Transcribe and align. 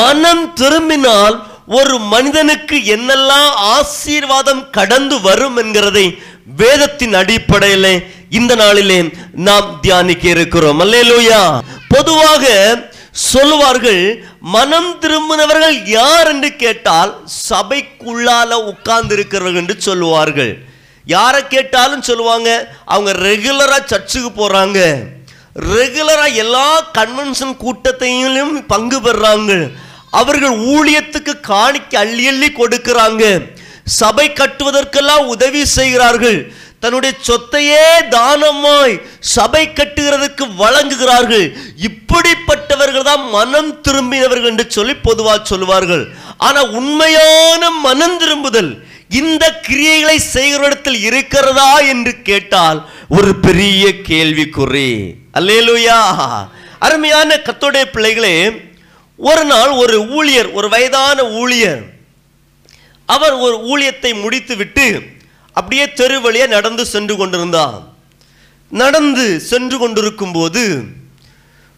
மனம் 0.00 0.44
திரும்பினால் 0.60 1.36
ஒரு 1.78 1.96
மனிதனுக்கு 2.12 2.76
என்னெல்லாம் 2.96 3.50
ஆசீர்வாதம் 3.74 4.62
கடந்து 4.76 5.16
வரும் 5.26 5.58
என்கிறதை 5.62 6.06
வேதத்தின் 6.60 7.14
அடிப்படையிலே 7.20 7.94
இந்த 8.38 8.52
நாளிலே 8.62 8.98
நாம் 9.46 9.68
தியானிக்க 9.82 10.24
இருக்கிறோம். 10.28 10.80
அல்லேலூயா. 10.84 11.42
பொதுவாக 11.94 12.44
சொல்லுவார்கள் 13.30 14.02
மனம் 14.54 14.90
திரும்பினவர்கள் 15.00 15.76
யார்? 15.98 16.28
என்று 16.32 16.50
கேட்டால் 16.62 17.12
சபைக்குள்ளால 17.48 18.50
உட்கார்ந்து 18.72 19.14
இருக்கிறவர்கள் 19.16 19.62
என்று 19.62 19.76
சொல்லுவார்கள். 19.88 20.52
யாரை 21.04 21.40
கேட்டாலும் 21.54 22.06
சொல்லுவாங்க 22.08 22.50
அவங்க 22.94 23.12
ரெகுலரா 23.28 23.78
சர்ச்சுக்கு 23.92 24.30
போறாங்க. 24.40 24.80
ரெகுலரா 25.74 26.26
எல்லா 26.44 26.66
கன்வென்ஷன் 26.98 27.56
கூட்டத்தையும் 27.64 28.54
பங்கு 28.72 28.98
பெறாங்க. 29.06 29.52
அவர்கள் 30.10 30.56
ஊழியத்துக்கு 30.58 31.32
காணிக்க 31.48 31.96
அள்ளி 31.96 32.26
அள்ளி 32.26 32.46
கொடுக்கிறாங்க. 32.46 33.42
சபை 33.84 34.30
கட்டுவதற்கெல்லாம் 34.30 35.24
உதவி 35.26 35.64
செய்கிறார்கள். 35.64 36.52
தன்னுடைய 36.80 37.16
சொத்தையே 37.28 37.86
தானமாய் 38.10 39.00
சபை 39.20 39.68
கட்டுகிறதுக்கு 39.68 40.44
வழங்குகிறார்கள். 40.58 41.56
இப்படிப்பட்டவர்கள் 41.88 43.02
தான் 43.02 43.28
மனம் 43.28 43.80
திரும்பினவர்கள் 43.80 44.44
என்று 44.44 44.64
சொல்லி 44.68 44.94
பொதுவா 45.04 45.34
சொல்லுவார்கள். 45.42 46.08
ஆனா 46.36 46.62
உண்மையான 46.62 47.70
மனம் 47.70 48.18
திரும்புதல் 48.18 48.84
இந்த 49.08 49.60
கிரியைகளை 49.68 50.16
செய்கிறஇடத்தில் 50.34 51.00
இருக்கிறதா 51.00 51.78
என்று 51.78 52.22
கேட்டால் 52.22 52.88
ஒரு 53.08 53.34
பெரிய 53.34 53.88
கேள்விக்குறி. 53.88 55.12
அல்லேலுயா. 55.34 56.00
அருமையான 56.78 57.40
கத்தோடைய 57.44 57.84
பிள்ளைகளே 57.84 58.68
ஒரு 59.28 59.44
நாள் 59.52 59.72
ஒரு 59.82 59.96
ஊழியர் 60.18 60.48
ஒரு 60.58 60.68
வயதான 60.74 61.18
ஊழியர் 61.40 61.82
அவர் 63.08 63.34
ஒரு 63.46 63.56
ஊழியத்தை 63.70 64.12
முடித்துவிட்டு 64.20 64.86
அப்படியே 65.56 65.84
தெரு 66.00 66.16
வழியாக 66.24 66.54
நடந்து 66.56 66.84
சென்று 66.92 67.14
கொண்டிருந்தார். 67.16 67.80
நடந்து 68.72 69.24
சென்று 69.50 69.76
கொண்டிருக்கும் 69.78 70.34
போது 70.36 70.62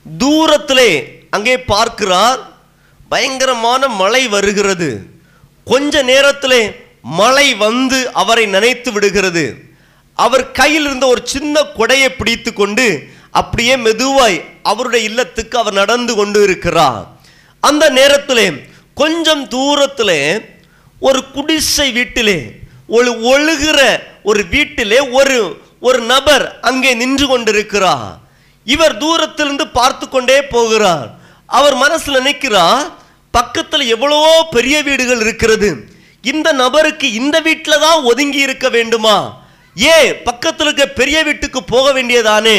தூரத்திலே 0.07 0.91
அங்கே 1.37 1.57
பார்க்கிறார் 1.73 2.41
பயங்கரமான 3.12 3.89
மழை 4.01 4.23
வருகிறது. 4.34 4.91
கொஞ்ச 5.67 6.03
நேரத்திலே 6.11 6.62
மழை 7.21 7.47
வந்து 7.65 7.99
அவரை 8.23 8.45
நினைத்து 8.56 8.91
விடுகிறது. 8.93 9.45
அவர் 10.19 10.45
கையில் 10.61 10.87
இருந்த 10.89 11.06
ஒரு 11.15 11.23
சின்ன 11.34 11.65
கொடையை 11.79 12.11
பிடித்து 12.19 12.53
கொண்டு 12.53 12.87
அப்படியே 13.41 13.75
மெதுவாய் 13.87 14.39
அவருடைய 14.71 15.03
இல்லத்துக்கு 15.11 15.56
அவர் 15.62 15.81
நடந்து 15.83 16.15
கொண்டு 16.15 16.39
இருக்கிறார். 16.49 17.05
அந்த 17.69 17.85
நேரத்திலே 17.99 18.47
கொஞ்சம் 19.01 19.45
தூரத்திலே 19.55 20.21
ஒரு 21.03 21.21
குடிசை 21.35 21.87
வீட்டிலே 21.99 22.39
ஒரு 22.97 23.11
ஒழுகிற 23.33 23.81
ஒரு 24.31 24.43
வீட்டிலே 24.55 24.99
ஒரு 25.19 25.37
ஒரு 25.87 26.01
நபர் 26.11 26.45
அங்கே 26.69 26.91
நின்று 27.03 27.27
கொண்டிருக்கிறார். 27.29 28.11
இவர் 28.67 28.95
தூரத்திலிருந்து 29.05 29.65
பார்த்து 29.79 30.05
கொண்டே 30.09 30.37
போகிறார். 30.55 31.09
அவர் 31.59 31.77
மனசில் 31.85 32.19
நினைக்கிறார் 32.21 32.85
பக்கத்தில் 33.35 33.85
எவ்வளவோ 33.95 34.35
பெரிய 34.57 34.77
வீடுகள் 34.89 35.23
இருக்கிறது. 35.25 35.71
இந்த 36.25 36.49
நபருக்கு 36.63 37.07
இந்த 37.21 37.37
வீட்டில் 37.47 37.83
தான் 37.85 38.05
ஒதுங்கி 38.11 38.41
இருக்க 38.47 38.67
வேண்டுமா? 38.77 39.17
ஏன் 39.77 40.09
பக்கத்தில் 40.28 40.67
இருக்க 40.67 40.87
பெரிய 41.01 41.19
வீட்டுக்கு 41.28 41.61
போக 41.75 41.87
வேண்டியதானே? 41.97 42.56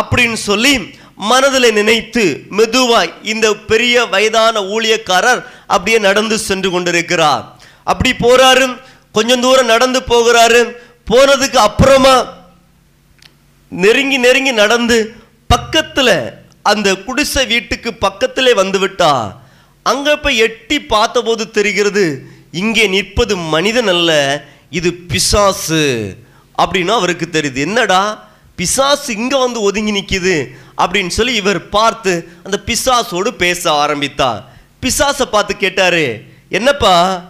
அப்படின்னு 0.00 0.38
சொல்லி 0.48 0.74
மனதில் 1.16 1.72
நினைத்து 1.72 2.42
மெதுவாய் 2.50 3.12
இந்த 3.22 3.54
பெரிய 3.54 4.04
வயதான 4.04 4.60
ஊழியக்காரர் 4.60 5.44
அப்படியே 5.66 5.98
நடந்து 5.98 6.38
சென்று 6.38 6.70
கொண்டிருக்கிறார். 6.70 7.56
அப்படி 7.84 8.16
போறாரு 8.20 8.80
கொஞ்சம் 9.12 9.40
தூரம் 9.40 9.66
நடந்து 9.66 10.00
போகிறாரு. 10.00 10.72
போனதுக்கு 11.10 11.56
அப்புறமா 11.56 12.34
நெருங்கி 13.68 14.18
நெருங்கி 14.18 14.52
நடந்து 14.52 15.14
பக்கத்தில் 15.46 16.32
அந்த 16.62 16.94
குடிசை 16.94 17.46
வீட்டுக்கு 17.46 17.94
பக்கத்திலே 17.94 18.54
வந்து 18.54 18.78
விட்டா. 18.78 19.32
அங்க 19.82 20.16
போய் 20.16 20.38
எட்டி 20.38 20.80
பார்த்தபோது 20.80 21.50
தெரிகிறது 21.50 22.26
இங்கே 22.52 22.86
நிற்பது 22.86 23.36
மனிதன் 23.36 23.88
அல்ல 23.88 24.44
இது 24.70 24.94
பிசாசு. 24.94 26.16
அப்படின்னு 26.58 26.88
அவருக்கு 26.88 27.28
தெரியுது. 27.32 27.56
என்னடா 27.56 28.28
பிசாசு 28.56 29.16
இங்க 29.16 29.38
வந்து 29.38 29.60
ஒதுங்கி 29.60 29.92
நிற்கிது 29.92 30.56
அப்படின்னு 30.76 31.08
சொல்லி 31.08 31.34
இவர் 31.34 31.68
பார்த்து 31.68 32.28
அந்த 32.44 32.60
பிசாசோடு 32.66 33.28
பேச 33.28 33.70
ஆரம்பித்தார். 33.70 34.40
பிசாசை 34.82 35.24
பார்த்து 35.30 35.56
கேட்டார் 35.56 36.02
என்னப்பா 36.48 37.24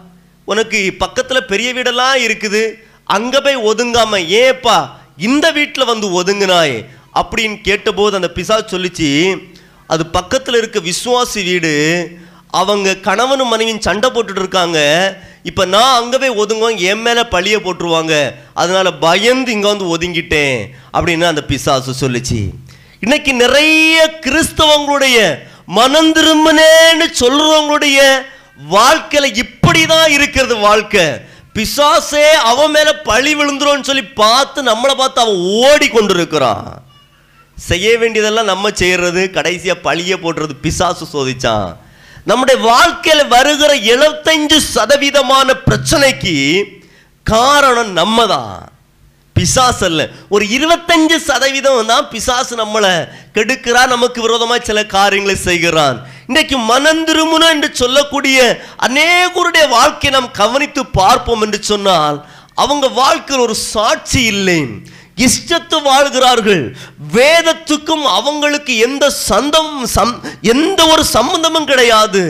உனக்கு 0.44 0.94
பக்கத்தில் 0.98 1.44
பெரிய 1.44 1.74
வீடெல்லாம் 1.74 2.16
இருக்குது. 2.26 2.62
அங்கே 3.04 3.40
போய் 3.40 3.64
ஒதுங்காம 3.70 4.26
ஏப்பா 4.28 4.96
இந்த 5.16 5.50
வீட்டில் 5.50 5.84
வந்து 5.84 6.22
ஒதுங்கினாய்? 6.22 6.84
அப்படின்னு 7.14 7.60
கேட்டபோது 7.60 8.14
அந்த 8.14 8.30
பிசாசு 8.30 8.78
சொல்லிச்சு 8.78 9.36
அது 9.86 10.06
பக்கத்தில் 10.06 10.54
இருக்க 10.54 10.80
விசுவாசி 10.80 11.44
வீடு. 11.44 11.72
அவங்க 12.50 12.96
கணவனும் 12.96 13.48
மனைவியும் 13.48 13.80
சண்டை 13.80 14.10
போட்டுட்டு 14.10 14.38
இருக்காங்க. 14.38 14.80
இப்போ 15.42 15.64
நான் 15.64 16.02
அங்கே 16.02 16.18
போய் 16.18 16.38
ஒதுங்குவோம் 16.42 16.76
என் 16.76 17.02
மேலே 17.02 17.20
பழிய 17.20 17.56
போட்டுருவாங்க. 17.58 18.34
அதனால் 18.54 18.98
பயந்து 18.98 19.52
இங்கே 19.52 19.66
வந்து 19.66 19.96
ஒதுங்கிட்டேன். 19.96 20.70
அப்படின்னு 20.92 21.22
அந்த 21.22 21.42
பிசாசு 21.42 22.08
சொல்லிச்சு. 22.08 22.50
இன்னைக்கு 23.04 23.32
நிறைய 23.34 23.94
கிறிஸ்தவங்களுடைய 24.26 25.16
மனம் 25.78 26.10
திரும்பினேன்னு 26.16 27.06
சொல்றவங்களுடைய 27.20 27.98
வாழ்க்கையில 28.74 29.26
இப்படிதான் 29.42 30.10
இருக்கிறது 30.16 30.54
வாழ்க்கை. 30.56 31.04
பிசாசே 31.56 32.24
அவன் 32.50 32.70
மேல 32.70 32.90
பழி 33.08 33.32
விழுந்துரும்னு 33.34 33.88
சொல்லி 33.88 34.04
பார்த்து 34.22 34.62
நம்மளை 34.62 34.94
பார்த்து 34.96 35.20
அவன் 35.24 35.40
ஓடி 35.68 35.88
கொண்டிருக்கிறான். 35.88 36.68
செய்ய 37.58 37.98
வேண்டியதெல்லாம் 37.98 38.50
நம்ம 38.52 38.70
செய்யறது 38.74 39.30
கடைசியா 39.34 39.74
பழிய 39.88 40.16
போடுறது 40.22 40.54
பிசாசு 40.66 41.06
சோதிச்சான். 41.14 41.68
நம்முடைய 42.24 42.58
வாழ்க்கையில 42.70 43.28
வருகிற 43.28 43.74
எழுபத்தஞ்சு 43.94 44.60
சதவீதமான 44.74 45.50
பிரச்சனைக்கு 45.68 46.36
காரணம் 47.22 47.92
நம்ம 47.92 48.26
தான் 48.26 48.54
பிசாஸ் 49.36 49.82
அல்ல 49.88 50.02
ஒரு 50.34 50.44
இருபத்தஞ்சு 50.56 51.16
சதவீதம் 51.28 51.90
தான் 51.92 52.08
பிசாசு 52.12 52.54
நம்மளை 52.62 52.92
கெடுக்கிறான் 53.36 53.92
நமக்கு 53.94 54.18
விரோதமாய் 54.26 54.68
சில 54.68 54.82
காரியங்களை 54.96 55.36
செய்கிறான். 55.48 55.96
இன்றைக்கு 56.28 56.58
மனம் 56.72 57.02
திரும்பணும் 57.08 57.52
என்று 57.54 57.68
சொல்லக்கூடிய 57.82 58.38
அநேகருடைய 58.86 59.64
வாழ்க்கையை 59.76 60.12
நாம் 60.16 60.36
கவனித்து 60.40 60.84
பார்ப்போம் 61.00 61.44
என்று 61.46 61.60
சொன்னால் 61.72 62.18
அவங்க 62.62 62.86
வாழ்க்கையில் 63.02 63.44
ஒரு 63.46 63.56
சாட்சி 63.72 64.20
இல்லை. 64.34 64.60
இஷ்டத்து 65.26 65.78
வாழ்கிறார்கள். 65.88 66.62
வேதத்துக்கும் 67.16 68.04
அவங்களுக்கு 68.18 68.72
எந்த 68.86 69.04
சந்தம் 69.28 69.74
சம் 69.96 70.14
எந்த 70.54 70.80
ஒரு 70.92 71.04
சம்பந்தமும் 71.16 71.68
கிடையாது. 71.70 72.22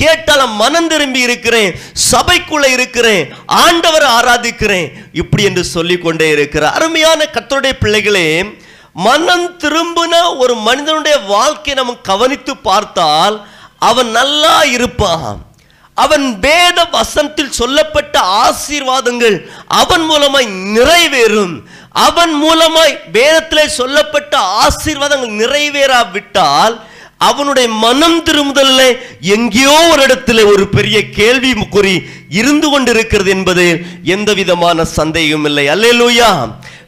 கேட்டால 0.00 0.42
மனம் 0.62 0.88
திரும்பி 0.92 1.20
இருக்கிறேன் 1.28 1.70
சபைக்குள்ள 2.10 2.66
இருக்கிறேன் 2.76 3.24
ஆண்டவரை 3.62 4.08
ஆராதிக்கிறேன் 4.18 4.88
இப்படி 5.22 5.42
என்று 5.50 5.64
சொல்லிக்கொண்டே 5.74 6.28
இருக்கிறார். 6.36 6.74
அருமையான 6.78 7.20
கத்தருடைய 7.34 7.74
பிள்ளைகளே 7.84 8.28
மனம் 9.06 9.46
திரும்பின 9.62 10.14
ஒரு 10.42 10.54
மனிதனுடைய 10.66 11.16
வாழ்க்கையை 11.34 11.74
நம்ம 11.80 12.00
கவனித்து 12.10 12.52
பார்த்தால் 12.68 13.36
அவன் 13.90 14.10
நல்லா 14.18 14.56
இருப்பான். 14.76 15.38
அவன் 15.96 16.26
வேத 16.40 16.78
வசனத்தில் 16.92 17.56
சொல்லப்பட்ட 17.60 18.16
ஆசீர்வாதங்கள் 18.44 19.36
அவன் 19.80 20.04
மூலமாய் 20.10 20.48
நிறைவேறும். 20.76 21.54
அவன் 22.06 22.32
மூலமாய் 22.44 22.94
வேதத்திலே 23.16 23.64
சொல்லப்பட்ட 23.80 24.34
ஆசீர்வாதங்கள் 24.64 25.40
நிறைவேறாவிட்டால் 25.42 26.74
அவனுடைய 27.28 27.68
மனம் 27.68 28.18
திரும்புதல்ல 28.24 28.82
எங்கேயோ 29.20 29.88
ஒரு 29.92 30.02
இடத்துல 30.06 30.44
ஒரு 30.52 30.68
பெரிய 30.68 31.10
கேள்வி 31.10 31.52
குறி 31.70 32.02
இருந்து 32.28 32.70
கொண்டிருக்கிறது 32.70 33.30
என்பது 33.30 33.82
எந்த 34.04 34.34
விதமான 34.34 34.84
சந்தேகம் 34.84 35.44
இல்லை. 35.44 35.64
அல்லேலூயா. 35.68 36.30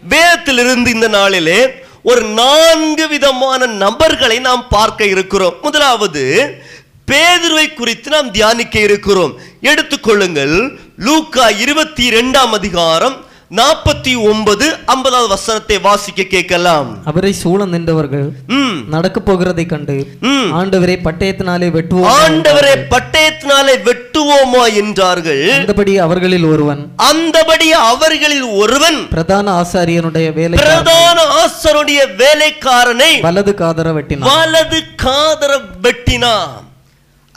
வேதத்திலிருந்து 0.08 0.86
இந்த 0.86 1.08
நாளிலே 1.08 1.60
ஒரு 2.02 2.22
நான்கு 2.22 3.08
விதமான 3.08 3.66
நபர்களை 3.66 4.38
நாம் 4.38 4.68
பார்க்க 4.68 5.04
இருக்கிறோம். 5.04 5.54
முதலாவது 5.62 6.22
பேதுருவை 7.10 7.74
குறித்து 7.74 8.10
நாம் 8.10 8.30
தியானிக்க 8.30 8.78
இருக்கிறோம். 8.78 9.34
எடுத்துக்கொள்ளுங்கள் 9.62 10.78
லூக்கா 10.98 11.48
இருபத்தி 11.48 12.04
இரண்டாம் 12.04 12.52
அதிகாரம் 12.52 13.16
நாற்பத்தி 13.58 14.12
ஒன்பது 14.30 14.66
ஐம்பதாவது 14.92 15.28
வசனத்தை 15.32 15.76
வாசிக்க 15.86 16.22
கேட்கலாம். 16.34 16.86
அவரை 17.10 17.32
சூழ 17.40 17.64
நின்றவர்கள் 17.72 18.28
நடக்க 18.94 19.18
போகிறதை 19.26 19.64
கண்டு. 19.72 19.96
ஆண்டவரை 20.58 20.94
பட்டயத்தினாலே 21.06 21.68
வெட்டுவோம் 21.74 22.14
ஆண்டவரை 22.20 22.72
பட்டயத்தினாலே 22.94 23.74
வெட்டுவோமா 23.88 24.62
என்றார்கள். 24.82 25.42
அந்தபடி 25.56 25.94
அவர்களில் 26.06 26.46
ஒருவன். 26.52 26.82
அந்தபடி 27.10 27.68
அவர்களில் 27.90 28.48
ஒருவன். 28.62 28.98
பிரதான 29.14 29.46
ஆசாரியனுடைய 29.60 30.28
வேலை 30.38 30.58
பிரதான 30.62 31.18
ஆசருடைய 31.42 32.00
வேலைக்காரனை 32.22 33.12
வலது 33.26 33.54
காதர 33.62 33.90
வெட்டினான். 33.98 34.28
வலது 34.32 34.80
காதர 35.04 35.52
வெட்டினான். 35.86 36.54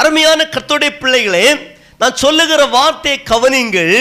அருமையான 0.01 0.47
கர்த்தருடைய 0.53 0.93
பிள்ளைகளே 1.01 1.47
நான் 2.03 2.21
சொல்லுகிற 2.23 2.61
வார்த்தையை 2.77 3.19
கவனிங்கள் 3.31 3.97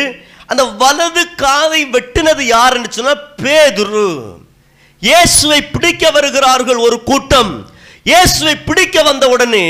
அந்த 0.51 0.65
வலது 0.83 1.23
காதை 1.43 1.81
வெட்டினது 1.95 2.43
யாருன்னு 2.55 2.91
சொன்னா 2.97 3.15
பேதுரு. 3.43 4.09
இயேசுவை 5.07 5.61
பிடிக்க 5.75 6.11
வருகிறார்கள் 6.11 6.81
ஒரு 6.87 6.99
கூட்டம். 7.11 7.53
இயேசுவை 8.11 8.55
பிடிக்க 8.69 9.03
வந்த 9.03 9.25
உடனே 9.29 9.67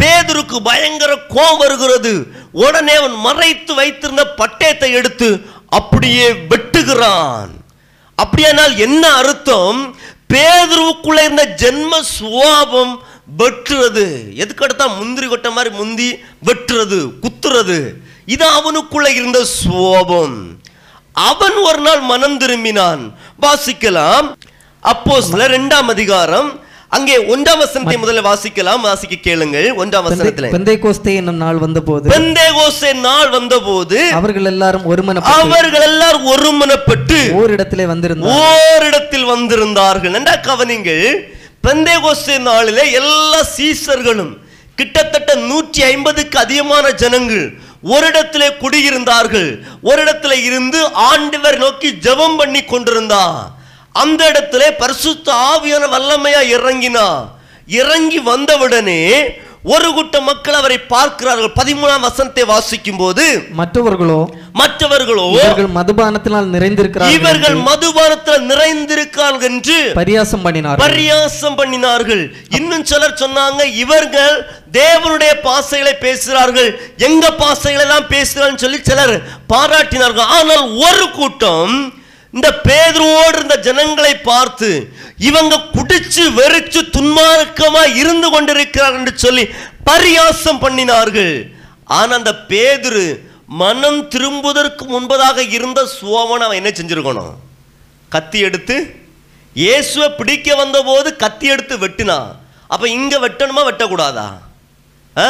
பேதுருக்கு 0.00 0.56
பயங்கர 0.70 1.12
கோபம் 1.34 1.62
வருகிறது. 1.62 2.12
உடனே 2.64 2.94
அவன் 2.94 3.16
மறைத்து 3.26 3.72
வைத்திருந்த 3.74 4.24
பட்டயத்தை 4.40 4.90
எடுத்து 5.00 5.28
அப்படியே 5.78 6.26
வெட்டுகிறான். 6.50 7.50
அப்படியானால் 8.14 8.74
என்ன 8.86 9.02
அர்த்தம்? 9.20 9.80
பேதுருவுக்குள்ள 10.32 11.20
இருந்த 11.24 11.44
ஜென்ம 11.62 11.92
சுவாபம் 12.16 12.94
வெட்டுறது. 13.40 14.06
எதுக்கடுத்தா 14.42 14.86
முந்திரி 14.98 15.26
கொட்ட 15.26 15.50
மாதிரி 15.56 15.70
முந்தி 15.74 16.08
வெட்டுறது 16.48 16.98
குத்துறது? 17.24 17.78
இது 18.34 18.44
அவனுக்குள்ள 18.58 19.08
இருந்த 19.18 19.38
சுவாபம் 19.58 20.38
அவன் 21.28 21.56
ஒரு 21.68 21.80
நாள் 21.86 22.00
மனம் 22.12 22.38
திரும்பினான். 22.40 23.02
வாசிக்கலாம். 23.44 24.26
அப்போ 24.92 25.14
சில 25.28 25.44
இரண்டாம் 25.50 25.88
அதிகாரம். 25.92 26.48
அங்கே 26.96 27.16
ஒன்றாம் 27.32 27.60
வசனத்தை 27.62 27.94
முதல்ல 28.02 28.20
வாசிக்கலாம். 28.28 28.82
வாசிக்க 28.88 29.16
கேளுங்கள். 29.26 29.68
ஒன்றாம் 29.82 30.04
வசனத்துல. 30.06 30.50
பெந்தை 30.54 30.76
கோஸ்தே 30.84 31.12
என்னும் 31.20 31.40
நாள் 31.44 31.58
வந்தபோது 31.64 32.10
பெந்தேகோசே 32.14 32.90
நாள் 33.06 33.30
வந்தபோது 33.36 33.98
அவர்கள் 34.18 34.48
எல்லாரும் 34.52 34.84
ஒருமனப்பட்டு 34.92 35.42
அவர்கள் 35.44 35.86
எல்லாரும் 35.90 36.26
ஒருமனப்பட்டு 36.34 37.18
ஓரிடத்திலே 37.40 37.86
வந்திருந்தார் 37.92 38.36
ஓரிடத்தில் 38.42 39.26
வந்திருந்தார்கள். 39.34 40.14
நன்றா 40.16 40.36
கவனிங்கள். 40.50 41.06
பெந்தேகோஸ்தே 41.66 42.36
நாளிலே 42.50 42.84
எல்லா 43.00 43.40
சீசர்களும் 43.56 44.34
கிட்டத்தட்ட 44.78 45.30
நூற்றி 45.50 45.80
ஐம்பதுக்கு 45.92 46.36
அதிகமான 46.44 46.90
ஜனங்கள் 47.02 47.46
ஒரு 47.82 48.06
இடத்துல 48.06 48.44
குடியிருந்தார்கள். 48.60 49.62
ஒரு 49.82 50.04
இடத்துல 50.04 50.32
இருந்து 50.44 50.88
ஆண்டவர் 50.92 51.58
நோக்கி 51.58 51.90
ஜெபம் 51.90 52.36
பண்ணி 52.36 52.64
கொண்டிருந்தா 52.64 53.50
அந்த 53.92 54.30
இடத்துல 54.30 54.76
பரிசுத்த 54.78 55.32
ஆவியான 55.32 55.86
வல்லமையா 55.86 56.40
இறங்கினா 56.56 57.28
இறங்கி 57.66 58.18
வந்தவுடனே 58.18 59.30
ஒரு 59.72 59.88
கூட்ட 59.96 60.16
மக்கள் 60.28 60.58
அவரை 60.58 60.76
பார்க்கிறார்கள். 60.92 61.50
பதிமூணாம் 61.58 62.04
வசனத்தை 62.06 62.44
வாசிக்கும் 62.50 63.00
போது 63.00 63.24
மற்றவர்களோ 63.60 64.20
மற்றவர்களோ 64.60 65.24
இவர்கள் 65.38 65.70
மதுபானத்தினால் 65.78 66.48
நிறைந்திருக்கிறார்கள் 66.54 67.16
இவர்கள் 67.18 67.58
மதுபானத்தில் 67.68 68.46
நிறைந்திருக்கார்கள் 68.52 69.48
என்று 69.50 69.78
பரியாசம் 70.00 70.44
பண்ணினார் 70.46 70.82
பரியாசம் 70.84 71.58
பண்ணினார்கள். 71.60 72.24
இன்னும் 72.58 72.86
சிலர் 72.92 73.20
சொன்னாங்க 73.24 73.60
இவர்கள் 73.84 74.36
தேவனுடைய 74.80 75.32
பாசைகளை 75.46 75.94
பேசுகிறார்கள். 76.06 76.70
எங்க 77.08 77.26
பாசைகளை 77.42 77.84
எல்லாம் 77.86 78.10
பேசுகிறான்னு 78.14 78.62
சொல்லி 78.64 78.80
சிலர் 78.90 79.14
பாராட்டினார்கள். 79.52 80.30
ஆனால் 80.38 80.64
ஒரு 80.88 81.06
கூட்டம் 81.18 81.76
இந்த 82.32 82.60
பேதுருவோடு 82.64 83.36
இருந்த 83.36 83.56
ஜனங்களை 83.56 84.14
பார்த்து 84.16 84.92
இவங்க 85.18 85.56
குடிச்சு 85.76 86.24
வெறிச்சு 86.40 86.80
துன்மார்க்கமா 86.96 87.96
இருந்து 87.96 88.30
கொண்டிருக்கிறார் 88.30 88.94
என்று 88.94 89.12
சொல்லி 89.18 89.44
பரியாசம் 89.86 90.62
பண்ணினார்கள். 90.64 91.52
ஆனா 91.84 92.14
அந்த 92.14 92.32
பேதுரு 92.48 93.20
மனம் 93.46 94.08
திரும்புவதற்கு 94.08 94.84
முன்பதாக 94.84 95.38
இருந்த 95.48 95.88
சுவாமன் 96.00 96.44
அவன் 96.46 96.60
என்ன 96.62 96.68
செஞ்சிருக்கணும்? 96.68 97.34
கத்தி 98.08 98.38
எடுத்து 98.38 98.76
இயேசுவை 99.54 100.08
பிடிக்க 100.10 100.54
வந்தபோது 100.54 101.16
கத்தி 101.16 101.46
எடுத்து 101.46 101.76
வெட்டினான். 101.78 102.28
அப்ப 102.66 102.88
இங்க 102.88 103.18
வெட்டணுமா 103.18 103.62
வெட்டக்கூடாதா? 103.68 104.28
ஆ? 105.16 105.28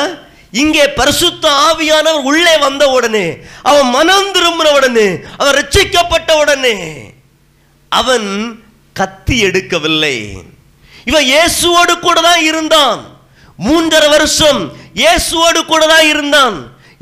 இங்கே 0.60 0.84
பரிசுத்த 0.98 1.44
ஆவியானவர் 1.66 2.26
உள்ளே 2.30 2.54
வந்த 2.66 2.84
உடனே 2.96 3.26
அவன் 3.68 3.88
மனம் 3.96 4.30
திரும்பின 4.34 4.68
உடனே 4.78 5.08
அவன் 5.38 5.56
ரட்சிக்கப்பட்ட 5.60 6.30
உடனே 6.42 6.76
அவன் 7.92 8.28
கத்தி 9.00 9.36
எடுக்கவில்லை. 9.48 10.16
இவன் 11.08 11.26
இயேசுவோடு 11.32 11.92
கூட 12.06 12.18
தான் 12.28 12.42
இருந்தான். 12.50 13.00
மூன்றரை 13.66 14.08
வருஷம் 14.16 14.60
இயேசுவோடு 15.02 15.60
கூட 15.72 15.82
தான் 15.92 16.06
இருந்தான். 16.12 16.56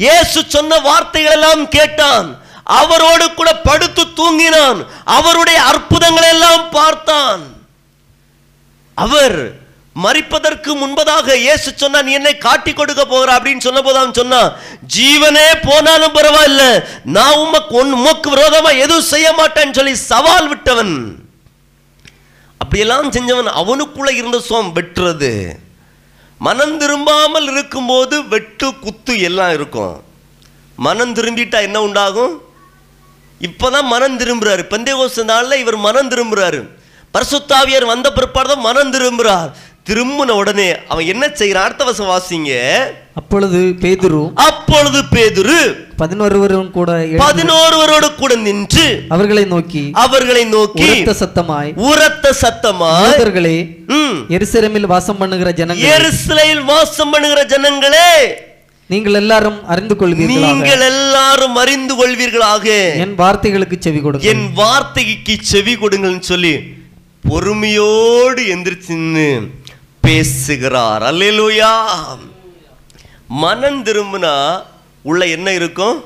இயேசு 0.05 0.39
சொன்ன 0.55 0.79
வார்த்தைகள் 0.89 1.37
எல்லாம் 1.39 1.65
கேட்டான். 1.77 2.29
அவரோடு 2.81 3.27
கூட 3.35 3.51
படுத்து 3.69 4.03
தூங்கினான். 4.21 4.79
அவருடைய 5.17 5.59
அற்புதங்களை 5.71 6.29
எல்லாம் 6.37 6.65
பார்த்தான். 6.79 7.43
அவர் 8.97 9.39
மறிப்பதற்கு 10.05 10.71
முன்பதாக 10.81 11.35
இயேசு 11.45 11.69
சொன்னா 11.83 11.99
நீ 12.07 12.13
என்னை 12.19 12.33
காட்டி 12.47 12.73
கொடுக்க 12.73 13.03
போகிற 13.13 13.29
அப்படின்னு 13.37 13.67
சொன்ன 13.67 13.83
போது 13.87 13.99
அவன் 14.01 14.19
சொன்னான் 14.21 14.51
ஜீவனே 14.95 15.47
போனாலும் 15.69 16.17
பரவாயில்ல. 16.17 16.65
நான் 17.17 17.39
உமக்கு 17.45 17.77
ஒன் 17.81 17.93
உமக்கு 17.99 18.29
விரோதமா 18.35 18.71
எதுவும் 18.85 19.11
செய்ய 19.13 19.29
மாட்டேன்னு 19.39 19.79
சொல்லி 19.79 19.95
சவால் 20.11 20.49
விட்டவன். 20.53 20.95
அப்படியெல்லாம் 22.61 23.15
செஞ்சவன் 23.17 23.51
அவனுக்குள்ள 23.61 24.11
இருந்த 24.21 24.39
சோம் 24.49 24.71
வெட்டுறது. 24.79 25.33
மனம் 26.41 26.77
திரும்பாமல் 26.81 27.49
இருக்கும்போது 27.53 28.17
வெட்டு 28.33 28.69
குத்து 28.85 29.15
எல்லாம் 29.29 29.53
இருக்கும். 29.59 29.95
மனம் 30.87 31.15
திரும்பிட்டா 31.19 31.59
என்ன 31.69 31.79
உண்டாகும்? 31.89 32.35
இப்பதான் 33.41 33.89
மனம் 33.95 34.19
திரும்புறாரு. 34.21 34.63
பந்தேகோச 34.73 35.25
நாளில் 35.31 35.63
இவர் 35.63 35.79
மனம் 35.87 36.11
திரும்புறாரு. 36.13 36.61
பரிசுத்தாவியர் 37.15 37.85
வந்த 37.91 38.09
பிற்பாடு 38.17 38.49
தான் 38.51 38.65
மனம் 38.67 38.93
திரும்புறார். 38.95 39.51
திரும்பின 39.87 40.31
உடனே 40.37 40.69
அவன் 40.89 41.11
என்ன 41.13 41.25
செய்யறான் 41.37 41.67
அடுத்த 41.67 41.85
வசம் 41.85 42.09
வாசிங்க. 42.11 42.53
அப்பொழுது 43.15 43.59
பேதுரு 43.83 44.23
அப்பொழுது 44.45 44.99
பேதுரு 45.13 45.59
பதினொருவரும் 46.01 46.71
கூட 46.71 46.91
பதினோருவரோடு 47.21 48.09
கூட 48.15 48.33
நின்று 48.43 48.87
அவர்களை 49.09 49.45
நோக்கி 49.47 49.83
அவர்களை 50.03 50.43
நோக்கி 50.51 50.89
உரத்த 50.89 51.15
சத்தமாய் 51.21 51.71
உரத்த 51.87 52.33
சத்தமா 52.43 52.91
யூதர்களே 53.05 53.55
ம், 53.97 54.19
எருசலேமில் 54.37 54.91
வாசம் 54.93 55.21
பண்ணுகிற 55.23 55.51
ஜனங்கள் 55.55 55.91
எருசலேமில் 55.95 56.65
வாசம் 56.67 57.13
பண்ணுகிற 57.15 57.43
ஜனங்களே 57.47 58.11
நீங்கள் 58.91 59.15
எல்லாரும் 59.15 59.57
அறிந்து 59.67 59.95
கொள்வீர்களாக. 59.95 60.43
நீங்கள் 60.49 60.83
எல்லாரும் 60.91 61.57
அறிந்து 61.57 61.95
கொள்வீர்களாக. 61.95 62.67
என் 63.05 63.17
வார்த்தைகளுக்கு 63.19 63.77
செவி 63.81 64.01
கொடுங்க 64.01 64.29
என் 64.33 64.47
வார்த்தைக்கு 64.55 65.37
செவி 65.47 65.75
கொடுங்கள்னு 65.77 66.25
சொல்லி 66.27 66.53
பொறுமையோடு 67.25 68.43
எந்திரிச்சு 68.53 68.93
நின்னு 68.97 69.29
பேசுகிறார். 70.07 71.03
அல்லேலூயா. 71.03 71.73
மனம் 73.43 73.85
திரும்பினா 73.85 74.63
உள்ள 75.03 75.27
என்ன 75.27 75.53
இருக்கும்? 75.53 76.05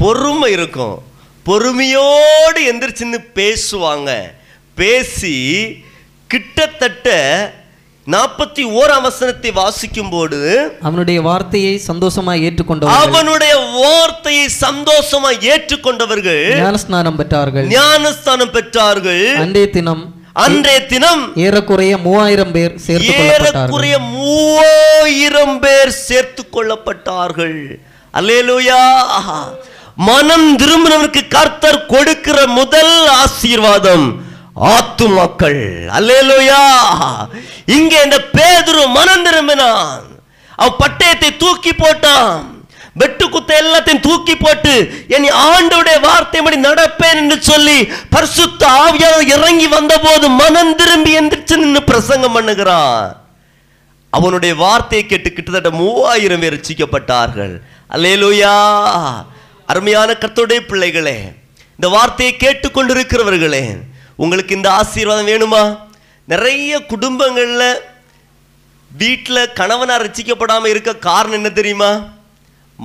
பொறுமை 0.00 0.52
இருக்கும். 0.52 0.96
பொறுமையோடு 1.48 2.60
எந்திரிச்சு 2.70 3.00
நின்னு 3.00 3.20
பேசுவாங்க. 3.38 4.10
பேசி 4.74 5.36
கிட்டத்தட்ட 6.26 7.08
நாற்பத்தி 8.06 8.62
ஓராம் 8.78 9.02
வசனத்தை 9.02 9.50
வாசிக்கும் 9.50 10.08
போது 10.08 10.40
அவனுடைய 10.82 11.18
வார்த்தையை 11.20 11.74
சந்தோஷமாய் 11.78 12.42
ஏற்றுக்கொண்டவர்கள். 12.48 13.04
அவனுடைய 13.08 13.54
வார்த்தையை 13.56 14.46
சந்தோஷமா 14.60 15.30
ஏற்றுக்கொண்டவர்கள் 15.50 16.44
ஞானஸ்நானம் 16.62 17.20
பெற்றார்கள். 17.20 17.68
ஞானஸ்தானம் 17.76 18.54
பெற்றார்கள். 18.56 19.24
அன்றைய 19.44 19.70
தினம் 19.70 20.02
அன்றைய 20.32 20.86
தினம் 20.86 21.22
ஏறக்குறைய 21.36 21.98
மூவாயிரம் 21.98 22.52
பேர் 22.52 22.74
கொள்ளப்பட்டார்கள். 22.86 23.32
ஏறக்குறைய 23.32 23.98
மூவாயிரம் 23.98 25.58
பேர் 25.60 25.90
சேர்த்து 25.90 26.42
கொள்ளப்பட்டார்கள். 26.52 27.80
அல்லேலூயா. 28.14 28.80
மனம் 29.96 30.56
திரும்பினவருக்கு 30.56 31.28
கர்த்தர் 31.28 31.86
கொடுக்கிற 31.86 32.46
முதல் 32.46 32.94
ஆசீர்வாதம் 33.08 34.06
ஆத்துமாக்கள் 34.72 35.62
அல்லேலூயா. 35.98 36.62
இங்கே 37.66 38.02
இந்த 38.02 38.18
பேதுரு 38.36 38.84
மனம் 38.98 39.24
திரும்பினான். 39.26 40.02
அவ 40.56 40.76
பட்டயத்தை 40.82 41.36
தூக்கி 41.36 41.72
போட்டான். 41.72 42.61
வெட்டுக்குத்த 43.00 43.50
எல்லாத்தையும் 43.62 44.04
தூக்கி 44.06 44.34
போட்டு 44.36 44.72
என் 45.14 45.26
ஆண்டவுடைய 45.48 45.96
வார்த்தைப்படி 46.08 46.58
நடப்பேன் 46.68 47.20
என்று 47.22 47.36
சொல்லி 47.50 47.78
பரிசுத்த 48.14 48.62
ஆவியாக 48.84 49.28
இறங்கி 49.34 49.68
வந்தபோது 49.76 50.28
மனம் 50.42 50.76
திரும்பி 50.80 51.12
எந்திரிச்சு 51.18 51.56
நின்று 51.62 51.82
பிரசங்கம் 51.90 52.36
பண்ணுகிறான் 52.36 53.04
அவனுடைய 54.10 54.54
வார்த்தையை 54.64 55.04
கேட்டு 55.06 55.28
கிட்டத்தட்ட 55.32 55.70
மூவாயிரம் 55.82 56.42
பேர் 56.42 56.56
ரசிக்கப்பட்டார்கள். 56.56 57.54
அல்லேலூயா. 57.94 58.54
அருமையான 59.70 60.10
கர்த்தருடைய 60.22 60.60
பிள்ளைகளே 60.70 61.18
இந்த 61.76 61.88
வார்த்தையை 61.96 62.32
கேட்டுக்கொண்டிருக்கிறவர்களே 62.36 63.64
உங்களுக்கு 64.22 64.56
இந்த 64.58 64.68
ஆசீர்வாதம் 64.80 65.30
வேணுமா? 65.32 65.62
நிறைய 66.32 66.72
குடும்பங்களில் 66.92 67.80
வீட்டில் 68.90 69.52
கணவனாக 69.58 70.04
ரசிக்கப்படாமல் 70.04 70.72
இருக்க 70.72 70.92
காரணம் 71.08 71.38
என்ன 71.38 71.50
தெரியுமா? 71.60 71.92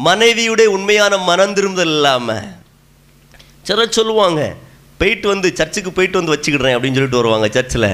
மனைவியுடைய 0.05 0.65
உண்மையான 0.65 1.17
மனம் 1.17 1.53
திரும்புதல் 1.53 1.87
இல்லாமல் 1.87 2.43
சில 3.61 3.85
சொல்லுவாங்க 3.85 4.55
போயிட்டு 4.97 5.27
வந்து 5.27 5.55
சர்ச்சுக்கு 5.55 5.91
போயிட்டு 5.91 6.23
வந்து 6.23 6.33
வச்சுக்கிடுறேன் 6.33 6.75
அப்படின்னு 6.75 6.97
சொல்லிட்டு 6.97 7.15
வருவாங்க 7.15 7.47
சர்ச்சில். 7.51 7.89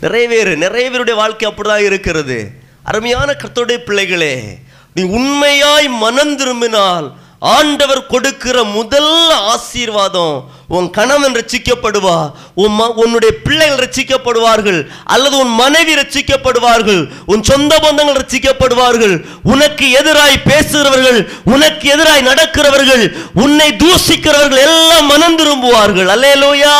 நிறைய 0.00 0.28
பேர் 0.28 0.58
நிறைய 0.58 0.90
பேருடைய 0.90 1.20
வாழ்க்கை 1.20 1.50
அப்படிதான் 1.50 1.84
இருக்கிறது. 1.84 2.50
அருமையான 2.82 3.32
கர்த்தருடைய 3.32 3.76
பிள்ளைகளே 3.76 4.58
நீ 4.94 5.02
உண்மையாய் 5.02 5.88
மனம் 5.88 6.36
திரும்பினால் 6.36 7.16
ஆண்டவர் 7.44 8.06
கொடுக்கிற 8.06 8.62
முதல் 8.62 9.30
ஆசீர்வாதம் 9.30 10.50
உன் 10.68 10.90
கணவன் 10.90 11.32
ரசிக்கப்படுவா 11.32 12.30
உன் 12.54 12.80
ம- 12.80 12.92
உன்னுடைய 12.94 13.34
பிள்ளைகள் 13.44 13.88
ரசிக்கப்படுவார்கள் 13.88 14.86
அல்லது 15.04 15.38
உன் 15.38 15.48
மனைவி 15.48 15.94
ரசிக்கப்படுவார்கள் 15.94 17.10
உன் 17.26 17.42
சொந்த 17.42 17.76
பந்தங்கள் 17.76 18.20
ரசிக்கப்படுவார்கள் 18.20 19.24
உனக்கு 19.42 20.00
எதிராய் 20.04 20.42
பேசுகிறவர்கள் 20.44 21.32
உனக்கு 21.44 21.96
எதிராய் 21.96 22.26
நடக்கிறவர்கள் 22.26 23.16
உன்னை 23.34 23.72
தூசிக்கிறவர்கள் 23.72 24.62
எல்லாம் 24.62 25.06
மனம் 25.06 25.38
திரும்புவார்கள். 25.38 26.08
அல்லேலூயா. 26.08 26.76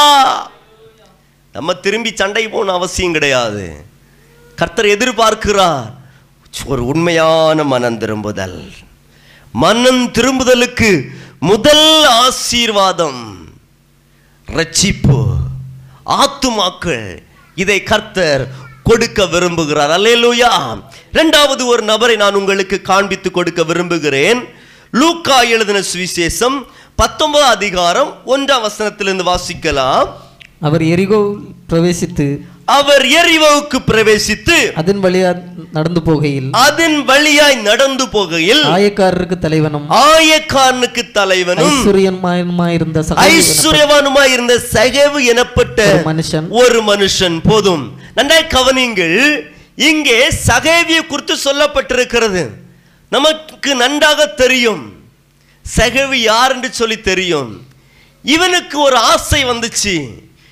நம்ம 1.53 1.75
திரும்பி 1.75 2.13
சண்டை 2.15 2.49
போன 2.49 2.73
அவசியம் 2.73 3.13
கிடையாது. 3.13 3.85
கர்த்தர் 4.57 4.85
எதிர்பார்க்கிறார். 4.85 5.85
ஒரு 6.65 6.87
உண்மையான 6.87 7.65
மனம் 7.65 7.99
திரும்புதல். 7.99 8.71
மனம் 9.57 10.13
திரும்புதலுக்கு 10.13 11.09
முதல் 11.41 12.05
ஆசீர்வாதம். 12.05 13.49
ரட்சிப்பு. 14.53 15.27
ஆத்துமாக்கள் 16.07 17.19
இதை 17.55 17.83
கர்த்தர் 17.83 18.49
கொடுக்க 18.83 19.25
விரும்புகிறார். 19.25 19.91
அல்லேலூயா. 19.91 20.83
இரண்டாவது 21.13 21.67
ஒரு 21.67 21.83
நபரை 21.83 22.17
நான் 22.17 22.35
உங்களுக்கு 22.35 22.83
காண்பித்து 22.83 23.31
கொடுக்க 23.31 23.63
விரும்புகிறேன். 23.63 24.45
லூக்கா 24.91 25.41
எழுதின 25.41 25.83
சுவிசேஷம் 25.95 26.63
பத்தொன்பது 26.97 27.45
அதிகாரம் 27.45 28.15
ஒன்றாம் 28.27 28.69
வசனத்திலிருந்து 28.69 29.35
வாசிக்கலாம். 29.35 30.09
அவர் 30.61 30.83
எரிகோ 30.83 31.35
பிரவேசித்து 31.69 32.27
அவர் 32.65 33.05
எரிவோவுக்கு 33.05 33.79
பிரவேசித்து 33.87 34.73
அதன் 34.75 35.03
வழியா 35.03 35.43
நடந்து 35.73 36.01
போகையில் 36.01 36.49
அதன் 36.51 37.05
வழியாய் 37.05 37.57
நடந்து 37.57 38.07
போகையில் 38.07 38.63
ஆயக்காரருக்கு 38.65 39.39
தலைவனும் 39.39 39.91
ஆயக்காரனுக்கு 39.91 41.11
தலைவனும் 41.11 41.85
ஐஸ்வர்யமாயிருந்த 41.85 43.05
ஐஸ்வர்யவானுமாய் 43.09 44.33
இருந்த 44.33 44.61
சகவு 44.73 45.25
எனப்பட்ட 45.33 46.03
மனுஷன். 46.05 46.49
ஒரு 46.49 46.83
மனுஷன் 46.83 47.41
போதும். 47.43 47.99
நன்றாய் 48.15 48.51
கவனிங்கள் 48.51 49.53
இங்கே 49.75 50.29
சகேவியை 50.47 51.07
குறித்து 51.07 51.37
சொல்லப்பட்டிருக்கிறது. 51.45 52.49
நமக்கு 53.09 53.75
நன்றாக 53.75 54.27
தெரியும். 54.27 54.93
சகவி 55.79 56.15
யார் 56.15 56.55
என்று 56.55 56.73
சொல்லி 56.73 57.01
தெரியும். 57.01 57.63
இவனுக்கு 58.23 58.81
ஒரு 58.81 58.97
ஆசை 58.97 59.45
வந்துச்சு. 59.45 60.09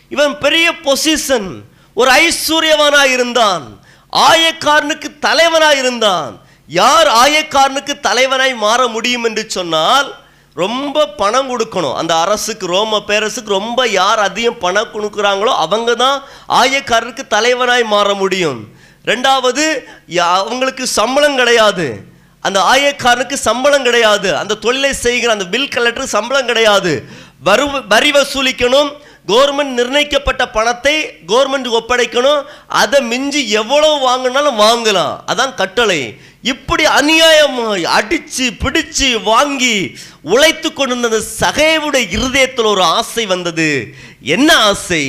இவன் 0.08 0.38
பெரிய 0.38 0.72
பொசிஷன். 0.84 1.62
ஒரு 1.94 2.10
ஐஸ்வர்யவானாய் 2.10 3.12
இருந்தான். 3.12 3.80
ஆயக்காரனுக்கு 4.12 5.18
தலைவனாக 5.18 5.74
இருந்தான். 5.74 6.40
யார் 6.66 7.06
ஆயக்காரனுக்கு 7.06 8.00
தலைவனாய் 8.02 8.56
மாற 8.56 8.86
முடியும் 8.86 9.24
என்று 9.24 9.44
சொன்னால் 9.48 10.14
ரொம்ப 10.54 11.06
பணம் 11.06 11.50
கொடுக்கணும். 11.50 11.94
அந்த 11.94 12.20
அரசுக்கு 12.20 12.66
ரோம 12.66 13.02
பேரரசுக்கு 13.06 13.46
ரொம்ப 13.46 13.88
யார் 13.88 14.18
அதிகம் 14.18 14.58
பணம் 14.58 14.88
கொடுக்குறாங்களோ 14.94 15.54
அவங்க 15.56 15.94
தான் 15.94 16.22
ஆயக்காரருக்கு 16.48 17.20
தலைவனாய் 17.30 17.84
மாற 17.84 18.14
முடியும். 18.14 18.64
ரெண்டாவது 19.04 19.84
யா- 20.08 20.18
அவங்களுக்கு 20.18 20.86
சம்பளம் 20.86 21.36
கிடையாது. 21.36 22.00
அந்த 22.40 22.60
ஆயக்காரனுக்கு 22.60 23.32
சம்பளம் 23.32 23.82
கிடையாது. 23.82 24.36
அந்த 24.36 24.54
தொழிலை 24.54 24.92
செய்கிற 24.92 25.32
அந்த 25.32 25.44
பில் 25.44 25.68
கலெக்டருக்கு 25.68 26.04
சம்பளம் 26.04 26.46
கிடையாது. 26.46 27.04
வரு 27.44 27.86
வரி 27.88 28.10
வசூலிக்கணும். 28.10 28.92
கவர்மெண்ட் 29.28 29.76
நிர்ணயிக்கப்பட்ட 29.78 30.50
பணத்தை 30.50 30.94
கவர்மெண்ட் 31.28 31.68
ஒப்படைக்கணும். 31.78 32.42
அதை 32.68 33.00
மிஞ்சி 33.00 33.50
எவ்வளவு 33.50 33.96
வாங்கினாலும் 34.08 34.60
வாங்கலாம். 34.64 35.14
அதான் 35.32 35.54
கட்டளை. 35.54 36.20
இப்படி 36.52 36.84
அநியாயமாய் 36.84 37.84
அடித்து 37.96 38.46
பிடிச்சு 38.62 39.22
வாங்கி 39.22 39.76
உழைத்து 40.22 40.72
கொண்டிருந்த 40.72 41.08
அந்த 41.08 41.22
சகைவுடைய 41.42 42.04
இருதயத்தில் 42.16 42.70
ஒரு 42.72 42.82
ஆசை 42.82 43.26
வந்தது. 43.26 43.94
என்ன 44.20 44.56
ஆசை? 44.56 45.04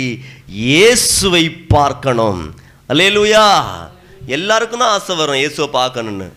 இயேசுவை 0.47 1.43
பார்க்கணும். 1.75 2.43
அல்லேலூயா. 2.89 3.47
எல்லாருக்கும் 4.27 4.79
தான் 4.79 4.89
ஆசை 4.89 5.15
வரும் 5.15 5.35
இயேசுவை 5.35 5.69
பார்க்கணும்னு. 5.79 6.29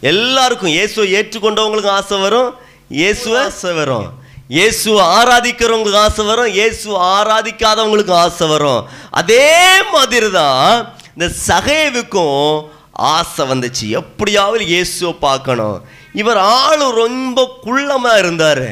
எல்லாருக்கும் 0.00 0.74
இயேசுவை 0.76 1.06
ஏற்றுக்கொண்டவங்களுக்கும் 1.18 1.98
ஆசை 2.00 2.18
வரும். 2.18 2.50
இயேசுவை 2.88 3.40
ஆசை 3.40 3.72
வரும். 3.72 4.26
இயேசு 4.56 4.90
ஆராதிக்கிறவங்களுக்கு 5.18 6.02
ஆசை 6.06 6.22
வரும் 6.28 6.50
இயேசு 6.58 6.88
ஆராதிக்காதவங்களுக்கு 7.16 8.14
ஆசை 8.24 8.46
வரும். 8.52 8.82
அதே 9.20 9.48
மாதிரி 9.94 10.28
தான் 10.36 10.94
இந்த 11.12 11.26
சகைவுக்கும் 11.48 12.70
ஆசை 13.14 13.44
வந்துச்சு. 13.50 13.86
எப்படியாவது 14.00 14.64
இயேசுவை 14.72 15.12
பார்க்கணும். 15.26 15.78
இவர் 16.22 16.40
ஆள் 16.60 16.84
ரொம்ப 17.02 17.38
குள்ளமாக 17.66 18.22
இருந்தார். 18.22 18.68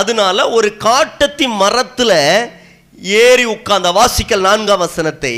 அதனால 0.00 0.48
ஒரு 0.58 0.68
காட்டத்தி 0.86 1.46
மரத்தில் 1.62 2.18
ஏறி 3.24 3.44
உட்கார்ந்த 3.54 3.90
வாசிக்கல் 4.00 4.46
நான்காம் 4.48 4.84
வசனத்தை 4.86 5.34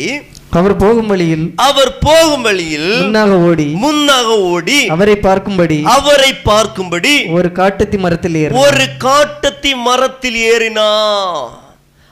அவர் 0.53 0.77
போகும் 0.77 1.07
வழியில் 1.07 1.53
அவர் 1.57 1.99
போகும் 1.99 2.43
வழியில் 2.43 3.01
முன்னாக 3.03 3.39
ஓடி 3.39 3.75
முன்னாக 3.75 4.39
ஓடி 4.39 4.87
அவரை 4.87 5.17
பார்க்கும்படி 5.17 5.83
அவரை 5.83 6.33
பார்க்கும்படி 6.45 7.33
ஒரு 7.33 7.49
காட்டுத்தி 7.55 7.99
மரத்தில் 7.99 8.35
ஏறி 8.35 8.55
ஒரு 8.55 8.85
காட்டத்தி 9.05 9.75
மரத்தில் 9.77 10.37
ஏறினா 10.53 10.89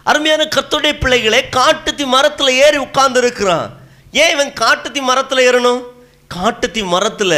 அருமையான 0.02 0.48
கர்த்தருடைய 0.56 0.98
பிள்ளைகளே 0.98 1.44
காட்டுத்தி 1.56 2.04
மரத்துல 2.14 2.48
ஏறி 2.48 2.76
உட்கார்ந்து 2.76 3.20
இருக்கிறான் 3.20 3.78
ஏன் 4.12 4.30
இவன் 4.30 4.52
காட்டுத்தி 4.60 5.00
மரத்துல 5.08 5.44
ஏறணும்? 5.50 5.82
காட்டுத்தி 6.34 6.82
மரத்துல 6.84 7.34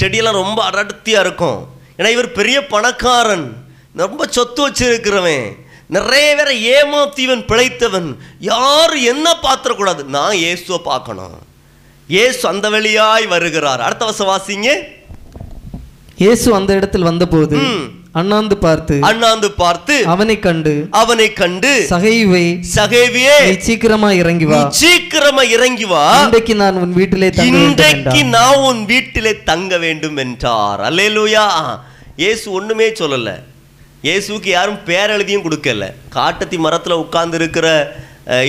செடியெல்லாம் 0.00 0.40
ரொம்ப 0.42 0.70
அடர்த்தியா 0.70 1.20
இருக்கும். 1.20 1.58
ஏன்னா 1.98 2.08
இவர் 2.08 2.32
பெரிய 2.32 2.66
பணக்காரன். 2.66 3.64
ரொம்ப 3.96 4.26
சொத்து 4.30 4.68
வச்சிருக்கிறவன். 4.68 5.46
நிறைய 5.96 6.28
பேரை 6.38 6.56
ஏமாத்திவன் 6.76 7.44
பிழைத்தவன். 7.50 8.10
யாரும் 8.50 9.06
என்ன 9.12 9.26
பாத்திரக்கூடாது 9.46 10.02
நான் 10.16 10.36
இயேசுவை 10.42 10.78
பார்க்கணும். 10.90 11.38
இயேசு 12.08 12.42
அந்த 12.52 12.66
வழியாய் 12.74 13.26
வருகிறார். 13.34 13.84
அடுத்த 13.86 14.04
வசம் 14.10 14.30
வாசிங்க 14.32 14.70
இயேசு 16.22 16.48
அந்த 16.58 16.70
இடத்தில் 16.78 17.08
வந்தபோது. 17.10 17.58
அண்ணாந்து 18.20 18.56
பார்த்து 18.64 18.96
அண்ணாந்து 19.10 19.48
பார்த்து 19.60 19.94
அவனை 20.14 20.34
கண்டு 20.46 20.72
அவனை 21.00 21.28
கண்டு 21.38 21.70
சகைவை 21.92 22.42
சகேவியே 22.74 23.36
சீக்கிரமா 23.66 24.10
இறங்கி 24.22 24.46
வா. 24.50 24.58
சீக்கிரமா 24.80 25.44
இறங்கி 25.56 25.86
வா. 25.92 26.02
இன்றைக்கு 26.24 26.54
நான் 26.62 26.80
உன் 26.82 26.92
வீட்டிலே 26.98 27.30
இன்றைக்கு. 27.46 28.20
நான் 28.36 28.60
உன் 28.68 28.82
வீட்டிலே 28.90 29.32
தங்க 29.50 29.78
வேண்டும் 29.86 30.20
என்றார். 30.24 30.82
அல்லேலூயா. 30.88 31.46
இயேசு 32.24 32.46
ஒண்ணுமே 32.58 32.88
சொல்லல. 33.00 33.30
இயேசுவுக்கு 34.06 34.50
யாரும் 34.52 34.80
பேர் 34.88 35.12
எழுதியும் 35.16 35.44
கொடுக்கல. 35.46 35.86
காட்டத்தி 36.16 36.56
மரத்தில் 36.64 37.00
உட்கார்ந்து 37.02 37.36
இருக்கிற 37.40 37.68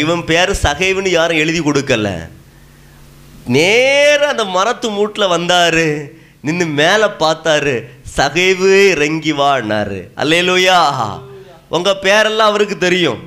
இவன் 0.03 0.23
பேர் 0.29 0.51
சகைவுன்னு 0.63 1.11
யாரும் 1.17 1.41
எழுதி 1.43 1.61
கொடுக்கல. 1.67 2.07
நேராக 3.55 4.31
அந்த 4.33 4.45
மரத்து 4.57 4.87
மூட்டில் 4.97 5.33
வந்தார். 5.35 5.85
நின்று 6.47 6.65
மேலே 6.79 7.07
பார்த்தாரு. 7.23 7.75
சகைவு 8.17 8.71
இறங்கி 8.95 9.33
வான்னாரு 9.41 10.01
அல்லையிலோயா 10.21 10.79
உங்கள் 11.75 12.01
பேரெல்லாம் 12.05 12.51
அவருக்கு 12.51 12.77
தெரியும். 12.87 13.21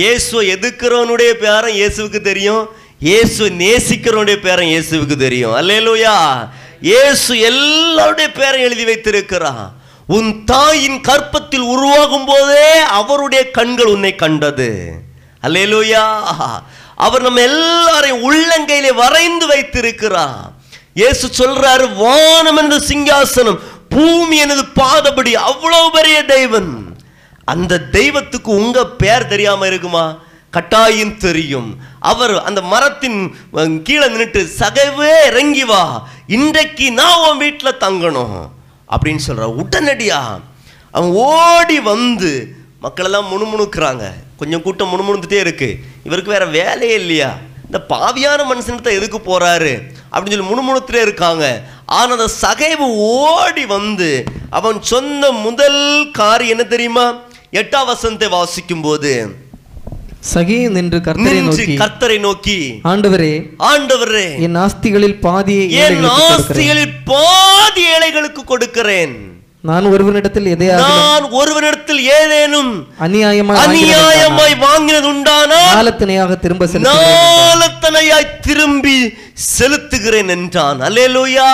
இயேசுவை 0.00 0.42
எதுக்கிறவனுடைய 0.54 1.32
பேரும் 1.44 1.76
இயேசுவுக்கு 1.78 2.20
தெரியும்? 2.30 2.64
இயேசுவை 3.08 3.48
நேசிக்கிறவனுடைய 3.62 4.38
பேரன் 4.46 4.72
இயேசுவுக்கு 4.72 5.16
தெரியும். 5.26 5.54
அல்லையிலோயா 5.60 6.14
இயேசு 6.90 7.32
எல்லாருடைய 7.50 8.28
பேரையும் 8.38 8.66
எழுதி 8.68 8.84
வைத்திருக்கிறான். 8.90 9.66
உன் 10.06 10.44
தாயின் 10.44 11.00
கற்பத்தில் 11.00 11.64
உருவாகும் 11.72 12.24
போதே 12.24 12.78
அவருடைய 12.78 13.50
கண்கள் 13.50 13.86
உன்னை 13.86 14.14
கண்டது. 14.14 14.68
அல்லேலூயா. 15.42 16.04
அவர் 16.94 17.22
நம்ம 17.22 17.40
எல்லாரையும் 17.40 18.22
உள்ளங்கையிலே 18.28 18.94
வரைந்து 18.94 19.46
வைத்திருக்கிறார். 19.46 20.52
இயேசு 20.94 21.30
சொல்றாரு 21.38 21.86
வானம் 21.94 22.56
என்ற 22.56 22.76
சிங்காசனம் 22.90 23.58
பூமி 23.88 24.36
எனது 24.36 24.64
பாதபடி 24.80 25.34
அவ்வளவு 25.34 25.90
பெரிய 25.90 26.24
தெய்வன் 26.24 26.70
அந்த 27.44 27.82
தெய்வத்துக்கு 27.98 28.50
உங்க 28.50 28.86
பேர் 28.86 29.26
தெரியாம 29.26 29.66
இருக்குமா? 29.66 30.06
கட்டாயம் 30.50 31.16
தெரியும். 31.16 31.68
அவர் 32.00 32.42
அந்த 32.42 32.60
மரத்தின் 32.62 33.18
கீழே 33.82 34.06
நின்னுட்டு 34.06 34.42
சகைவே 34.60 35.12
இறங்கி 35.26 35.64
வா 35.64 35.82
இன்றைக்கு 36.26 36.86
நான் 36.92 37.22
உன் 37.30 37.38
வீட்டில் 37.38 37.80
தங்கணும். 37.80 38.38
அப்படின்னு 38.92 39.22
சொல்கிறான் 39.28 39.58
உடனடியாக 39.62 40.40
அவன் 40.96 41.12
ஓடி 41.30 41.78
வந்து 41.92 42.30
மக்களெல்லாம் 42.84 43.30
முணுமுணுக்கிறாங்க. 43.32 44.04
கொஞ்சம் 44.40 44.62
கூட்டம் 44.62 44.90
முணுமுணுத்துட்டே 44.92 45.38
இருக்குது 45.44 45.78
இவருக்கு 46.06 46.34
வேறு 46.34 46.46
வேலையே 46.56 46.96
இல்லையா? 47.02 47.30
இந்த 47.66 47.78
பாவியான 47.92 48.40
மனுஷன்கிட்ட 48.50 48.90
எதுக்கு 48.98 49.18
போகிறாரு 49.20 49.72
அப்படின்னு 50.12 50.34
சொல்லி 50.34 50.50
முணுமுணுத்துட்டே 50.50 51.00
இருக்காங்க. 51.06 51.44
ஆனால் 51.96 52.14
அந்த 52.16 52.28
சகைவு 52.42 52.86
ஓடி 53.22 53.64
வந்து 53.76 54.10
அவன் 54.58 54.78
சொன்ன 54.82 55.30
முதல் 55.46 55.80
காரியம் 56.20 56.54
என்ன 56.54 56.66
தெரியுமா? 56.74 57.06
எட்டாம் 57.60 57.90
வசனத்தை 57.90 58.28
வாசிக்கும் 58.28 58.84
போது 58.86 59.12
சகியும் 60.32 60.74
நின்று 60.76 60.98
கர்த்தரை 61.06 61.40
நோக்கி. 61.48 61.74
கர்த்தரை 61.82 62.18
நோக்கி. 62.26 62.58
ஆண்டவரே 62.90 63.32
ஆண்டவரே 63.70 64.26
என் 64.46 64.58
ஆஸ்திகளில் 64.64 65.18
பாதியை 65.26 65.64
என். 65.84 66.04
ஆஸ்திகளில் 66.26 66.94
பாதி 67.10 67.82
ஏழைகளுக்கு 67.94 68.44
கொடுக்கிறேன். 68.52 69.14
நான் 69.68 69.86
ஒருவனிடத்தில் 69.92 70.48
எதையாவது 70.54 70.90
நான் 70.90 71.24
ஒருவனிடத்தில் 71.40 72.02
ஏதேனும் 72.18 72.72
அநியாயமாய் 73.06 73.62
அநியாயமாய் 73.64 74.54
வாங்கினது 74.66 75.08
உண்டானால் 75.14 75.72
நாளத்தனையாக 75.76 76.36
திரும்ப 76.44 76.66
செலுத்த 76.72 76.92
நாளத்தனையாய் 76.98 78.28
திரும்பி 78.46 78.96
செலுத்துகிறேன் 79.56 80.30
என்றான். 80.36 80.80
அல்லேலூயா. 80.88 81.50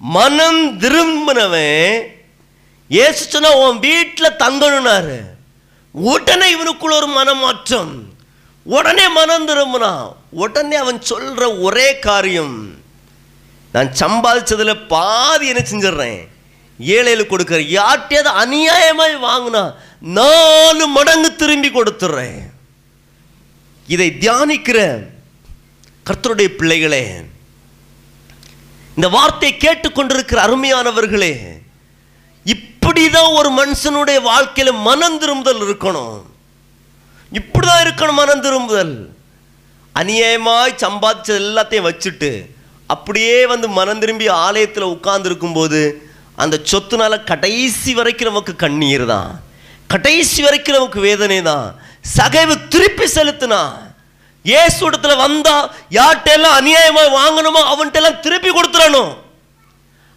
மனம் 0.00 0.62
திரும்பினவன் 0.82 2.00
இயேசு 2.90 3.20
சொன்னா 3.34 3.50
உன் 3.64 3.78
வீட்டுல 3.86 4.26
தங்கணும்னாரு. 4.42 5.18
உடனே 5.94 6.46
இவனுக்குள்ள 6.54 6.94
ஒரு 7.00 7.06
மனமாற்றம். 7.06 8.02
உடனே 8.62 9.08
மனம் 9.08 9.48
திரும்பினான் 9.48 10.12
உடனே 10.30 10.76
அவன் 10.76 11.02
சொல்ற 11.10 11.60
ஒரே 11.60 11.98
காரியம் 11.98 12.82
நான் 13.72 13.92
சம்பாதிச்சதுல 14.00 14.86
பாதி 14.88 15.46
என்ன 15.48 15.62
செஞ்சிடுறேன். 15.70 16.28
ஏழைகளுக்கு 16.78 17.36
கொடுக்கற 17.36 17.60
யார்ட்டையாவது 17.78 18.30
அநியாயமாய் 18.42 19.14
வாங்கினா 19.26 19.74
நாலு 20.00 20.86
மடங்கு 20.86 21.36
திரும்பி 21.36 21.70
கொடுத்துட்றேன். 21.70 22.40
இதை 23.86 24.16
தியானிக்கிற 24.20 25.06
கர்த்தருடைய 26.06 26.46
பிள்ளைகளே 26.46 27.20
இந்த 28.94 29.08
வார்த்தையை 29.08 29.58
கேட்டுக்கொண்டிருக்கிற 29.58 30.38
அருமையானவர்களே 30.46 31.62
இப்படிதான் 32.84 33.34
ஒரு 33.36 33.50
மனுஷனுடைய 33.58 34.18
வாழ்க்கையில 34.30 34.70
மனம் 34.86 35.18
திரும்புதல் 35.20 35.60
இருக்கணும். 35.66 36.16
இப்படிதான் 37.38 37.82
இருக்கணும் 37.84 38.18
மனம் 38.22 38.42
திரும்புதல். 38.46 38.92
அநியாயமாய் 40.00 40.74
சம்பாதிச்சது 40.82 41.38
எல்லாத்தையும் 41.44 41.86
வச்சுட்டு 41.88 42.30
அப்படியே 42.94 43.46
வந்து 43.52 43.68
மனம் 43.78 44.02
திரும்பி 44.02 44.28
ஆலயத்தில் 44.28 44.92
உட்கார்ந்து 44.94 45.48
போது 45.58 45.80
அந்த 46.42 46.60
சொத்துனால 46.72 47.22
கடைசி 47.30 47.94
வரைக்கும் 47.94 48.30
நமக்கு 48.30 48.56
கண்ணீர் 48.64 49.06
தான். 49.14 49.30
கடைசி 49.94 50.42
வரைக்கும் 50.42 50.78
நமக்கு 50.78 51.00
வேதனை 51.08 51.40
தான். 51.42 51.66
சகைவு 52.18 52.68
திருப்பி 52.68 53.08
செலுத்தினா. 53.16 53.62
இயேசு 54.44 54.78
இடத்துல 54.90 55.16
வந்தா 55.24 55.56
யார்கிட்டெல்லாம் 55.98 56.60
அநியாயமாக 56.60 57.16
வாங்கணுமோ 57.20 57.64
அவன்கிட்ட 57.72 58.02
எல்லாம் 58.04 58.22
திருப்பி 58.28 58.50
கொடுத்துடணும். 58.50 59.12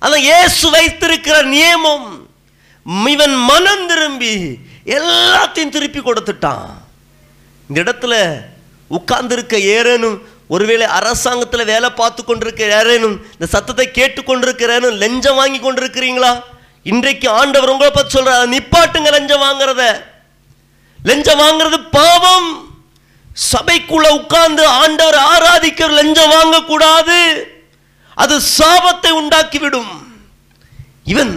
அதான் 0.01 0.29
ஏசு 0.39 0.65
வைத்திருக்கிற 0.77 1.37
நியமம். 1.55 2.07
இவன் 3.13 3.35
மனம் 3.49 3.85
திரும்பி 3.91 4.33
எல்லாத்தையும் 4.97 5.73
திருப்பி 5.75 5.99
கொடுத்துட்டான். 5.99 6.67
இந்த 7.69 7.77
இடத்துல 7.83 8.13
உட்கார்ந்துருக்க 8.97 9.55
ஏறேனும் 9.75 10.17
ஒருவேளை 10.55 10.85
அரசாங்கத்தில் 10.97 11.69
வேலை 11.71 11.89
பார்த்து 11.89 12.21
கொண்டிருக்க 12.23 12.67
யாரேனும் 12.67 13.15
இந்த 13.33 13.47
சத்தத்தை 13.53 13.85
கேட்டு 13.97 14.21
கொண்டிருக்கிறேனும் 14.23 14.99
லஞ்சம் 15.01 15.39
வாங்கி 15.39 15.59
கொண்டிருக்கிறீங்களா? 15.59 16.31
இன்றைக்கு 16.91 17.27
ஆண்டவர் 17.39 17.73
உங்களை 17.73 17.91
பற்றி 17.91 18.11
சொல்கிறார் 18.15 18.53
நிப்பாட்டுங்க 18.53 19.09
லஞ்சம் 19.15 19.43
வாங்குறத. 19.45 19.83
லஞ்சம் 20.99 21.41
வாங்குறது 21.43 21.77
பாவம். 21.97 22.49
சபைக்குள்ள 23.51 24.07
உட்கார்ந்து 24.19 24.63
ஆண்டவர் 24.67 25.19
ஆராதிக்கிற 25.33 25.89
லஞ்சம் 25.99 26.33
வாங்கக்கூடாது. 26.37 27.19
அது 28.17 28.35
சாபத்தை 28.57 29.11
உண்டாக்கிவிடும். 29.21 29.91
இவன் 31.03 31.35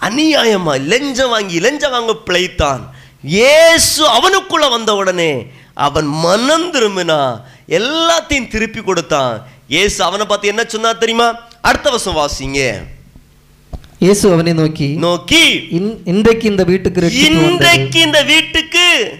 அநியாயமா 0.00 0.86
லஞ்சம் 0.86 1.30
வாங்கி 1.30 1.60
லஞ்சம் 1.60 1.90
வாங்க 1.90 2.16
பிழைத்தான். 2.26 2.80
இயேசு 3.22 4.06
அவனுக்குள்ள 4.06 4.70
வந்த 4.70 4.94
உடனே 4.94 5.46
அவன் 5.74 6.04
மனம் 6.04 6.72
திரும்பினா 6.72 7.40
எல்லாத்தையும் 7.68 8.48
திருப்பி 8.48 8.80
கொடுத்தான். 8.80 9.46
இயேசு 9.68 10.04
அவனை 10.04 10.26
பார்த்து 10.26 10.48
என்ன 10.48 10.64
சொன்னா 10.66 10.92
தெரியுமா? 10.92 11.34
அடுத்த 11.60 11.90
வருஷம் 11.90 12.16
வாசிங்க. 12.16 12.72
இயேசு 13.98 14.32
அவனை 14.32 14.52
நோக்கி 14.52 14.86
நோக்கி 14.86 15.58
இன்- 15.72 15.96
இன்றைக்கு 16.04 16.48
இந்த 16.48 16.64
வீட்டுக்கு. 16.64 17.00
இன்றைக்கு 17.50 18.00
இந்த 18.00 18.22
வீட்டுக்கு 18.22 19.12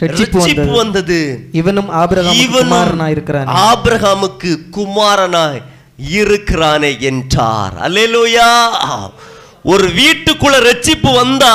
ரட்சிப்பு 0.00 0.72
வந்தது. 0.72 1.48
இவனும் 1.52 1.88
ஆபிரகாம் 1.88 2.36
குமாரனாய் 2.70 3.10
இருக்கிறான். 3.10 3.46
ஆபிரகாமுக்கு 3.46 4.56
குமாரனாய் 4.72 5.62
இருக்கிறானே 6.12 6.98
என்றார். 7.00 7.90
அல்லேலூயா. 7.90 8.66
ஒரு 9.62 9.88
வீட்டுக்குள்ள 9.88 10.56
ரட்சிப்பு 10.68 11.14
வந்தா 11.14 11.54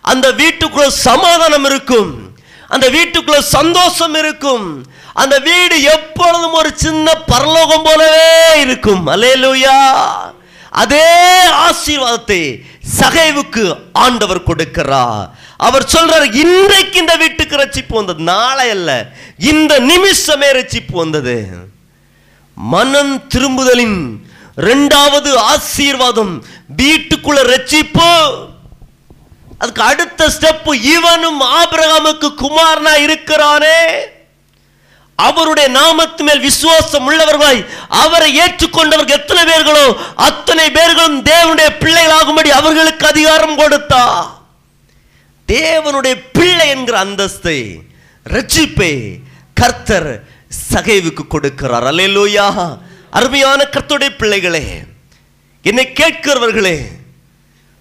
அந்த 0.00 0.32
வீட்டுக்குள்ள 0.32 0.86
சமாதானம் 0.86 1.64
இருக்கும். 1.64 2.32
அந்த 2.68 2.90
வீட்டுக்குள்ள 2.90 3.38
சந்தோஷம் 3.38 4.14
இருக்கும். 4.14 4.84
அந்த 5.14 5.38
வீடு 5.38 5.82
எப்பொழுதும் 5.82 6.52
ஒரு 6.52 6.70
சின்ன 6.74 7.14
பரலோகம் 7.14 7.82
போலவே 7.82 8.60
இருக்கும். 8.60 9.06
அலேலுயா 9.06 9.78
அதே 10.70 11.08
ஆசீர்வாதத்தை 11.66 12.62
சகைவுக்கு 12.98 13.64
ஆண்டவர் 13.92 14.42
கொடுக்கிறார். 14.42 15.30
அவர் 15.56 15.86
சொல்றார் 15.94 16.34
இன்றைக்கு 16.34 16.98
இந்த 16.98 17.16
வீட்டுக்கு 17.16 17.56
ரட்சிப்பு 17.56 17.94
வந்தது. 17.94 18.22
நாளை 18.22 18.70
அல்ல. 18.70 19.12
இந்த 19.38 19.78
நிமிஷமே 19.78 20.50
ரட்சிப்பு 20.50 20.92
வந்தது. 20.92 21.48
மனம் 22.54 23.26
திரும்புதலின் 23.28 24.28
ரெண்டாவது 24.56 25.34
ஆசீர்வாதம். 25.34 26.44
வீட்டுக்குள்ள 26.76 27.42
ரட்சிப்பு. 27.42 28.48
அதுக்கு 29.58 29.82
அடுத்த 29.82 30.28
ஸ்டெப் 30.28 30.74
இவனும் 30.82 31.40
ஆபிரகாமுக்கு 31.40 32.34
குமாரனா 32.36 32.96
இருக்கிறானே. 32.96 33.84
அவருடைய 35.16 35.68
நாமத்து 35.68 36.20
மேல் 36.20 36.40
விசுவாசம் 36.40 37.10
உள்ளவர்களாய் 37.10 37.66
அவரை 37.88 38.40
ஏற்றுக்கொண்டவர்கள் 38.40 39.08
எத்தனை 39.08 39.42
பேர்களோ 39.42 39.96
அத்தனை 40.14 40.70
பேர்களும் 40.70 41.22
தேவனுடைய 41.22 41.68
பிள்ளைகளாகும்படி 41.80 42.48
அவர்களுக்கு 42.48 43.06
அதிகாரம் 43.06 43.58
கொடுத்தா. 43.58 44.26
தேவனுடைய 45.48 46.24
பிள்ளை 46.32 46.68
என்கிற 46.68 47.04
அந்தஸ்தை 47.04 47.78
ரட்சிப்பை 48.30 49.14
கர்த்தர் 49.54 50.22
சகைவுக்கு 50.48 51.24
கொடுக்கிறார். 51.30 51.86
அல்லேலூயா. 51.90 52.78
அருமையான 53.12 53.68
கர்த்துடைய 53.70 54.16
பிள்ளைகளே 54.16 54.82
என்னை 55.62 55.86
கேட்கிறவர்களே 55.86 56.86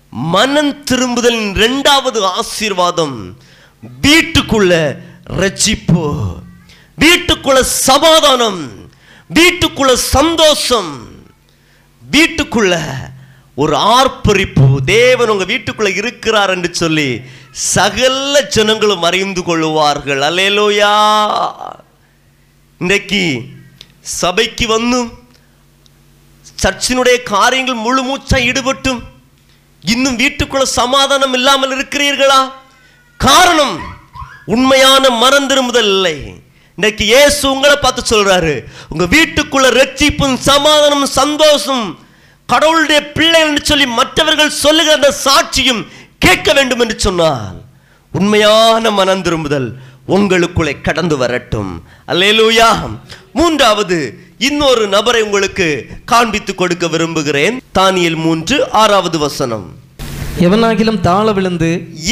மனம் 0.10 0.84
திரும்புதலின் 0.84 1.56
இரண்டாவது 1.56 2.26
ஆசீர்வாதம் 2.26 3.38
வீட்டுக்குள்ள 4.02 5.02
ரட்சிப்பு 5.28 6.36
வீட்டுக்குள்ள 6.98 7.60
சமாதானம் 7.60 8.88
வீட்டுக்குள்ள 9.34 9.94
சந்தோஷம் 9.94 11.08
வீட்டுக்குள்ள 12.12 12.74
ஒரு 13.56 13.76
ஆர்ப்பரிப்பு. 13.76 14.82
தேவன் 14.86 15.30
உங்க 15.30 15.44
வீட்டுக்குள்ள 15.44 15.96
இருக்கிறார் 15.96 16.50
என்று 16.50 16.74
சொல்லி 16.74 17.22
சகல 17.52 18.42
ஜனங்களும் 18.42 19.02
அறிந்து 19.02 19.44
கொள்வார்கள் 19.44 20.20
அலேலோயா 20.20 20.94
இன்றைக்கு 22.78 23.42
சபைக்கு 24.02 24.68
வந்தும் 24.68 25.19
சர்ச்சினுடைய 26.62 27.18
காரியங்கள் 27.34 27.84
முழு 27.86 28.02
மூச்சா 28.08 28.38
ஈடுபட்டும். 28.50 29.02
இன்னும் 29.84 30.20
வீட்டுக்குள்ள 30.22 30.66
சமாதானம் 30.80 31.36
இல்லாமல் 31.38 31.74
இருக்கிறீர்களா? 31.76 32.42
காரணம் 33.20 33.76
உண்மையான 34.54 35.04
மறந்திருமுதல் 35.24 35.90
இல்லை. 35.96 36.18
இன்னைக்கு 36.78 37.04
இயேசு 37.06 37.42
உங்களை 37.54 37.76
பார்த்து 37.78 38.02
சொல்றாரு 38.12 38.54
உங்க 38.92 39.06
வீட்டுக்குள்ள 39.16 39.68
ரட்சிப்பும் 39.80 40.36
சமாதானமும் 40.50 41.16
சந்தோஷம் 41.22 41.84
கடவுளுடைய 42.50 43.00
பிள்ளைகள் 43.16 43.50
என்று 43.50 43.64
சொல்லி 43.72 43.86
மற்றவர்கள் 44.00 44.60
சொல்லுகிற 44.64 44.96
அந்த 45.00 45.10
சாட்சியும் 45.26 45.82
கேட்க 46.26 46.54
வேண்டும் 46.58 46.82
என்று 46.84 46.96
சொன்னால் 47.06 47.58
உண்மையான 48.20 48.92
மனம் 49.00 49.26
திரும்புதல் 49.26 49.68
உங்களுக்குள்ளே 50.16 50.74
கடந்து 50.88 51.16
வரட்டும். 51.24 51.72
அல்லேலூயா. 52.12 52.70
மூன்றாவது 53.40 53.98
இன்னொரு 54.48 54.84
நபரை 54.88 55.22
உங்களுக்கு 55.22 55.66
காண்பித்து 56.06 56.56
கொடுக்க 56.56 56.88
விரும்புகிறேன். 56.88 57.56
தானியல் 57.78 58.16
மூன்று 58.26 58.58
ஆறாவது 58.82 59.18
வசனம். 59.20 59.66
எவனாகிலும் 60.46 61.00
தாழ 61.08 61.32
விழுந்து 61.38 61.70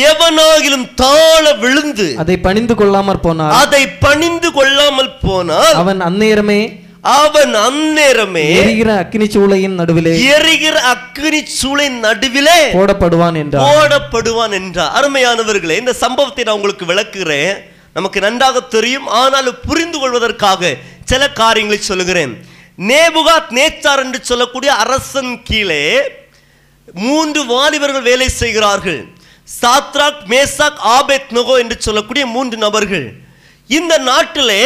எவனாகிலும் 0.08 0.88
தாழ 0.96 1.44
விழுந்து 1.54 2.08
அதை 2.18 2.36
பணிந்து 2.48 2.76
கொள்ளாமற் 2.76 3.22
போனார் 3.26 3.54
அதை 3.60 3.82
பணிந்து 4.06 4.52
கொள்ளாமல் 4.52 5.14
போனால் 5.22 5.74
அவன் 5.74 6.02
அந்நேரமே 6.02 6.60
அவன் 7.02 7.54
அந்நேரமே 7.68 8.46
எரிகிற 8.62 8.90
அக்கினி 8.98 9.28
சூளையின் 9.36 9.80
நடுவிலே 9.82 10.14
எரிகிற 10.34 10.76
அக்கினி 10.94 11.42
சூளை 11.60 11.88
நடுவிலே 12.06 12.60
போடப்படுவான் 12.78 13.38
என்றார். 13.44 13.64
போடப்படுவான் 13.66 14.54
என்றார். 14.60 14.92
அருமையானவர்களே 15.00 15.78
இந்த 15.84 15.94
சம்பவத்தை 16.04 16.44
நான் 16.44 16.56
உங்களுக்கு 16.56 16.86
விளக்குகிறேன். 16.86 17.56
நமக்கு 17.94 18.20
நன்றாக 18.20 18.60
தெரியும். 18.76 19.08
ஆனாலும் 19.22 19.62
புரிந்து 19.68 20.00
கொள்வதற்காக 20.00 20.76
சில 21.10 21.24
காரியங்களை 21.42 21.80
சொல்லுகிறேன். 21.84 22.34
நேபுகாத் 22.90 23.52
நேச்சார் 23.58 24.02
என்று 24.06 24.20
சொல்லக்கூடிய 24.30 24.72
அரசன் 24.84 25.32
கீழே 25.44 25.84
மூன்று 26.94 27.42
வாலிபர்கள் 27.46 28.08
வேலை 28.10 28.28
செய்கிறார்கள். 28.42 29.00
சாத்ராக் 29.62 30.22
மேசாக் 30.32 30.80
ஆபேத் 30.98 31.32
நகோ 31.38 31.56
என்று 31.64 31.76
சொல்லக்கூடிய 31.80 32.26
மூன்று 32.36 32.58
நபர்கள். 32.58 33.08
இந்த 33.68 33.94
நாட்டிலே 34.10 34.64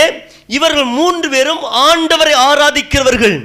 இவர்கள் 0.58 0.90
மூன்று 1.00 1.28
பேரும் 1.30 1.64
ஆண்டவரை 1.88 2.36
ஆராதிக்கிறவர்கள். 2.50 3.38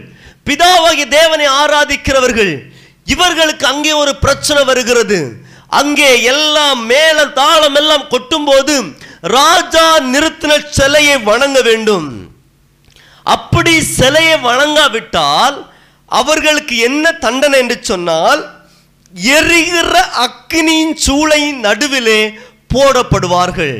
பிதாவாகிய 0.46 1.04
தேவனை 1.18 1.46
ஆராதிக்கிறவர்கள். 1.62 2.52
இவர்களுக்கு 3.04 3.66
அங்கே 3.66 3.92
ஒரு 4.02 4.12
பிரச்சனை 4.16 4.62
வருகிறது. 4.64 5.18
அங்கே 5.80 6.10
எல்லாம் 6.22 6.80
மேல 6.86 7.26
தாளம் 7.40 7.74
எல்லாம் 7.74 8.06
கொட்டும்போது 8.10 8.74
ராஜா 9.20 9.86
நிறுத்தின 10.14 10.52
சிலையை 10.70 11.18
வணங்க 11.18 11.60
வேண்டும். 11.62 12.06
அப்படி 13.34 13.72
சிலையை 13.98 14.36
வணங்காவிட்டால் 14.48 15.56
அவர்களுக்கு 16.18 16.74
என்ன 16.88 17.04
தண்டனை 17.24 17.58
என்று 17.62 17.78
சொன்னால் 17.90 18.42
எரிகிற 19.34 19.94
அக்கினியின் 20.24 20.94
சூளையின் 21.06 21.60
நடுவிலே 21.66 22.20
போடப்படுவார்கள். 22.74 23.78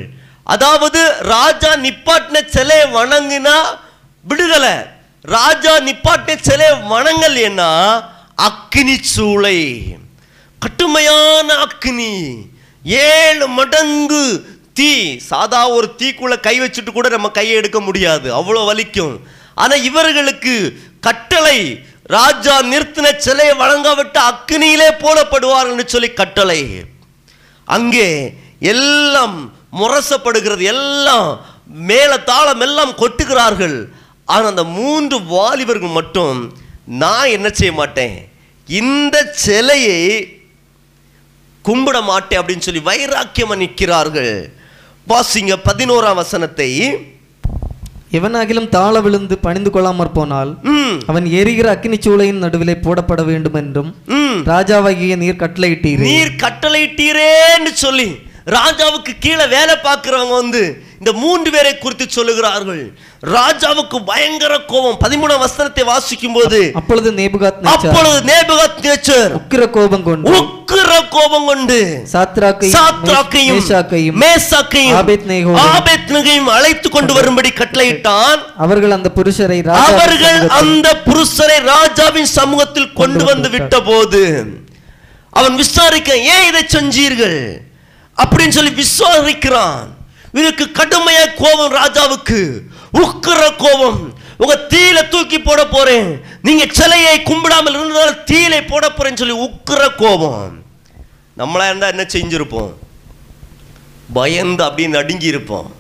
அதாவது 0.55 1.01
ராஜா 1.35 1.71
நிப்பாட்டின 1.85 2.43
சிலையை 2.55 2.87
வணங்கினா 2.99 3.57
விடுதலை. 4.25 4.77
ராஜா 5.37 5.73
நிப்பாட்டின 5.89 6.37
சிலையை 6.49 6.75
வணங்கலைன்னா 6.93 7.71
அக்கினி 8.49 8.97
சூளை. 9.15 9.59
கட்டுமையான 10.63 11.49
அக்னி 11.67 12.13
ஏழு 13.09 13.47
மடங்கு 13.59 14.25
தீ 14.79 14.93
சாதா 15.31 15.61
ஒரு 15.77 15.87
தீக்குள்ள 16.01 16.35
கை 16.47 16.55
வச்சுட்டு 16.63 16.93
கூட 16.93 17.09
நம்ம 17.15 17.29
கையை 17.39 17.55
எடுக்க 17.61 17.79
முடியாது. 17.89 18.29
அவ்வளோ 18.39 18.63
வலிக்கும். 18.71 19.15
ஆனால் 19.63 19.85
இவர்களுக்கு 19.89 20.55
கட்டளை 21.07 21.59
ராஜா 22.17 22.55
நிறுத்தின 22.73 23.07
சிலையை 23.27 23.55
வழங்காவிட்டு 23.63 24.21
அக்னியிலே 24.31 24.89
போடப்படுவார்கள் 25.05 25.93
சொல்லி 25.95 26.11
கட்டளை. 26.21 26.61
அங்கே 27.77 28.09
எல்லாம் 28.73 29.37
முரசப்படுகிறது 29.81 30.65
எல்லாம் 30.75 31.31
மேல 31.91 32.13
தாளம் 32.31 32.63
எல்லாம் 32.67 32.93
கொட்டுகிறார்கள். 33.01 33.79
ஆனால் 34.33 34.51
அந்த 34.53 34.65
மூன்று 34.77 35.17
வாலிபர்கள் 35.33 35.97
மட்டும் 35.99 36.39
நான் 37.03 37.33
என்ன 37.37 37.49
செய்ய 37.59 37.73
மாட்டேன்? 37.81 38.17
இந்த 38.69 39.17
சிலையை 39.47 39.99
கும்பிட 41.65 41.99
மாட்டேன் 42.11 42.41
அப்படின்னு 42.41 42.67
சொல்லி 42.67 42.83
வைராக்கியமாக 42.91 43.61
நிற்கிறார்கள். 43.65 44.35
வாசிங்க 45.11 45.55
பதினோராம் 45.67 46.19
வசனத்தை. 46.21 46.71
எவனாகிலும் 48.19 48.69
தாழ 48.75 48.95
விழுந்து 49.05 49.35
பணிந்து 49.45 49.71
கொள்ளாமற் 49.71 50.13
போனால் 50.17 50.51
அவன் 51.11 51.27
எரிகிற 51.41 51.67
அக்கினி 51.73 51.97
சூளையின் 52.05 52.43
நடுவிலே 52.45 52.75
போடப்பட 52.87 53.23
வேண்டும் 53.31 53.57
என்றும் 53.61 53.91
ராஜாவாகிய 54.51 55.17
நீர் 55.23 55.41
கட்டளையிட்டீரே. 55.43 56.07
நீர் 56.11 56.33
கட்டளையிட்டீரேன்னு 56.43 57.73
சொல்லி. 57.85 58.09
ராஜாவுக்கு 58.55 59.13
கீழே 59.19 59.47
வேலை 59.55 59.75
பார்க்கிறவங்க 59.85 60.35
வந்து 60.43 60.61
இந்த 61.01 61.13
மூன்று 61.23 61.49
பேரை 61.55 61.79
குறித்து 61.79 62.07
சொல்லுகிறார்கள். 62.17 62.83
ராஜாவுக்கு 63.35 63.99
பயங்கர 64.11 64.53
கோபம். 64.71 64.99
பதிமூணாம் 65.05 65.43
வசனத்தை 65.45 65.85
வாசிக்கும் 65.85 66.37
போது 66.37 66.61
அப்பொழுது 66.81 67.09
நேபுகாத் 67.19 67.67
அப்பொழுது 67.73 68.19
நேபுகாத் 68.31 68.79
நேச்சர் 68.87 69.33
உக்கிர 69.39 69.71
கோபம் 69.71 70.05
கொண்டு 70.09 70.31
உக்கிர 70.41 70.91
கோபம் 71.17 71.47
கொண்டு 71.47 71.79
சாத்ராக்கையும் 72.15 72.77
சாத்ராக்கையும் 72.77 73.59
மேஷாக்கையும் 73.59 74.19
மேசாக்கையும் 74.25 74.97
ஆபேத்நேகோவையும் 75.01 75.75
ஆபேத்நேகையும் 75.75 76.51
அழைத்து 76.57 76.91
கொண்டு 76.91 77.13
வரும்படி 77.19 77.53
கட்டளையிட்டான். 77.61 78.41
அவர்கள் 78.57 78.97
அந்த 78.99 79.11
புருஷரை 79.19 79.61
அவர்கள் 79.91 80.41
அந்த 80.61 80.89
புருஷரை 81.09 81.59
ராஜாவின் 81.73 82.33
சமூகத்தில் 82.39 82.93
கொண்டு 82.93 83.25
வந்து 83.25 83.51
விட்ட 83.51 83.81
போது 83.91 84.25
அவன் 85.33 85.57
விசாரிக்க 85.57 86.11
ஏன் 86.35 86.47
இதை 86.51 86.63
செஞ்சீர்கள்? 86.75 87.39
அப்படின்னு 88.25 88.49
சொல்லி 88.49 88.83
விசாரிக்கிறான். 88.83 89.87
இவனுக்கு 90.33 90.65
கடுமையா 90.65 91.35
கோபம் 91.37 91.75
ராஜாவுக்கு. 91.75 92.59
உக்கிற 92.93 93.57
கோபம். 93.57 94.15
உங்க 94.37 94.67
தீயில 94.69 95.09
தூக்கி 95.09 95.39
போட 95.39 95.67
போறேன். 95.67 96.25
நீங்க 96.43 96.65
சிலையை 96.71 97.21
கும்பிடாமல் 97.21 97.75
இருந்ததால் 97.75 98.25
தீயில 98.31 98.67
போட 98.69 98.89
போறேன்னு 98.89 99.17
சொல்லி 99.17 99.37
உக்கிற 99.45 99.95
கோபம். 99.97 100.63
நம்மளா 101.39 101.65
இருந்தா 101.65 101.87
என்ன 101.87 102.03
செஞ்சிருப்போம்? 102.03 102.73
பயந்து 104.13 104.65
அப்படி 104.65 104.89
நடுங்கி 104.89 105.27
இருப்போம் 105.27 105.75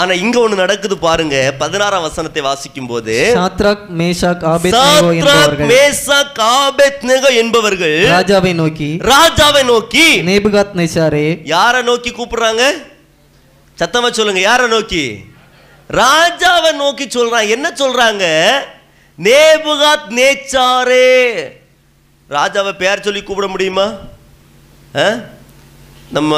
ஆனா 0.00 0.12
இங்க 0.12 0.36
ஒண்ணு 0.44 0.54
நடக்குது 0.54 0.96
பாருங்க 0.98 1.36
பதினாறாம் 1.58 2.04
வசனத்தை 2.06 2.42
வாசிக்கும் 2.42 2.86
போது 2.86 3.14
சாத்ராக் 3.36 3.84
மேஷாக் 5.72 6.40
ஆபேத்நேகோ 6.54 7.30
என்பவர்கள் 7.42 7.94
ராஜாவை 8.14 8.52
நோக்கி. 8.60 8.88
ராஜாவை 9.12 9.62
நோக்கி. 9.64 10.06
நேபுகாத் 10.30 10.74
நேச்சாரே 10.80 11.26
யாரை 11.54 11.82
நோக்கி 11.82 12.10
கூப்பிடுறாங்க? 12.10 12.64
சத்தமா 13.78 14.10
சொல்லுங்க 14.18 14.40
யாரை 14.40 14.66
நோக்கி? 14.74 15.04
ராஜாவை 16.02 16.72
நோக்கி 16.82 17.04
சொல்றாங்க. 17.16 17.48
என்ன 17.56 17.66
சொல்றாங்க? 17.82 18.24
நேபுகாத் 19.18 20.08
நேச்சாரே 20.20 21.08
ராஜாவை 22.36 22.72
பேர் 22.82 23.06
சொல்லி 23.08 23.22
கூப்பிட 23.22 23.48
முடியுமா? 23.54 23.86
நம்ம 26.10 26.32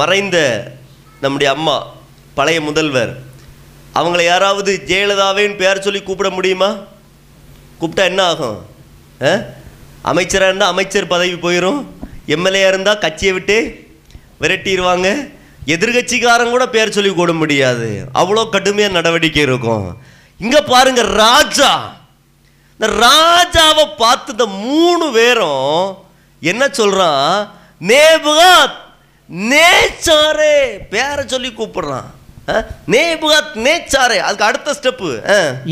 மறைந்த 0.00 0.38
நம்முடைய 1.20 1.50
அம்மா. 1.56 1.76
பழைய 2.34 2.60
முதல்வர். 2.60 3.16
அவங்கள 3.94 4.24
யாராவது 4.24 4.82
ஜெயலலிதாவேன்னு 4.86 5.56
பேர் 5.56 5.80
சொல்லி 5.80 6.02
கூப்பிட 6.02 6.30
முடியுமா? 6.30 6.74
கூப்பிட்டா 7.80 8.04
என்ன 8.04 8.22
ஆகும்? 8.22 8.66
ஆ? 9.22 9.34
இருந்தால் 10.04 10.68
அமைச்சர் 10.68 11.06
பதவி 11.06 11.32
போயிடும் 11.32 11.86
எம்எல்ஏ 12.26 12.68
இருந்தால் 12.68 12.98
கட்சியை 12.98 13.32
விட்டு 13.32 13.86
விரட்டிடுவாங்க 14.40 15.30
எதிர்கட்சிக்காரன் 15.66 16.50
கூட 16.50 16.68
பேர் 16.68 16.90
சொல்லி 16.90 17.10
கூட 17.10 17.32
முடியாது. 17.32 18.08
அவ்வளோ 18.14 18.48
கடுமையாக 18.48 18.94
நடவடிக்கை 18.94 19.42
இருக்கும். 19.42 19.96
இங்கே 20.38 20.60
பாருங்க 20.60 21.02
ராஜா. 21.02 21.94
இந்த 22.78 22.94
ராஜாவை 22.94 23.88
பார்த்து 23.96 24.32
இந்த 24.32 24.46
மூணு 24.46 25.10
பேரும் 25.12 25.98
என்ன 26.40 26.68
சொல்கிறான் 26.68 27.54
நேபுகாத் 27.80 28.80
நேச்சாரே 29.32 30.78
பேரை 30.90 31.24
சொல்லி 31.26 31.48
கூப்பிடுறான். 31.48 32.10
நேபுகாத் 32.92 33.52
நேச்சாரே 33.64 34.16
அதுக்கு 34.26 34.46
அடுத்த 34.48 34.74
ஸ்டெப்பு 34.78 35.10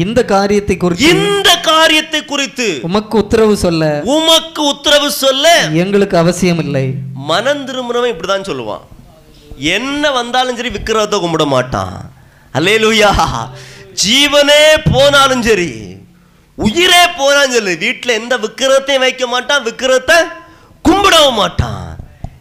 இந்த 0.02 0.20
காரியத்தை 0.32 0.74
குறித்து 0.82 1.08
இந்த 1.12 1.50
காரியத்தை 1.70 2.20
குறித்து 2.32 2.66
உமக்கு 2.88 3.16
உத்தரவு 3.22 3.54
சொல்ல. 3.64 3.84
உமக்கு 4.16 4.62
உத்தரவு 4.72 5.08
சொல்ல 5.22 5.54
எங்களுக்கு 5.82 6.16
அவசியம் 6.22 6.60
இல்லை 6.64 6.86
மனம் 7.30 7.64
திரும்புறவன் 7.68 8.12
இப்படிதான் 8.12 8.48
சொல்லுவான். 8.50 8.84
என்ன 9.76 10.12
வந்தாலும் 10.18 10.58
சரி 10.58 10.70
விக்கிரகத்தை 10.76 11.18
கும்பிட 11.24 11.46
மாட்டான். 11.54 11.96
அல்லேலூயா. 12.58 13.10
ஜீவனே 14.02 14.62
போனாலும் 14.92 15.44
சரி 15.48 15.72
உயிரே 16.58 17.02
போனாலும் 17.18 17.54
சரி 17.56 17.74
வீட்டில் 17.84 18.18
எந்த 18.20 18.34
விக்கிரகத்தையும் 18.44 19.04
வைக்க 19.06 19.26
மாட்டான் 19.34 19.66
விக்கிரகத்தை 19.68 20.18
கும்பிடவும் 20.88 21.38
மாட்டான். 21.42 21.84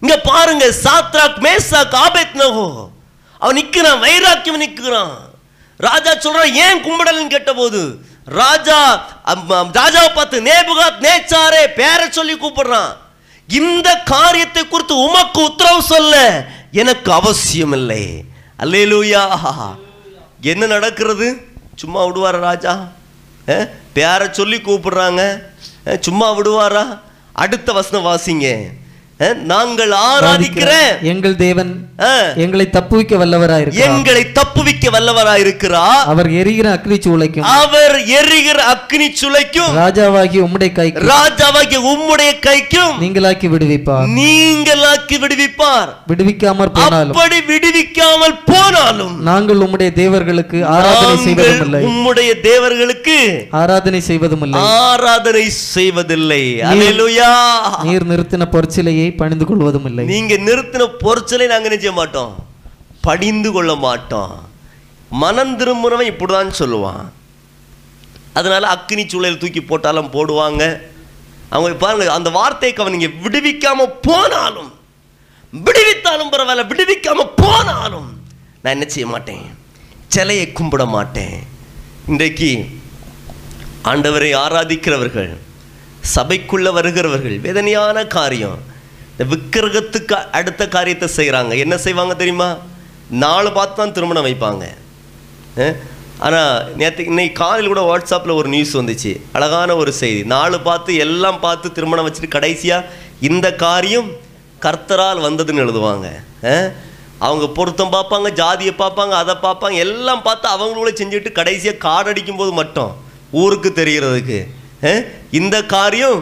இங்க 0.03 0.15
பாருங்க 0.29 0.65
சாத்ராக் 0.85 1.39
மேசாக் 1.47 1.99
ஆபேத்னகோ. 2.05 2.69
அவன் 3.41 3.55
நிற்கிறான் 3.55 3.99
வைராக்கியம் 3.99 4.57
நிற்கிறான் 4.57 5.13
ராஜா 5.79 6.11
சொல்கிறான் 6.19 6.53
ஏன் 6.63 6.83
கும்பிடலன்னு 6.85 7.27
கேட்டபோது? 7.27 7.81
ராஜா 8.25 8.79
அம், 9.23 9.45
ராஜாவை 9.73 10.09
பார்த்து 10.13 10.41
நேபுகாத் 10.41 11.03
நேச்சாரே 11.05 11.73
பேரை 11.75 12.07
சொல்லி 12.11 12.35
கூப்பிடுறான். 12.35 12.91
இந்த 13.49 13.89
காரியத்தை 14.05 14.67
குறித்து 14.67 14.95
உமக்கு 14.97 15.39
உத்தரவு 15.43 15.81
சொல்ல 15.83 16.15
எனக்கு 16.71 17.09
அவசியம் 17.11 17.71
இல்லை 17.71 18.03
அல்லேலூயா. 18.59 19.23
என்ன 20.41 20.65
நடக்கிறது? 20.65 21.27
சும்மா 21.75 22.05
விடுவாரா 22.05 22.39
ராஜா? 22.39 22.73
பேரை 23.93 24.27
சொல்லி 24.31 24.57
கூப்பிடுறாங்க. 24.57 25.21
சும்மா 25.99 26.27
விடுவாரா? 26.37 26.83
அடுத்த 27.33 27.71
வசனம் 27.71 28.05
வாசிங்க. 28.05 28.47
நாங்கள் 29.19 29.91
ஆராதிக்கிற 30.09 30.71
எங்கள் 31.11 31.35
தேவன் 31.35 31.71
எங்களை 32.43 32.65
தப்புவிக்க 32.75 33.13
வல்லவராயிருக்கிறார் 33.21 33.95
எங்களை 33.95 34.21
தப்புவிக்க 34.37 34.91
வல்லவராயிருக்கிறார் 34.95 36.05
அவர் 36.11 36.29
எரிகிற 36.41 36.67
அக்னி 36.75 36.97
சூளைக்கும். 37.05 37.47
அவர் 37.61 37.95
எரிகிற 38.19 38.59
அக்னி 38.73 39.07
சுளைக்கும். 39.21 39.73
ராஜாவாகி 39.79 40.37
உம்முடைய 40.45 40.71
கைக்கு 40.77 41.09
ராஜாவாகிய 41.09 41.79
உம்முடைய 41.91 42.31
கைக்கும். 42.47 42.95
நீங்களாக்கி 43.03 43.49
விடுவிப்பார். 43.55 44.07
நீங்களாக்கி 44.19 45.17
விடுவிப்பார். 45.23 45.89
விடுவிக்காமற் 46.11 46.73
போனாலும். 46.79 47.15
அப்படி 47.17 47.39
விடுவிக்காமல் 47.51 48.37
போனாலும். 48.51 49.13
நாங்கள் 49.29 49.63
உம்முடைய 49.67 49.91
தேவர்களுக்கு 50.01 50.65
ஆராதனை 50.77 51.17
செய்வதும் 51.25 51.61
இல்லை 51.65 51.83
உம்முடைய 51.89 52.31
தேவர்களுக்கு 52.49 53.17
ஆராதனை 53.63 54.01
செய்வதும் 54.09 54.41
இல்லை 54.41 54.61
ஆராதனை 54.61 55.45
செய்வதில்லை. 55.75 56.43
அல்லேலூயா 56.71 57.29
நீர் 57.89 58.09
நிறுத்தின 58.13 58.49
பொற்சிலையை 58.55 59.07
பணிந்து 59.11 59.45
கொள்வதும் 59.45 59.85
இல்லை. 59.85 60.05
நீங்க 60.05 60.35
நிறுத்தின 60.35 60.87
பொருட்களை 60.99 61.47
நாங்க 61.47 61.69
நினைச்ச 61.69 61.91
மாட்டோம்? 61.91 62.47
படிந்து 63.01 63.51
கொள்ள 63.51 63.75
மாட்டோம். 63.75 64.49
மனம் 65.09 65.57
திரும்புறவன் 65.57 66.07
இப்படிதான் 66.07 66.51
சொல்லுவான். 66.59 67.09
அதனால 68.33 68.77
அக்னி 68.77 69.07
சூழல் 69.07 69.37
தூக்கி 69.37 69.61
போட்டாலும் 69.61 70.13
போடுவாங்க. 70.13 70.81
அவங்க 71.49 71.75
பாருங்க 71.77 72.13
அந்த 72.13 72.29
வார்த்தையை 72.29 72.77
அவன் 72.77 73.11
விடுவிக்காம 73.23 73.85
போனாலும் 74.01 74.73
விடுவித்தாலும் 75.53 76.31
பரவாயில்ல 76.31 76.71
விடுவிக்காம 76.71 77.31
போனாலும் 77.35 78.21
நான் 78.61 78.73
என்ன 78.73 78.85
செய்ய 78.87 79.07
மாட்டேன்? 79.07 79.57
சிலையை 80.07 80.51
கும்பிட 80.53 80.87
மாட்டேன். 80.87 81.47
இன்றைக்கு 82.07 82.67
ஆண்டவரை 83.83 84.35
ஆராதிக்கிறவர்கள் 84.35 85.37
சபைக்குள்ள 86.15 86.71
வருகிறவர்கள் 86.71 87.39
வேதனையான 87.39 88.05
காரியம். 88.05 88.59
இந்த 89.19 89.25
விக்கிரகத்துக்கு 89.31 90.15
அடுத்த 90.37 90.63
காரியத்தை 90.73 91.07
செய்கிறாங்க 91.15 91.53
என்ன 91.63 91.75
செய்வாங்க 91.85 92.13
தெரியுமா? 92.19 92.47
நாலு 93.23 93.49
பார்த்து 93.57 93.75
தான் 93.79 93.93
திருமணம் 93.95 94.25
வைப்பாங்க. 94.27 94.65
ஆனால் 96.25 96.53
நேற்று 96.79 97.07
இன்னைக்கு 97.11 97.35
காலையில் 97.41 97.71
கூட 97.71 97.81
வாட்ஸ்அப்பில் 97.89 98.37
ஒரு 98.37 98.47
நியூஸ் 98.53 98.73
வந்துச்சு. 98.79 99.11
அழகான 99.37 99.75
ஒரு 99.81 99.91
செய்தி. 99.99 100.21
நாலு 100.35 100.57
பார்த்து 100.69 100.95
எல்லாம் 101.05 101.41
பார்த்து 101.45 101.73
திருமணம் 101.77 102.07
வச்சுட்டு 102.07 102.29
கடைசியாக 102.37 102.87
இந்த 103.29 103.47
காரியம் 103.65 104.09
கர்த்தரால் 104.65 105.25
வந்ததுன்னு 105.27 105.63
எழுதுவாங்க. 105.65 106.07
அவங்க 107.27 107.45
பொருத்தம் 107.59 107.93
பார்ப்பாங்க 107.97 108.31
ஜாதியை 108.41 108.75
பார்ப்பாங்க 108.83 109.15
அதை 109.21 109.37
பார்ப்பாங்க 109.45 109.85
எல்லாம் 109.87 110.25
பார்த்து 110.29 110.47
அவங்களோட 110.55 110.91
செஞ்சுட்டு 111.01 111.39
கடைசியாக 111.39 111.83
காடடிக்கும் 111.87 112.41
போது 112.41 112.53
மட்டும் 112.61 112.93
ஊருக்கு 113.43 113.71
தெரிகிறதுக்கு. 113.81 114.39
இந்த 115.41 115.57
காரியம் 115.77 116.21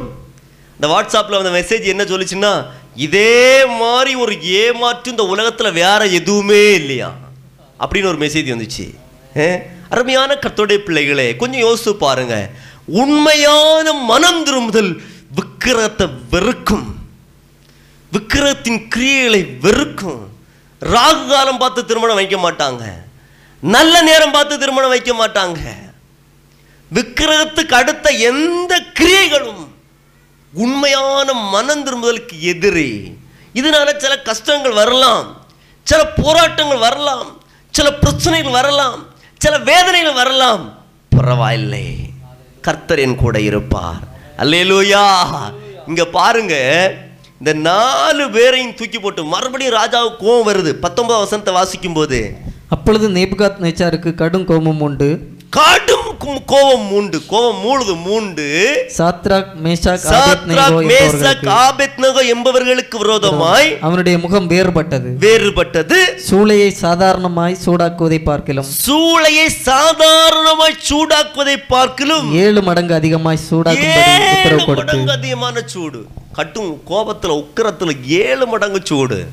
இந்த 0.80 0.88
வாட்ஸ்அப்பில் 0.94 1.40
வந்த 1.40 1.52
மெசேஜ் 1.60 1.86
என்ன 1.92 2.04
சொல்லிச்சுன்னா 2.10 2.52
இதே 3.06 3.66
மாதிரி 3.66 4.16
ஒரு 4.16 4.44
ஏமாற்று 4.44 5.12
இந்த 5.12 5.24
உலகத்தில் 5.24 5.72
வேற 5.72 6.06
எதுவுமே 6.06 6.74
இல்லையா? 6.74 7.12
அப்படின்னு 7.80 8.08
ஒரு 8.08 8.18
மெசேஜ் 8.18 8.54
வந்துச்சு. 8.54 8.88
அருமையான 9.90 10.34
கத்தோடைய 10.34 10.78
பிள்ளைகளே 10.78 11.36
கொஞ்சம் 11.36 11.60
யோசித்து 11.60 11.96
பாருங்க. 11.96 12.50
உண்மையான 12.86 13.94
மனம் 13.94 14.44
திரும்புதல் 14.44 15.02
விக்கிரகத்தை 15.36 16.08
வெறுக்கும். 16.30 16.96
விக்கிரகத்தின் 18.12 18.88
கிரியைகளை 18.96 19.60
வெறுக்கும். 19.62 20.24
ராகு 20.82 21.28
காலம் 21.28 21.58
பார்த்து 21.58 21.86
திருமணம் 21.86 22.16
வைக்க 22.16 22.52
மாட்டாங்க. 22.52 22.84
நல்ல 23.62 24.02
நேரம் 24.02 24.32
பார்த்து 24.32 24.60
திருமணம் 24.60 24.90
வைக்க 24.90 25.14
மாட்டாங்க. 25.14 25.60
விக்கிரகத்துக்கு 26.94 27.76
அடுத்த 27.82 28.10
எந்த 28.10 28.84
கிரியைகளும் 29.00 29.68
உண்மையான 30.54 31.34
மனம் 31.34 31.86
திரும்புதலுக்கு 31.86 32.40
எதிரி. 32.40 33.18
இதனால 33.54 33.98
சில 33.98 34.22
கஷ்டங்கள் 34.22 34.72
வரலாம். 34.72 35.46
சில 35.84 36.08
போராட்டங்கள் 36.08 36.78
வரலாம். 36.78 37.42
சில 37.72 37.94
பிரச்சனைகள் 37.94 38.52
வரலாம். 38.52 39.06
சில 39.38 39.60
வேதனைகள் 39.60 40.14
வரலாம். 40.14 40.84
பரவாயில்லை. 41.10 41.96
கர்த்தர் 42.62 43.00
என் 43.00 43.16
கூட 43.16 43.40
இருப்பார். 43.40 44.00
அல்லேலூயா. 44.38 45.22
இங்க 45.88 46.06
பாருங்க. 46.06 46.56
இந்த 47.38 47.54
நாலு 47.54 48.32
பேரையும் 48.32 48.74
தூக்கி 48.74 49.00
போட்டு 49.00 49.24
மறுபடியும் 49.24 49.74
ராஜாவுக்கு 49.74 50.22
கோவம் 50.22 50.48
வருது. 50.48 50.72
பத்தொன்பதாம் 50.72 51.22
வசனத்தை 51.22 51.54
வாசிக்கும் 51.54 51.94
போது 51.94 52.36
அப்பொழுது 52.70 53.10
நேபுகாத் 53.10 53.60
நேச்சாருக்கு 53.62 54.16
கடும் 54.16 54.46
கோபம் 54.46 54.82
உண்டு. 54.82 55.37
கடும் 55.50 56.44
கோபம் 56.46 56.82
மூண்டு 56.82 57.26
கோபம் 57.26 57.62
மூழுது 57.64 58.02
மூண்டு. 58.02 58.46
Shadrach 58.98 59.46
Meshach 59.64 60.00
Shadrach, 60.08 60.38
Abednego 60.48 60.86
Meshach, 60.86 61.44
என்பவர்களுக்கு 62.34 62.98
விரோதமாய் 62.98 63.80
அவனுடைய 63.80 64.18
முகம் 64.18 64.50
வேறுபட்டது. 64.50 65.10
வேறுபட்டது. 65.20 65.98
சூளையை 66.30 66.72
சாதாரணமாய் 66.72 67.58
சூடாக்குவதை 67.66 68.24
பார்க்கிலும். 68.24 68.66
சூளையை 68.88 69.48
சாதாரணமாய் 69.48 70.78
சூடாக்குவதை 70.90 71.64
பார்க்கிலும். 71.68 72.36
ஏழு 72.36 72.62
மடங்கு 72.62 72.94
அதிகமாய் 72.94 73.40
சூடாக்கும்படி 73.50 74.38
உத்தரவு 74.38 74.66
கொடுத்து. 74.66 74.74
மடங்கு 74.74 75.12
அதிகமான 75.12 75.62
சூடு. 75.66 76.06
கட்டும் 76.34 76.82
கோபத்துல 76.90 77.46
உக்கிரத்துல 77.46 78.06
ஏழு 78.06 78.48
மடங்கு 78.48 78.80
சூடு. 78.84 79.28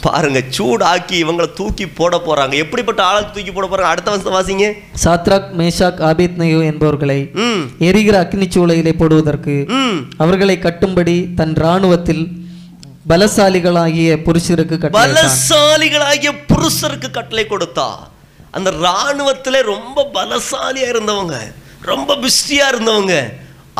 பாருங்க 0.00 0.42
சூடாக்கி 0.56 1.16
இவங்களை 1.22 1.52
தூக்கி 1.52 1.86
போட 1.88 2.20
போறாங்க. 2.26 2.54
எப்படிப்பட்ட 2.54 3.02
ஆளை 3.02 3.24
தூக்கி 3.24 3.52
போட 3.52 3.66
போறாங்க? 3.66 3.90
அடுத்த 3.92 4.10
வருஷம் 4.10 4.36
வாசிங்க. 4.36 4.66
சாத்ராக் 5.04 5.48
மேஷாக் 5.58 6.00
ஆபேத்நேகோ 6.10 6.60
என்பவர்களை 6.64 7.30
ம். 7.46 7.62
எரிகிற 7.78 8.22
அக்னி 8.22 8.46
சூளையிலே 8.54 8.92
போடுவதற்கு 8.92 9.54
அவர்களை 10.16 10.58
கட்டும்படி 10.62 11.34
தன் 11.34 11.54
இராணுவத்தில் 11.54 12.22
பலசாலிகளாகிய 13.08 14.10
புருஷருக்கு 14.26 14.76
பலசாலிகளாகிய 14.96 16.30
புருஷருக்கு 16.48 17.10
கட்டளை 17.10 17.46
கொடுத்தா. 17.48 17.88
அந்த 18.50 18.70
ராணுவத்துல 18.70 19.62
ரொம்ப 19.62 20.08
பலசாலியா 20.14 20.88
இருந்தவங்க 20.92 21.36
ரொம்ப 21.82 22.16
பிஸ்டியா 22.16 22.64
இருந்தவங்க 22.72 23.14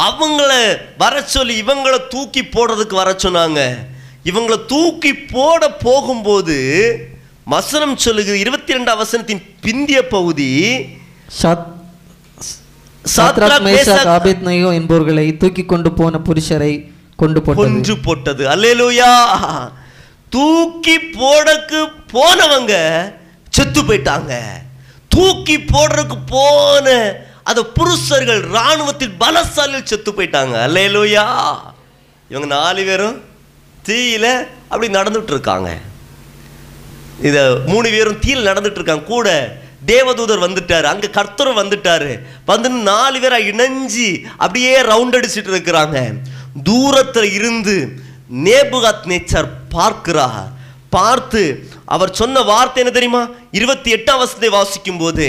அவங்கள 0.01 0.51
வர 0.99 1.23
சொல்லி 1.27 1.63
இவங்கள 1.63 1.97
தூக்கி 2.09 2.43
போடுறதுக்கு 2.45 2.95
வர 2.95 3.11
சொன்னாங்க. 3.23 3.61
இவங்கள 4.25 4.67
தூக்கி 4.67 5.15
போட 5.15 5.71
போகும்போது 5.71 6.57
வசனம் 7.45 7.97
சொல்லுகிறது 7.97 8.41
இருபத்தி 8.41 8.75
ரெண்டாம் 8.75 9.03
வசனத்தின் 9.03 9.43
பிந்திய 9.63 9.99
பகுதி 9.99 10.79
என்பவர்களை 14.73 15.37
தூக்கி 15.37 15.65
கொண்டு 15.65 15.93
போன 15.93 16.19
புருஷரை 16.19 16.93
கொண்டு 17.17 17.43
கொன்று 17.43 17.99
போட்டது. 17.99 18.49
அல்லேலூயா. 18.49 19.71
தூக்கி 20.29 20.97
போடக்கு 20.97 21.85
போனவங்க 22.13 23.13
செத்து 23.51 23.83
போயிட்டாங்க. 23.83 24.43
தூக்கி 25.09 25.59
போடுறதுக்கு 25.59 26.19
போன 26.27 27.17
அந்த 27.43 27.63
புருஷர்கள் 27.63 28.43
ராணுவத்தின் 28.43 29.17
பலசாலிகள் 29.21 29.83
செத்து 29.83 30.13
போயிட்டாங்க. 30.13 30.55
அல்லேலூயா. 30.67 31.27
இவங்க 32.29 32.47
நாலு 32.47 32.85
பேரும் 32.85 33.29
தீயில் 33.89 34.33
அப்படி 34.69 34.89
நடந்துட்டு 34.99 35.33
இருக்காங்க 35.35 35.71
இதை 37.29 37.43
மூணு 37.71 37.89
பேரும் 37.91 38.21
தீயில் 38.25 38.49
நடந்துட்டு 38.51 38.79
இருக்காங்க 38.81 39.07
கூட 39.15 39.29
தேவதூதர் 39.87 40.45
வந்துட்டார். 40.45 40.87
அங்கே 40.93 41.09
கர்த்தரும் 41.17 41.61
வந்துட்டார். 41.61 42.11
வந்து 42.51 42.69
நாலு 42.89 43.19
பேராக 43.21 43.49
இணைஞ்சு 43.53 44.09
அப்படியே 44.43 44.73
ரவுண்ட் 44.91 45.17
அடிச்சிட்டு 45.19 45.53
இருக்கிறாங்க. 45.55 45.99
தூரத்தில் 46.69 47.33
இருந்து 47.39 47.77
நேபுகாத் 48.47 49.09
நேச்சர் 49.13 49.49
பார்க்கிறா 49.77 50.29
பார்த்து 50.97 51.43
அவர் 51.95 52.13
சொன்ன 52.21 52.43
வார்த்தை 52.51 52.81
என்ன 52.83 52.95
தெரியுமா? 52.95 53.23
இருபத்தி 53.59 53.91
எட்டாம் 53.95 54.21
வசனத்தை 54.23 54.51
வாசிக்கும் 54.59 55.01
போது 55.03 55.27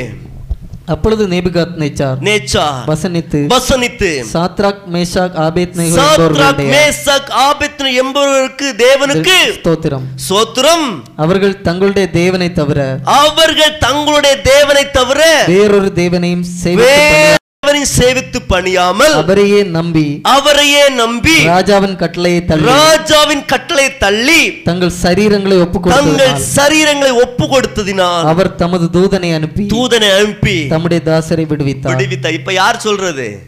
அப்பொழுது 0.91 1.27
நேபுகாத் 1.27 1.75
நேச்சார். 1.81 2.17
நேச்சார். 2.19 2.83
வசனித்து. 2.85 3.39
வசனித்து. 3.47 4.09
Shadrach 4.33 4.81
Meshach 4.93 5.35
Abednego 5.45 5.97
Shadrach 5.99 6.61
Meshach 6.73 7.29
ஆபேத்னு 7.47 7.91
என்பவருக்கு 7.93 8.67
தேவனுக்கு 8.77 9.37
ஸ்தோத்திரம். 9.57 10.05
சோத்திரம் 10.29 10.87
அவர்கள் 11.15 11.61
தங்களுடைய 11.61 12.07
தேவனை 12.11 12.51
தவிர 12.53 12.79
அவர்கள் 13.03 13.77
தங்களுடைய 13.77 14.41
தேவனை 14.41 14.85
தவிர 14.91 15.21
வேறொரு 15.47 15.91
தேவனையும் 15.93 16.45
சேவித்து 16.63 17.40
பணி- 17.71 17.87
தேவனை 17.87 17.97
சேவித்து 17.99 18.39
பணியாமல் 18.49 19.13
அவரையே 19.13 19.63
நம்பி 19.63 20.19
அவரையே 20.21 20.89
நம்பி 20.89 21.43
ராஜாவின் 21.43 21.95
கட்டளையை 21.95 22.45
தள்ளி 22.45 22.65
ராஜாவின் 22.65 23.45
கட்டளை 23.45 23.97
தள்ளி 23.97 24.61
தங்கள் 24.63 24.91
சரீரங்களை 25.03 25.59
ஒப்புக் 25.59 25.83
தங்கள் 25.83 26.41
சரீரங்களை 26.55 27.11
ஒப்பு 27.21 27.45
கொடுத்ததினால் 27.45 28.25
அவர் 28.25 28.55
தமது 28.55 28.89
தூதனை 28.93 29.33
அனுப்பி 29.33 29.63
தூதனை 29.63 30.17
அனுப்பி 30.17 30.67
தம்முடைய 30.67 31.03
தாசரை 31.03 31.45
விடுவித்தார். 31.45 31.95
விடுவித்த 31.95 32.31
இப்ப 32.31 32.53
யார் 32.53 32.79
சொல்றது? 32.79 33.39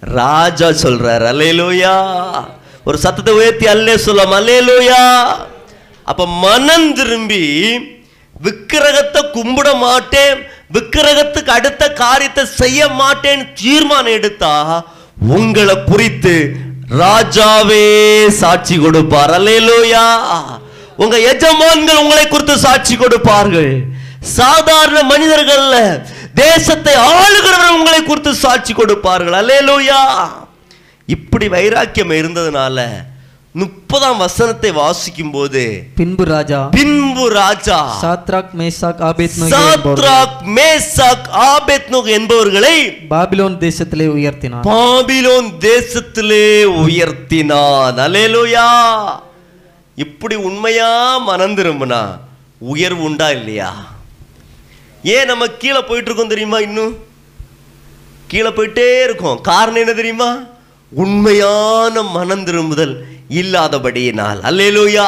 ராஜா 0.00 0.68
சொல்றார். 0.68 1.24
அல்லேலூயா. 1.26 1.94
ஒரு 2.84 2.98
சத்தத்தை 2.98 3.34
உயர்த்தி 3.34 3.66
அல்லே 3.66 3.94
சொல்லாம் 4.06 4.36
அல்லேலூயா. 4.38 5.02
அப்ப 6.04 6.26
மனம் 6.26 6.94
திரும்பி 6.94 7.44
விக்கிரகத்தை 8.40 9.22
கும்பிட 9.34 9.78
மாட்டேன். 9.78 10.38
விக்கிரகத்துக்கு 10.74 11.50
அடுத்த 11.58 11.84
காரியத்தை 12.02 12.44
செய்ய 12.60 12.86
மாட்டேன்னு 13.00 13.46
தீர்மானம் 13.62 14.16
எடுத்தா 14.18 14.52
உங்களை 15.36 15.76
குறித்து 15.90 16.34
ராஜாவே 17.02 17.84
சாட்சி 18.40 18.76
கொடுப்பார். 18.78 19.32
அல்லேலூயா. 19.38 20.04
உங்க 21.02 21.16
எஜமான்கள் 21.32 22.00
உங்களை 22.02 22.24
குறித்து 22.28 22.56
சாட்சி 22.66 22.94
கொடுப்பார்கள். 22.96 23.72
சாதாரண 24.38 24.98
மனிதர்கள் 25.12 25.68
தேசத்தை 26.34 26.94
ஆளுகிறவர்கள் 27.12 27.78
உங்களை 27.78 28.00
குறித்து 28.02 28.34
சாட்சி 28.44 28.72
கொடுப்பார்கள். 28.72 29.38
அல்லேலூயா. 29.40 30.02
இப்படி 31.16 31.48
வைராக்கியம் 31.48 32.14
இருந்ததுனால 32.20 32.78
முப்பதாம் 33.54 34.18
வசனத்தை 34.18 34.72
வாசிக்கும் 34.72 35.30
போது 35.30 35.84
பின்பு 35.94 36.24
ராஜா 36.24 36.60
பின்பு 36.64 37.28
ராஜா 37.30 37.98
சாத்ராக் 38.02 38.52
ஆபேத்நேகோ 39.00 39.48
என்பவர்களை 39.48 39.50
சாத்ராக் 39.50 40.42
மேசாக் 40.42 41.28
ஆபேத்னோக் 41.32 42.08
என்பவர்களை 42.18 43.06
பாபிலோன் 43.10 43.56
தேசத்திலே 43.58 44.06
உயர்த்தினார். 44.06 44.64
பாபிலோன் 44.64 45.50
தேசத்திலே 45.58 46.64
உயர்த்தினான். 46.64 47.98
அல்லேலூயா. 48.06 48.68
இப்படி 49.94 50.34
உண்மையா 50.34 51.18
மனம் 51.18 51.54
திரும்பினா 51.54 52.02
உயர்வு 52.58 53.02
உண்டா 53.02 53.30
இல்லையா? 53.30 53.70
ஏன் 55.02 55.26
நம்ம 55.26 55.46
கீழே 55.46 55.80
போயிட்டு 55.80 56.10
இருக்கோம் 56.10 56.28
தெரியுமா 56.28 56.58
இன்னும்? 56.58 56.96
கீழே 58.26 58.48
போயிட்டே 58.48 59.02
இருக்கோம். 59.02 59.40
காரணம் 59.40 59.80
என்ன 59.80 59.92
தெரியுமா? 59.92 60.38
உண்மையான 60.94 62.02
மனம் 62.02 62.44
திரும்புதல் 62.44 63.04
இல்லாதபடியினால். 63.30 64.40
அல்லேலோயா. 64.42 65.06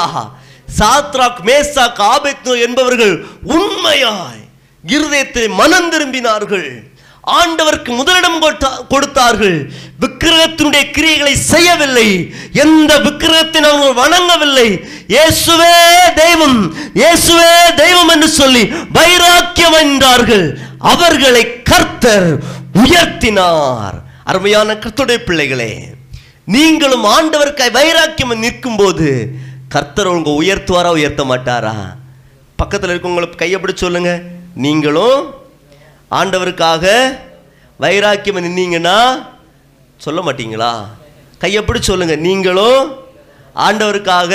சாத்ராக் 0.78 1.40
மேசாக் 1.42 1.98
ஆபேத்னோ 1.98 2.60
என்பவர்கள் 2.60 3.26
உண்மையாய் 3.42 4.42
இருதயத்தை 4.86 5.48
மனம் 5.48 5.92
திரும்பினார்கள். 5.92 6.92
ஆண்டவருக்கு 7.26 7.88
முதலிடம் 7.88 8.42
கொடுத்தா- 8.42 8.86
கொடுத்தார்கள். 8.88 9.70
விக்கிரகத்தினுடைய 10.00 10.90
கிரியைகளை 10.90 11.32
செய்யவில்லை. 11.32 12.34
எந்த 12.52 12.98
விக்கிரகத்தை 12.98 13.62
அவர்கள் 13.62 14.04
வணங்கவில்லை. 14.04 14.88
இயேசுவே 15.08 16.12
தெய்வம் 16.14 16.74
இயேசுவே 16.94 17.74
தெய்வம் 17.76 18.08
என்று 18.08 18.28
சொல்லி 18.28 18.72
வைராக்கியம் 18.92 19.72
என்றார்கள் 19.72 20.58
அவர்களை 20.78 21.62
கர்த்தர் 21.62 22.38
உயர்த்தினார். 22.74 24.02
அருமையான 24.24 24.74
கர்த்தருடைய 24.74 25.16
பிள்ளைகளே 25.16 25.88
நீங்களும் 26.44 27.04
ஆண்டவருக்காய் 27.04 27.72
வைராக்கியம் 27.72 28.38
நிற்கும் 28.38 28.76
போது 28.76 29.28
கர்த்தர் 29.68 30.06
உங்க 30.06 30.30
உயர்த்துவாரா 30.30 30.90
உயர்த்த 30.90 31.24
மாட்டாரா? 31.24 31.74
பக்கத்தில் 32.56 32.90
இருக்கவங்களுக்கு 32.90 33.38
கையப்படி 33.38 33.74
சொல்லுங்க. 33.74 34.22
நீங்களும் 34.54 35.34
ஆண்டவருக்காக 36.10 36.84
வைராக்கியம் 37.78 38.44
நின்னீங்கன்னா 38.44 39.26
சொல்ல 39.96 40.20
மாட்டீங்களா? 40.20 40.72
கையப்படி 41.40 41.80
சொல்லுங்க. 41.80 42.16
நீங்களும் 42.16 43.06
ஆண்டவருக்காக 43.56 44.34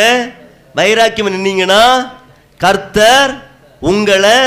வைராக்கியம் 0.76 1.34
நின்னீங்கன்னா 1.36 2.12
கர்த்தர் 2.58 3.48
உங்களை 3.80 4.38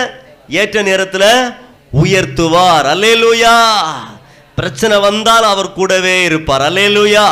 ஏற்ற 0.49 0.83
நேரத்தில் 0.83 1.55
உயர்த்துவார். 2.03 2.87
அல்லேலூயா! 2.95 3.57
பிரச்சனை 4.55 5.01
வந்தால் 5.01 5.43
அவர் 5.43 5.73
கூடவே 5.73 6.25
இருப்பார். 6.25 6.73
அல்லேலூயா. 6.73 7.27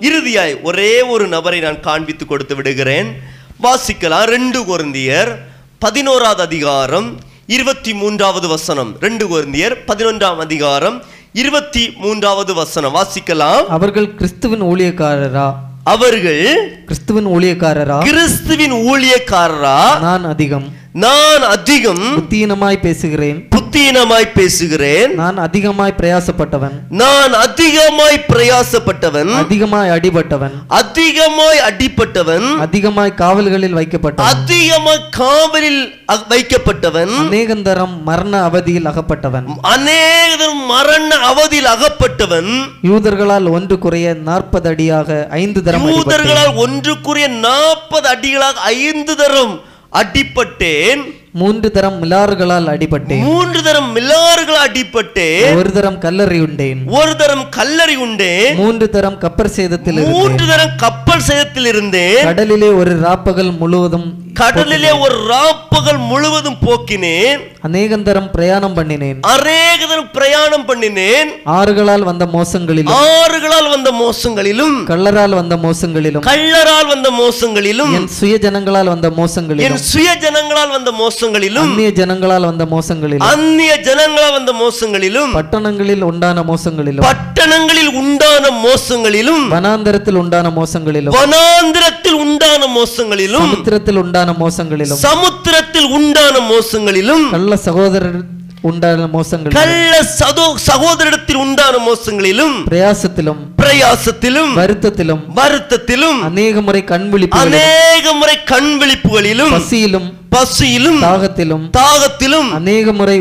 இறுதியாய் 0.00 0.62
ஒரே 0.62 1.02
ஒரு 1.02 1.28
நபரை 1.28 1.60
நான் 1.60 1.80
காண்பித்து 1.80 2.26
கொடுத்து 2.26 2.54
விடுகிறேன். 2.54 3.14
வாசிக்கலாம். 3.62 4.22
ரெண்டு 4.22 4.62
கொரிந்தியர் 4.62 5.36
பதினோராவது 5.78 6.42
அதிகாரம் 6.42 7.20
இருபத்தி 7.46 7.94
மூன்றாவது 7.94 8.48
வசனம். 8.48 8.96
ரெண்டு 9.00 9.26
கொரிந்தியர் 9.26 9.76
பதினொன்றாம் 9.86 10.36
அதிகாரம் 10.36 11.02
இருபத்தி 11.32 11.92
மூன்றாவது 11.96 12.54
வசனம். 12.54 12.94
வாசிக்கலாம். 12.94 13.66
அவர்கள் 13.66 14.14
கிறிஸ்துவின் 14.14 14.62
ஊழியக்காரரா? 14.62 15.54
அவர்கள் 15.84 16.72
கிறிஸ்துவின் 16.84 17.26
ஊழியக்காரரா? 17.26 17.98
கிறிஸ்துவின் 17.98 18.72
ஊழியக்காரரா? 18.72 20.00
நான் 20.00 20.24
அதிகம். 20.24 20.72
நான் 20.92 21.42
அதிகம் 21.42 22.02
புத்தீனமாய் 22.16 22.80
பேசுகிறேன். 22.80 23.48
புத்தீனமாய் 23.74 24.32
பேசுகிறேன். 24.34 25.14
நான் 25.14 25.38
அதிகமாய் 25.38 25.94
பிரயாசப்பட்டவன். 26.00 26.74
நான் 26.88 27.32
அதிகமாய் 27.32 28.24
பிரயாசப்பட்டவன். 28.32 29.34
அதிகமாய் 29.34 29.90
அடிபட்டவன். 29.90 30.54
அதிகமாய் 30.68 31.60
அடிப்பட்டவன் 31.68 32.56
அதிகமாய் 32.56 33.14
காவல்களில் 33.14 33.74
வைக்கப்பட்டவன். 33.74 34.30
அதிகமாய் 34.34 35.08
காவலில் 35.10 36.04
வைக்கப்பட்டவன். 36.28 37.10
அநேகந்தரம் 37.24 38.02
மரண 38.04 38.46
அவதியில் 38.46 38.88
அகப்பட்டவன். 38.92 39.48
அநேகரும் 39.74 40.62
மரண 40.68 41.16
அவதியில் 41.32 41.72
அகப்பட்டவன். 41.74 42.52
யூதர்களால் 42.82 43.50
ஒன்று 43.50 43.78
குறைய 43.78 44.14
நாற்பது 44.14 44.68
அடியாக 44.68 45.26
ஐந்து 45.30 45.62
தரம். 45.62 45.90
யூதர்களால் 45.90 46.54
ஒன்றுக்குரிய 46.56 47.28
நாற்பது 47.28 48.08
அடிகளாக 48.08 48.60
ஐந்து 48.60 49.16
தரம் 49.16 49.60
அடிப்பட்டேன் 49.92 51.22
மூன்று 51.36 51.70
தரம் 51.70 52.02
மிலாறுகளால் 52.02 52.66
அடிபட்டேன். 52.66 53.18
மூன்று 53.18 53.62
தரம் 53.62 53.96
மில்லாறுகள் 53.96 54.58
அடிப்பட்டேன் 54.66 55.56
ஒரு 55.56 55.72
தரம் 55.72 56.00
கல்லறி 56.00 56.40
உண்டேன். 56.40 56.86
ஒரு 56.86 57.16
தரம் 57.16 57.44
கல்லறி 57.56 57.96
உண்டேன். 57.96 58.54
மூன்று 58.54 58.90
தரம் 58.90 59.18
கப்பர் 59.18 59.48
சேதத்தில் 59.48 60.08
மூன்று 60.08 60.46
தரம் 60.46 60.70
கப்பல் 60.76 61.20
சேதத்தில் 61.20 61.66
இருந்தேன். 61.66 62.24
கடலிலே 62.24 62.68
ஒரு 62.68 63.00
ராப்பகல் 63.00 63.58
முழுவதும் 63.58 64.23
கடலிலே 64.40 64.92
ஒரு 65.04 65.16
ராப்பகல் 65.30 65.98
முழுவதும் 66.10 66.56
போக்கினேன். 66.64 67.40
அநேகந்தரம் 67.66 68.28
பிரயாணம் 68.34 68.74
பண்ணினேன். 68.78 69.18
அநேக 69.32 69.80
தரம் 69.90 70.08
பிரயாணம் 70.16 70.64
பண்ணினேன். 70.68 71.28
ஆறுகளால் 71.58 72.04
வந்த 72.08 72.24
மோசங்களிலும் 72.34 72.94
ஆறுகளால் 73.18 73.68
வந்த 73.74 73.90
மோசங்களிலும் 74.00 74.74
கள்ளரால் 74.90 75.34
வந்த 75.38 75.56
மோசங்களிலும் 75.64 76.24
கள்ளரால் 76.28 76.88
வந்த 76.92 77.08
மோசங்களிலும் 77.20 77.92
என் 77.98 78.08
சுய 78.18 78.34
ஜனங்களால் 78.44 78.90
வந்த 78.94 79.08
என் 79.10 79.18
மோசங்களிலும் 79.20 79.78
சுய 79.92 80.10
ஜனங்களால் 80.24 80.72
வந்த 80.76 80.92
மோசங்களிலும் 81.02 81.64
அந்நிய 81.66 81.90
ஜனங்களால் 82.00 82.46
வந்த 82.50 82.66
மோசங்களிலும் 82.74 83.26
அந்நிய 83.30 83.72
ஜனங்களால் 83.88 84.34
வந்த 84.38 84.52
மோசங்களிலும் 84.62 85.32
பட்டணங்களில் 85.38 86.04
உண்டான 86.10 86.44
மோசங்களிலும் 86.50 87.06
பட்டணங்களில் 87.08 87.92
உண்டான 88.02 88.44
மோசங்களிலும் 88.66 89.42
வனாந்தரத்தில் 89.54 90.20
உண்டான 90.22 90.50
மோசங்களிலும் 90.58 91.16
வனாந்திரத்தில் 91.16 92.18
உண்டான 92.24 92.62
மோசங்களிலும் 92.78 93.42
சமுத்திரத்தில் 93.44 94.00
உண்டான 94.04 94.23
மோசங்களிலும் 94.32 94.96
சமுத்திரத்தில் 94.96 95.84
உண்டான 95.84 96.38
மோசங்களிலும் 96.38 97.30
கள்ள 97.30 97.56
சகோதரர் 97.56 98.20
உண்டான 98.60 99.06
மோசங்களிலும் 99.06 99.52
கள்ள 99.52 100.06
சதோ 100.18 100.54
சகோதரிடத்தில் 100.66 101.34
உண்டான 101.34 101.76
மோசங்களிலும் 101.78 102.54
பிரயாசத்திலும் 102.70 103.40
பிரயாசத்திலும் 103.62 104.52
வருத்தத்திலும் 104.56 105.20
வருத்தத்திலும் 105.34 106.22
அநேக 106.22 106.60
முறை 106.60 106.84
கண்விழிப்பு 106.86 107.28
அநேக 107.28 108.12
முறை 108.12 108.42
கண் 108.42 108.78
விழிப்புகளிலும் 108.80 109.50
பசியிலும் 109.50 110.12
பசியிலும் 110.28 111.02
தாகத்திலும் 111.02 111.70
தாகத்திலும் 111.78 112.52
அநேக 112.52 112.92
முறை 112.92 113.20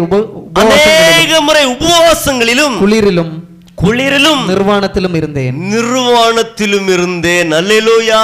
அநேக 0.54 1.42
முறை 1.42 1.66
உபவாசங்களிலும் 1.66 2.78
குளிரிலும் 2.80 3.42
குளிரிலும் 3.84 4.42
நிர்வாணத்திலும் 4.48 5.16
இருந்தேன். 5.16 5.56
நிர்வாணத்திலும் 5.72 6.88
இருந்தேன். 6.88 7.52
அல்லேலூயா. 7.52 8.22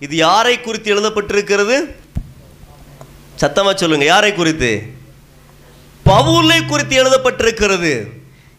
இது 0.00 0.16
யாரை 0.16 0.60
குறித்து 0.60 0.94
எழுதப்பட்டிருக்கிறது? 0.94 1.94
சத்தமா 3.40 3.74
சொல்லுங்க 3.74 4.04
யாரை 4.04 4.34
குறித்து? 4.34 4.82
பவுலை 6.04 6.66
குறித்து 6.66 7.04
எழுதப்பட்டிருக்கிறது. 7.04 8.06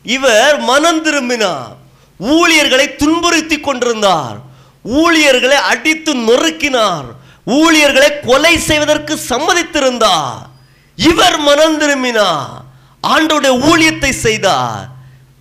இவர் 0.04 0.60
மனம் 0.60 1.04
திரும்பினார். 1.04 1.76
ஊழியர்களை 2.18 2.96
துன்புறுத்தி 2.96 3.60
கொண்டிருந்தார். 3.60 4.38
ஊழியர்களை 4.84 5.58
அடித்து 5.58 6.16
நொறுக்கினார். 6.16 7.06
ஊழியர்களை 7.46 8.20
கொலை 8.20 8.58
செய்வதற்கு 8.58 9.20
சம்மதித்திருந்தார். 9.30 10.50
இவர் 10.96 11.38
மனம் 11.38 11.78
திரும்பினார். 11.78 12.62
ஆண்டோடைய 13.08 13.70
ஊழியத்தை 13.70 14.10
செய்தார். 14.10 14.88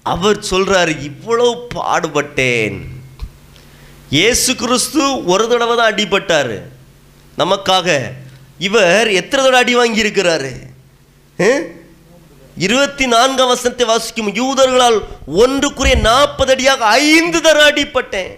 அவர் 0.02 0.44
சொல்றார் 0.50 1.02
இவ்வளவு 1.02 1.66
பாடுபட்டேன். 1.74 2.95
இயேசு 4.10 4.54
கிறிஸ்து 4.54 5.24
ஒரு 5.24 5.44
தடவை 5.48 5.76
தான் 5.76 5.92
அடிபட்டார். 5.92 6.56
நமக்காக. 7.38 7.88
இவர் 8.58 9.08
எத்தனை 9.20 9.40
தடவை 9.44 9.60
அடி 9.62 9.74
வாங்கியிருக்கிறாரு? 9.76 10.52
இருபத்தி 12.66 13.06
நான்காம் 13.06 13.48
வசனத்தை 13.48 13.86
வாசிக்கும் 13.86 14.30
யூதர்களால் 14.40 14.98
ஒன்றுக்குரிய 15.42 15.96
நாற்பது 16.00 16.52
அடியாக 16.52 16.84
ஐந்து 16.84 17.40
தடவை 17.40 17.66
அடிப்பட்டேன் 17.70 18.30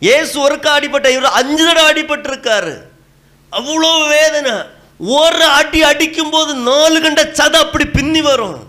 இயேசு 0.00 0.34
ஒருக்கா 0.44 0.72
அடிப்பட்ட 0.78 1.10
இவர் 1.10 1.36
அஞ்சு 1.40 1.64
தடவை 1.64 1.88
அடிபட்டிருக்காரு. 1.92 2.74
அவ்வளோ 3.52 4.08
வேதனை. 4.08 4.54
ஒரு 4.98 5.44
அடி 5.44 5.82
அடிக்கும் 5.82 6.30
போது 6.30 6.54
நாலு 6.54 7.00
கண்ட 7.00 7.22
சதை 7.22 7.58
அப்படி 7.64 7.84
பின்னி 7.96 8.20
வரும். 8.20 8.60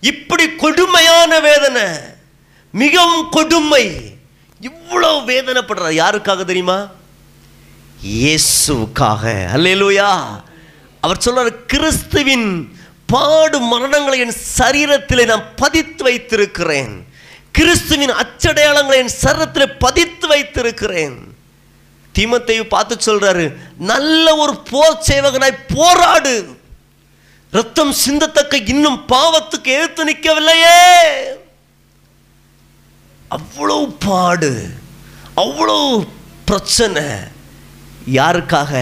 இப்படி 0.00 0.48
கொடுமையான 0.62 1.40
வேதனை. 1.40 1.86
மிகவும் 2.70 3.28
கொடுமை. 3.28 3.86
இவ்வளவு 4.68 5.18
வேதனைப்படுறார். 5.30 5.98
யாருக்காக 6.02 6.44
தெரியுமா? 6.44 6.78
இயேசுக்காக 8.06 9.24
அல்லேலூயா. 9.54 10.10
அவர் 11.04 11.22
சொல்றார் 11.24 11.50
கிறிஸ்துவின் 11.72 12.48
பாடு 13.12 13.58
மரணங்களை 13.72 14.18
என் 14.24 14.38
சரீரத்தில் 14.58 15.30
நான் 15.30 15.46
பதித்து 15.56 16.02
வைத்திருக்கிறேன். 16.04 16.94
கிறிஸ்துவின் 17.52 18.14
அச்சடையாளங்களை 18.22 18.98
என் 19.02 19.14
சரீரத்தில் 19.22 19.74
பதித்து 19.78 20.26
வைத்திருக்கிறேன். 20.28 21.16
தீமத்தையும் 22.18 22.72
பார்த்து 22.74 22.94
சொல்றாரு 23.06 23.46
நல்ல 23.92 24.36
ஒரு 24.36 24.54
போர் 24.70 25.04
சேவகனாய் 25.08 25.64
போராடு. 25.74 26.34
ரத்தம் 27.50 27.94
சிந்தத்தக்க 28.04 28.68
இன்னும் 28.68 29.00
பாவத்துக்கு 29.08 29.70
எழுத்து 29.78 30.04
நிற்கவில்லையே. 30.10 30.80
அவ்வளோ 33.34 33.78
பாடு 33.98 34.52
அவ்வளோ 35.42 35.78
பிரச்சனை. 36.44 37.04
யாருக்காக? 38.18 38.72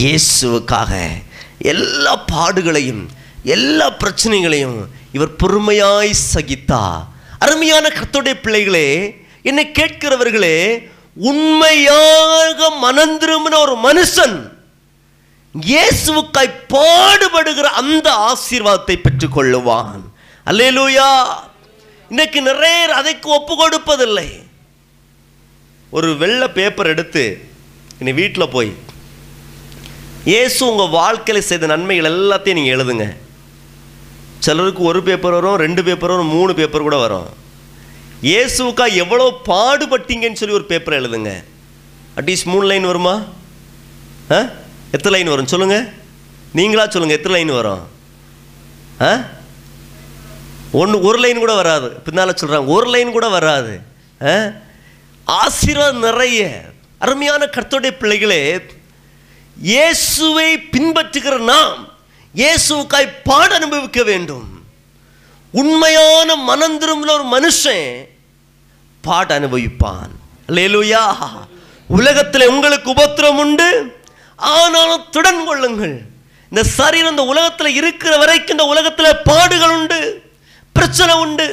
இயேசுவுக்காக. 0.00 0.92
எல்லா 1.72 2.14
பாடுகளையும் 2.32 3.04
எல்லா 3.44 3.86
பிரச்சனைகளையும் 3.90 4.78
இவர் 5.12 5.38
பொறுமையாய் 5.42 6.12
சகித்தா. 6.34 6.82
அருமையான 7.38 7.88
கர்த்தருடைய 7.88 8.36
பிள்ளைகளே 8.44 8.88
என்னை 9.42 9.64
கேட்கிறவர்களே 9.78 10.56
உண்மையாக 11.30 12.70
மனந்திரும்பின 12.84 13.58
ஒரு 13.66 13.76
மனுஷன் 13.88 14.36
இயேசுவுக்காய் 15.54 16.58
பாடுபடுகிற 16.74 17.68
அந்த 17.82 18.08
ஆசீர்வாதத்தை 18.30 18.96
பெற்றுக்கொள்ளுவான். 19.04 20.02
அல்லேலூயா! 20.46 21.10
இன்னைக்கு 22.10 22.42
நிறைய 22.42 22.94
அதைக்கு 22.94 23.30
ஒப்பு 23.30 23.54
கொடுப்பதில்லை. 23.54 24.28
ஒரு 25.90 26.16
வெள்ளை 26.16 26.48
பேப்பர் 26.48 26.86
எடுத்து 26.86 27.46
இனி 27.98 28.12
வீட்டில் 28.12 28.48
போய் 28.48 28.72
இயேசு 30.24 30.70
உங்கள் 30.70 30.88
வாழ்க்கையில் 30.88 31.44
செய்த 31.44 31.66
நன்மைகள் 31.66 32.12
எல்லாத்தையும் 32.12 32.52
நீங்கள் 32.52 32.76
எழுதுங்க. 32.76 33.16
சிலருக்கு 34.38 34.82
ஒரு 34.82 35.02
பேப்பர் 35.02 35.32
வரும் 35.32 35.56
ரெண்டு 35.56 35.84
பேப்பர் 35.84 36.10
வரும் 36.10 36.26
மூணு 36.26 36.54
பேப்பர் 36.54 36.82
கூட 36.82 36.96
வரும். 36.96 37.28
இயேசுக்கா 38.22 38.94
எவ்வளோ 38.94 39.40
பாடுபட்டீங்கன்னு 39.46 40.32
சொல்லி 40.32 40.54
ஒரு 40.54 40.64
பேப்பர் 40.64 41.00
எழுதுங்க. 41.00 41.44
அட்லீஸ்ட் 42.16 42.44
மூணு 42.44 42.66
லைன் 42.66 42.84
வருமா? 42.84 43.24
ஆ? 44.30 44.48
எத்தனை 44.92 45.18
லைன் 45.18 45.28
வரும்? 45.28 45.46
சொல்லுங்கள் 45.46 45.92
நீங்களா 46.52 46.88
சொல்லுங்கள் 46.88 47.18
எத்தனை 47.18 47.44
லைன் 47.44 47.56
வரும்? 47.56 47.88
ஆ? 49.00 49.37
ஒன்று 50.72 51.00
ஒரு 51.00 51.18
லைன் 51.18 51.38
கூட 51.38 51.54
வராது. 51.54 51.88
பின்னால் 51.88 52.34
சொல்கிறாங்க 52.40 52.66
ஒரு 52.66 52.86
லைன் 52.90 53.10
கூட 53.10 53.28
வராது. 53.28 53.78
ஆ? 54.26 54.34
ஆசீர்வாதம் 55.24 55.98
நிறைய. 55.98 56.60
அருமையான 56.98 57.44
கர்த்தருடைய 57.44 57.90
பிள்ளைகளே 57.90 58.60
இயேசுவை 59.62 60.56
பின்பற்றுகிற 60.56 61.38
நாம் 61.38 61.88
இயேசுவுக்காய் 62.34 63.12
பாட 63.24 63.54
அனுபவிக்க 63.54 64.02
வேண்டும். 64.02 64.62
உண்மையான 65.50 66.36
மனம் 66.36 66.80
திரும்பின 66.80 67.10
ஒரு 67.10 67.24
மனுஷன் 67.24 68.04
பாட 69.00 69.40
அனுபவிப்பான். 69.40 70.10
அல்லேலூயா. 70.48 71.16
உலகத்தில் 71.88 72.48
உங்களுக்கு 72.48 72.90
உபத்திரம் 72.90 73.38
உண்டு. 73.38 73.96
ஆனாலும் 74.36 75.04
துடன் 75.12 75.44
கொள்ளுங்கள். 75.44 76.00
இந்த 76.48 76.64
சரீரம் 76.64 77.10
இந்த 77.10 77.22
உலகத்தில் 77.22 77.74
இருக்கிற 77.74 78.16
வரைக்கும் 78.16 78.58
இந்த 78.58 78.64
உலகத்தில் 78.64 79.22
பாடுகள் 79.24 79.70
உண்டு. 79.70 80.22
பிரச்சனை 80.78 81.14
உண்டு. 81.24 81.48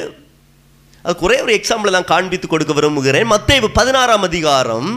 அதுக்கு 1.02 1.24
ஒரே 1.26 1.36
ஒரு 1.42 1.52
எக்ஸாம்பிள் 1.58 1.96
தான் 1.96 2.10
காண்பித்து 2.12 2.46
கொடுக்க 2.48 2.72
விரும்புகிறேன். 2.72 3.30
மத்தேயு 3.30 3.68
பதினாறாம் 3.78 4.22
அதிகாரம் 4.22 4.88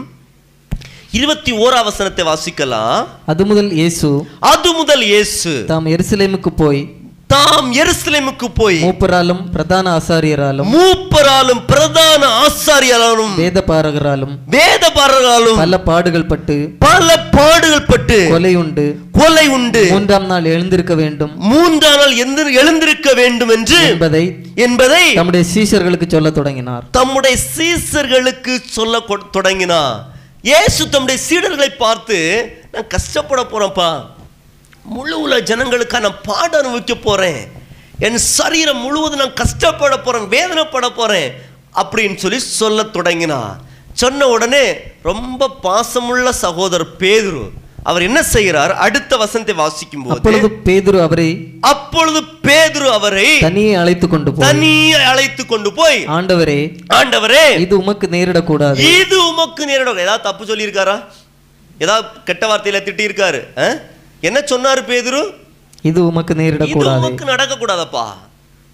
இருபத்தி 1.18 1.52
ஓராம் 1.52 1.88
வசனத்தை 1.88 2.24
வாசிக்கலாம். 2.30 3.06
அது 3.26 3.42
முதல் 3.50 3.70
இயேசு. 3.70 4.08
அது 4.52 4.72
முதல் 4.72 5.02
இயேசு. 5.02 5.64
தாம் 5.72 5.86
எருசலேமுக்கு 5.86 6.50
போய் 6.62 6.82
தாம் 7.30 7.74
எருசலேமுக்கு 7.74 8.44
போய் 8.54 8.82
மூப்பராலும் 8.82 9.50
பிரதான 9.52 9.96
ஆசாரியராலும் 9.96 10.66
மூப்பராலும் 10.66 11.62
பிரதான 11.66 12.46
ஆசாரியராலும் 12.46 13.34
வேத 13.36 13.64
பாரகராலும் 13.66 14.38
வேதபாரராலும் 14.50 15.56
பல 15.56 15.78
பாடுகள் 15.80 16.26
பட்டு 16.26 16.70
பல 16.78 17.18
பாடுகள் 17.18 17.82
பட்டு 17.82 18.26
கொலை 18.30 18.54
உண்டு. 18.54 18.98
கொலை 19.12 19.48
உண்டு. 19.48 19.86
மூன்றாம் 19.90 20.26
நாள் 20.26 20.44
எழுந்திருக்க 20.44 20.94
வேண்டும். 20.94 21.32
மூன்றாம் 21.36 21.96
நாள் 21.96 22.12
எந்திர- 22.12 22.52
எழுந்திருக்க 22.52 23.14
வேண்டும் 23.14 23.48
என்று 23.48 23.88
என்பதை 23.88 24.36
என்பதை 24.54 25.12
தம்முடைய 25.12 25.46
சீஷர்களுக்கு 25.54 26.06
சொல்லத் 26.06 26.34
தொடங்கினார். 26.34 26.82
தம்முடைய 26.90 27.36
சீசர்களுக்கு 27.56 28.58
சொல்ல 28.66 29.02
தொடங்கினார். 29.30 30.04
இயேசு 30.42 30.88
தம்முடைய 30.88 31.22
சீடர்களை 31.30 31.68
பார்த்து 31.78 32.48
நான் 32.72 32.86
கஷ்டப்பட 32.86 33.46
போறேன்ப்பா. 33.52 34.00
முழு 34.84 35.16
உலக 35.20 35.40
ஜனங்களுக்கா 35.50 35.98
நான் 36.00 36.20
பாட 36.28 36.50
அனுபவிக்க 36.58 36.94
போறேன். 36.98 37.40
என் 38.06 38.18
சரீரம் 38.36 38.82
முழுவதும் 38.84 39.22
நான் 39.22 39.38
கஷ்டப்பட 39.40 39.94
போறேன் 39.98 40.28
வேதனைப்பட 40.34 40.86
போறேன் 41.00 41.28
அப்படின்னு 41.74 42.16
சொல்லி 42.16 42.38
சொல்ல 42.60 42.82
தொடங்கினா. 42.96 43.40
சொன்ன 44.02 44.26
உடனே 44.34 44.64
ரொம்ப 45.08 45.48
பாசமுள்ள 45.64 46.28
சகோதரர் 46.44 46.94
பேதுரு 47.02 47.42
அவர் 47.90 48.02
என்ன 48.02 48.20
செய்கிறார்? 48.22 48.72
அடுத்த 48.84 49.16
வசனத்தை 49.16 49.54
வாசிக்கும் 49.60 50.02
போது 50.04 50.14
அப்பொழுது 50.16 50.48
பேதுரு 50.66 50.98
அவரை 51.06 51.28
அப்பொழுது 51.72 52.20
பேதுரு 52.46 52.88
அவரை 52.96 53.28
தனியே 53.40 53.74
அழைத்து 53.82 54.06
கொண்டு 54.08 54.30
போய் 54.32 54.46
தனியே 54.48 54.98
அழைத்து 55.12 55.46
கொண்டு 55.46 55.70
போய் 55.78 55.98
ஆண்டவரே 56.16 56.58
ஆண்டவரே 56.98 57.44
இது 57.64 57.74
உமக்கு 57.78 58.06
நேரிடக்கூடாது. 58.16 58.78
இது 59.00 59.16
உமக்கு 59.30 59.62
நேரிடும் 59.70 60.02
ஏதாவது 60.04 60.26
தப்பு 60.28 60.44
சொல்லியிருக்காரா? 60.44 60.96
ஏதாவது 61.78 62.06
கெட்ட 62.28 62.44
வார்த்தையில 62.46 62.80
திட்டி 62.88 63.08
இருக்காரு 63.08 63.40
என்ன 64.20 64.38
சொன்னாரு 64.38 64.78
பேதுரு? 64.78 65.34
இது 65.82 66.06
உமக்கு 66.06 66.34
இது 66.34 66.44
நேரிடக்கூடாது 66.44 66.96
உமக்கு 66.96 67.24
நடக்கக்கூடாதப்பா. 67.24 68.04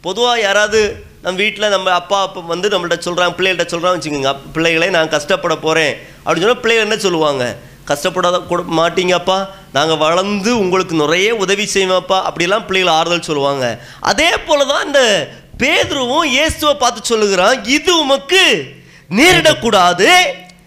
பொதுவா 0.04 0.40
யாராவது 0.40 1.04
நம்ம 1.22 1.38
வீட்டில் 1.38 1.68
நம்ம 1.68 1.90
அப்பா 1.90 2.22
அப்பா 2.22 2.40
வந்து 2.40 2.68
நம்மள்ட்ட 2.68 2.90
சொல்றாங்க 2.90 3.32
பிள்ளைகள்ட்ட 3.36 3.66
சொல்றாங்க 3.66 3.98
வச்சுக்கோங்க. 3.98 4.26
"அப்- 4.26 4.52
பிள்ளைகளே 4.52 4.90
நான் 4.90 5.08
கஷ்டப்பட 5.08 5.56
போறேன். 5.56 5.94
அப்படின்னு 5.94 6.40
சொன்னா 6.40 6.54
பிள்ளைகள் 6.54 6.88
என்ன 6.88 6.96
சொல்லுவாங்க? 6.96 7.56
கஷ்டப்படாத 7.86 8.46
கூட 8.46 8.62
மாட்டீங்கப்பா. 8.76 9.46
நாங்கள் 9.72 9.96
வளர்ந்து 9.96 10.58
உங்களுக்கு 10.58 10.96
நிறைய 10.96 11.34
உதவி 11.34 11.68
செய்வோம்ப்பா. 11.74 12.22
அப்படிலாம் 12.24 12.66
பிள்ளைகள் 12.66 12.94
ஆறுதல் 12.94 13.22
சொல்லுவாங்க. 13.22 13.84
அதே 14.00 14.30
போல 14.36 14.64
தான் 14.64 14.86
இந்த 14.86 15.30
பேதுருவும் 15.58 16.24
இயேசுவை 16.24 16.74
பார்த்து 16.74 17.04
சொல்லுகிறான் 17.04 17.64
இது 17.64 17.98
உமக்கு 17.98 18.64
நேரிடக்கூடாது 19.10 20.08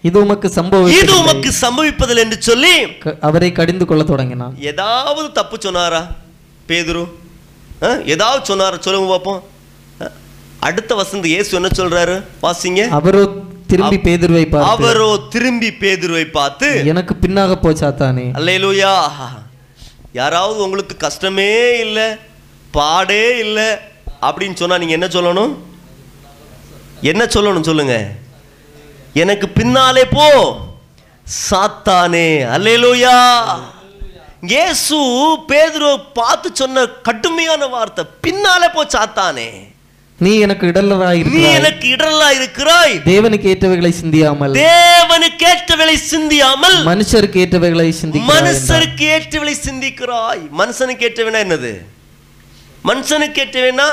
இது 0.08 0.16
உமக்கு 0.24 0.46
இது 0.48 0.56
சம்பவம் 0.58 1.16
உமக்கு 1.20 1.50
சம்பவிப்பதில் 1.64 2.22
என்று 2.24 2.36
சொல்லி 2.48 2.74
அவரை 3.28 3.48
கடிந்து 3.58 3.84
கொள்ள 3.88 4.02
தொடங்கினார் 4.10 4.54
ஏதாவது 4.70 5.28
தப்பு 5.38 5.56
சொன்னாரா 5.66 6.02
பேதுரு? 6.68 7.02
ஏதாவது 8.14 8.40
சொன்னாரா? 8.50 8.76
சொல்லுங்க 8.86 9.08
பார்ப்போம்? 9.12 9.40
அடுத்த 10.68 10.94
வசந்த 11.00 11.26
இயேசு 11.32 11.50
என்ன 11.58 11.70
சொல்றாரு? 11.80 12.16
வாசிங்க. 12.44 12.82
அவரோ 12.98 13.22
திரும்பி 13.70 13.98
பேதுருவை 14.06 14.44
பார்த்து 14.52 14.72
அவரோ 14.74 15.08
திரும்பி 15.34 15.70
பேதுருவை 15.82 16.24
பார்த்து 16.38 16.68
எனக்கு 16.92 17.14
பின்னாக 17.22 17.54
போ 17.64 17.70
சாத்தானே. 17.82 18.26
அல்லேலூயா. 18.38 18.92
யாராவது 20.20 20.58
உங்களுக்கு 20.66 20.96
கஷ்டமே 21.06 21.50
இல்லை 21.86 22.08
பாடே 22.78 23.24
இல்லை 23.44 23.68
அப்படின்னு 24.28 24.58
சொன்னா 24.62 24.78
நீங்க 24.82 24.96
என்ன 24.98 25.10
சொல்லணும்? 25.16 25.52
என்ன 27.12 27.22
சொல்லணும் 27.36 27.68
சொல்லுங்க. 27.70 27.96
எனக்கு 29.12 29.48
பின்னாலே 29.48 30.04
போ. 30.04 30.56
சாத்தானே 31.50 32.28
அல்லேலூயா. 32.54 33.16
இயேசு 34.40 34.96
பேதுருவை 35.48 35.98
பார்த்து 36.14 36.50
சொன்ன 36.52 36.86
கடுமையான 36.86 37.66
வார்த்தை 37.66 38.04
பின்னாலே 38.20 38.68
போ 38.68 38.84
சாத்தானே. 38.84 39.50
நீ 40.18 40.38
எனக்கு 40.38 40.66
நீ 40.66 40.72
இடலராயிருக்கிறாய் 40.72 41.52
எனக்கு 41.52 41.88
இடரலா 41.88 42.30
இருக்கிறாய். 42.30 43.00
தேவனுக்கு 43.04 43.46
ஏற்றவைகளை 43.52 43.90
சிந்தியாமல். 43.90 44.52
தேவனுக்கு 44.52 45.44
ஏற்றவளை 45.52 45.96
சிந்தியாமல். 45.96 46.76
மனுஷருக்கு 46.84 47.38
ஏற்றவைகளை 47.44 48.02
என்றார். 48.02 48.30
மனுஷருக்கு 48.32 49.06
ஏற்றவளை 49.16 49.54
சிந்திக்கிறாய். 49.66 50.42
மனுஷனுக்கு 50.58 51.06
ஏற்றவனா 51.08 51.40
என்னது? 51.46 51.80
மனுஷனுக்கு 52.84 53.40
ஏற்றவனா 53.44 53.86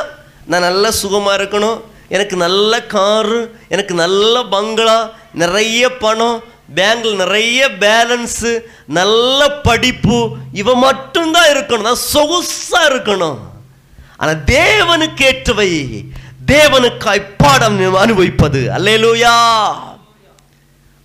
நான் 0.45 0.61
நல்ல 0.61 0.91
சுகமா 1.03 1.33
இருக்கணும். 1.39 1.81
எனக்கு 2.09 2.35
நல்ல 2.35 2.83
காரு 2.83 3.59
எனக்கு 3.67 3.93
நல்ல 3.93 4.43
பங்களா 4.43 5.13
நிறைய 5.33 5.97
பணம் 5.97 6.43
பேங்கில் 6.75 7.15
நிறைய 7.15 7.69
பேலன்ஸு 7.79 8.61
நல்ல 8.87 9.49
படிப்பு 9.51 10.35
இவன் 10.53 10.77
மட்டும்தான் 10.77 11.47
இருக்கணும். 11.47 11.81
நான் 11.81 12.05
சொகுசாக 12.13 12.89
இருக்கணும். 12.89 13.37
ஆனால் 14.17 14.43
தேவனுக்கு 14.43 15.21
ஏற்றவை. 15.31 16.01
தேவனுக்காய் 16.45 17.29
பாடம் 17.37 17.95
அனுபவிப்பது. 17.95 18.69
அல்லேலூயா. 18.77 19.35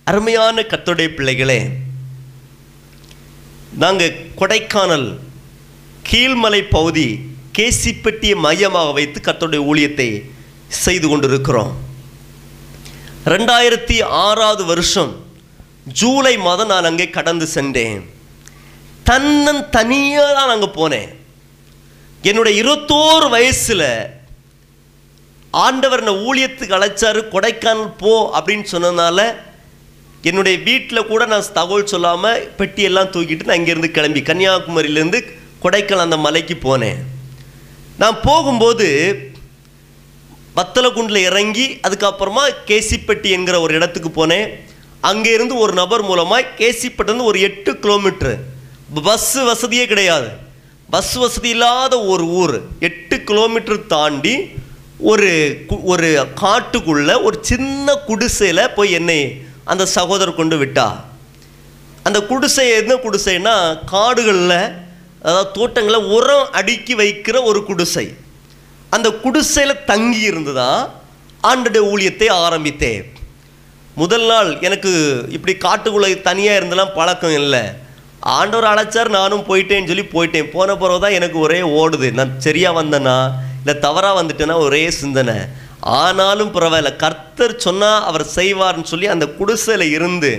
அருமையான 0.03 0.61
கர்த்தருடைய 0.61 1.07
பிள்ளைகளே 1.07 1.69
நாங்கள் 3.73 4.27
கொடைக்கானல் 4.37 5.17
கீழ்மலை 6.11 6.61
பகுதி 6.69 7.19
கேசிப்பட்டியை 7.57 8.35
மையமாக 8.35 8.91
வைத்து 8.91 9.21
கத்தோடைய 9.21 9.61
ஊழியத்தை 9.71 10.09
செய்து 10.81 11.07
கொண்டிருக்கிறோம். 11.09 11.71
ரெண்டாயிரத்தி 13.33 13.97
ஆறாவது 14.25 14.63
வருஷம் 14.71 15.11
ஜூலை 15.99 16.33
மாதம் 16.47 16.71
நான் 16.73 16.89
அங்கே 16.89 17.07
கடந்து 17.17 17.45
சென்றேன். 17.55 18.01
தன்னன் 19.09 19.63
தனியாக 19.77 20.33
தான் 20.39 20.53
அங்கே 20.55 20.69
போனேன். 20.79 21.09
என்னுடைய 22.29 22.53
இருபத்தோரு 22.61 23.27
வயசில் 23.37 23.87
ஆண்டவர் 25.63 26.01
என்னை 26.03 26.13
ஊழியத்துக்கு 26.27 26.77
அழைச்சாரு 26.77 27.21
கொடைக்கானல் 27.33 27.89
போ 28.03 28.13
அப்படின்னு 28.37 28.65
சொன்னதுனால 28.73 29.19
என்னுடைய 30.29 30.55
வீட்டில் 30.67 31.07
கூட 31.09 31.23
நான் 31.31 31.51
தகவல் 31.57 31.91
சொல்லாமல் 31.91 32.43
பெட்டியெல்லாம் 32.59 33.11
தூக்கிட்டு 33.15 33.47
நான் 33.49 33.59
இங்கேருந்து 33.61 33.89
கிளம்பி 33.97 34.21
கன்னியாகுமரியிலேருந்து 34.29 35.19
கொடைக்கானல் 35.63 36.05
அந்த 36.07 36.19
மலைக்கு 36.25 36.55
போனேன். 36.67 36.99
நான் 38.01 38.17
போகும்போது 38.27 38.87
வத்தலகுண்டில் 40.55 41.17
இறங்கி 41.17 41.79
அதுக்கப்புறமா 41.83 42.49
கேசிப்பட்டி 42.67 43.29
என்கிற 43.31 43.59
ஒரு 43.59 43.73
இடத்துக்கு 43.73 44.25
போனேன். 44.25 44.47
அங்கேருந்து 45.03 45.57
ஒரு 45.57 45.73
நபர் 45.73 46.03
மூலமாக 46.03 46.47
கேசிப்பட்டிலேருந்து 46.57 47.23
ஒரு 47.23 47.39
எட்டு 47.39 47.73
கிலோமீட்ரு 47.73 48.35
பஸ்ஸு 48.95 49.45
வசதியே 49.45 49.85
கிடையாது. 49.85 50.27
பஸ் 50.89 51.13
வசதி 51.13 51.49
இல்லாத 51.49 52.03
ஒரு 52.03 52.25
ஊர். 52.25 52.61
எட்டு 52.79 53.23
கிலோமீட்டர் 53.23 53.87
தாண்டி 53.87 54.49
ஒரு 54.99 55.63
கு- 55.69 55.83
ஒரு 55.83 56.27
காட்டுக்குள்ளே 56.41 57.23
ஒரு 57.23 57.37
சின்ன 57.41 57.95
குடிசையில் 57.95 58.69
போய் 58.75 58.91
என்னை 58.91 59.41
அந்த 59.63 59.85
சகோதரர் 59.85 60.35
கொண்டு 60.35 60.65
விட்டா. 60.65 60.95
அந்த 62.03 62.21
குடிசை 62.21 62.69
என்ன 62.69 62.95
குடிசைன்னா 62.95 63.79
காடுகளில் 63.85 64.71
அதாவது 65.21 65.51
தோட்டங்களில் 65.51 66.05
உரம் 66.05 66.51
அடுக்கி 66.51 66.95
வைக்கிற 66.95 67.43
ஒரு 67.43 67.63
குடிசை. 67.63 68.13
அந்த 68.95 69.07
குடிசையில் 69.23 69.83
தங்கி 69.91 70.21
இருந்துதான் 70.31 70.81
ஆண்டுடைய 71.49 71.83
ஊழியத்தை 71.93 72.27
ஆரம்பித்தேன். 72.45 73.03
முதல் 74.01 74.25
நாள் 74.31 74.49
எனக்கு 74.67 74.91
இப்படி 75.35 75.53
காட்டுக்குள்ளே 75.65 76.09
தனியாக 76.27 76.59
இருந்தெல்லாம் 76.59 76.95
பழக்கம் 76.99 77.35
இல்லை. 77.41 77.63
ஆண்டவர் 78.37 78.67
அழைச்சார் 78.71 79.09
நானும் 79.17 79.47
போயிட்டேன்னு 79.49 79.89
சொல்லி 79.91 80.05
போயிட்டேன். 80.13 80.51
போன 80.55 80.75
பிறகு 80.81 81.01
தான் 81.05 81.17
எனக்கு 81.19 81.37
ஒரே 81.45 81.59
ஓடுது. 81.81 82.07
நான் 82.19 82.31
சரியாக 82.45 82.79
வந்தேன்னா 82.81 83.17
இல்லை 83.59 83.75
தவறாக 83.85 84.15
வந்துட்டேன்னா 84.19 84.55
ஒரே 84.67 84.81
சிந்தனை. 85.01 85.37
ஆனாலும் 85.99 86.51
பரவாயில்ல. 86.55 86.91
கர்த்தர் 87.03 87.55
சொன்னால் 87.65 88.03
அவர் 88.09 88.25
செய்வார்னு 88.37 88.89
சொல்லி 88.91 89.07
அந்த 89.15 89.25
குடிசையில் 89.39 89.85
இருந்து 89.97 90.31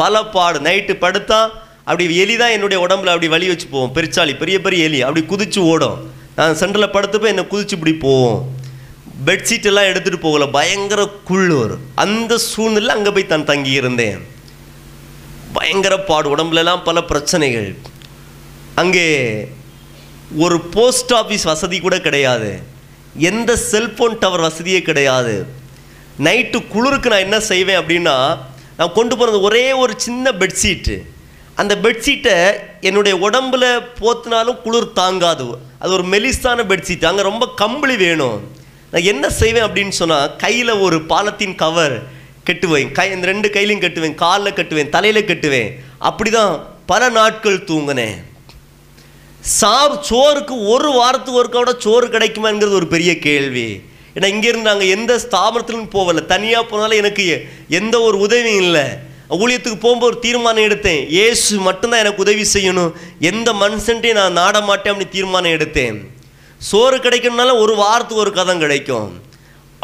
பல 0.00 0.22
பாடு. 0.34 0.58
நைட்டு 0.68 0.94
படுத்தா 1.04 1.40
அப்படி 1.88 2.04
எலி 2.22 2.36
தான் 2.42 2.54
என்னுடைய 2.56 2.78
உடம்புல 2.86 3.12
அப்படி 3.14 3.28
வழி 3.34 3.46
வச்சு 3.50 3.66
போவோம் 3.74 3.94
பெருச்சாளி 3.96 4.34
பெரிய 4.42 4.56
பெரிய 4.66 4.88
எலி. 4.88 5.00
அப்படி 5.08 5.22
குதிச்சு 5.32 5.60
ஓடும். 5.72 5.98
சென்டரில் 6.60 6.94
படுத்தப்போ 6.94 7.28
என்னை 7.32 7.44
குதிச்சு 7.52 7.76
இப்படி 7.76 7.94
போவோம் 8.06 8.40
பெட்ஷீட் 9.28 9.68
எல்லாம் 9.70 10.18
போகல. 10.26 10.46
பயங்கர 10.58 11.02
குளிர் 11.28 11.74
அந்த 12.04 12.32
சூழ்நிலை 12.50 12.92
அங்கே 12.96 13.10
போய் 13.16 13.32
தான் 13.32 13.48
தங்கி 13.52 13.72
இருந்தேன் 13.80 14.18
பயங்கர 15.56 15.94
பாடு. 16.10 16.26
உடம்புலலாம் 16.34 16.86
பல 16.88 16.98
பிரச்சனைகள். 17.10 17.70
அங்கே 18.82 19.06
ஒரு 20.44 20.56
போஸ்ட் 20.74 21.12
ஆஃபீஸ் 21.20 21.44
வசதி 21.50 21.76
கூட 21.80 21.96
கிடையாது. 22.06 22.50
எந்த 23.30 23.50
செல்ஃபோன் 23.70 24.16
டவர் 24.22 24.46
வசதியே 24.48 24.80
கிடையாது. 24.88 25.36
நைட்டு 26.26 26.58
குளிருக்கு 26.74 27.12
நான் 27.12 27.26
என்ன 27.26 27.38
செய்வேன் 27.50 27.80
அப்படின்னா 27.80 28.16
நான் 28.78 28.96
கொண்டு 28.98 29.14
போகிறது 29.16 29.38
ஒரே 29.48 29.66
ஒரு 29.82 29.94
சின்ன 30.06 30.32
பெட்ஷீட்டு 30.42 30.96
அந்த 31.60 31.74
பெட்ஷீட்டை 31.84 32.36
என்னுடைய 32.88 33.14
உடம்புல 33.26 33.64
போத்தினாலும் 34.00 34.60
குளிர் 34.64 34.92
தாங்காது. 35.00 35.46
அது 35.82 35.90
ஒரு 35.96 36.04
மெலிசான 36.12 36.64
பெட்ஷீட் 36.70 37.08
அங்கே 37.10 37.22
ரொம்ப 37.30 37.44
கம்பளி 37.62 37.96
வேணும். 38.04 38.38
நான் 38.92 39.08
என்ன 39.12 39.24
செய்வேன் 39.40 39.66
அப்படின்னு 39.66 39.94
சொன்னால் 40.00 40.36
கையில் 40.36 40.72
ஒரு 40.86 40.98
பாலத்தின் 41.12 41.56
கவர் 41.62 41.96
கட்டுவேன். 42.48 42.92
கை 42.98 43.06
இந்த 43.14 43.26
ரெண்டு 43.32 43.48
கையிலையும் 43.48 43.84
கட்டுவேன். 43.84 44.14
காலில் 44.24 44.56
கட்டுவேன். 44.58 44.92
தலையில் 44.96 45.28
கட்டுவேன். 45.30 45.70
அப்படி 46.10 46.30
தான் 46.30 46.54
பல 46.92 47.08
நாட்கள் 47.18 47.66
தூங்கினேன். 47.70 48.16
சார் 49.40 49.96
சோறுக்கு 50.10 50.54
ஒரு 50.74 50.90
வாரத்துக்கு 51.00 51.40
ஒருக்கா 51.42 51.58
கூட 51.58 51.74
சோறு 51.78 52.06
கிடைக்குமாங்கிறது 52.06 52.78
ஒரு 52.80 52.88
பெரிய 52.94 53.18
கேள்வி. 53.18 53.68
ஏன்னா 54.14 54.28
இங்கேருந்து 54.34 54.68
நாங்கள் 54.70 54.94
எந்த 54.96 55.12
ஸ்தாபனத்திலும் 55.24 55.92
போகலை. 55.96 56.22
தனியாக 56.34 56.64
போனாலும் 56.70 57.00
எனக்கு 57.02 57.26
எந்த 57.68 57.94
ஒரு 58.00 58.18
உதவியும் 58.18 58.62
இல்லை. 58.64 58.86
ஊழியத்துக்கு 59.36 59.78
போகும்போது 59.84 60.10
ஒரு 60.10 60.18
தீர்மானம் 60.26 60.66
எடுத்தேன். 60.68 61.02
ஏசு 61.24 61.60
மட்டும்தான் 61.68 62.02
எனக்கு 62.02 62.24
உதவி 62.24 62.44
செய்யணும். 62.54 62.92
எந்த 63.30 63.48
மனுஷன்ட்டையும் 63.62 64.20
நான் 64.20 64.38
நாட 64.42 64.56
மாட்டேன் 64.68 64.92
அப்படின்னு 64.92 65.16
தீர்மானம் 65.16 65.56
எடுத்தேன். 65.56 65.98
சோறு 66.68 66.96
கிடைக்கணும்னால 67.06 67.54
ஒரு 67.62 67.74
வாரத்துக்கு 67.84 68.24
ஒரு 68.24 68.32
கதம் 68.38 68.62
கிடைக்கும். 68.64 69.10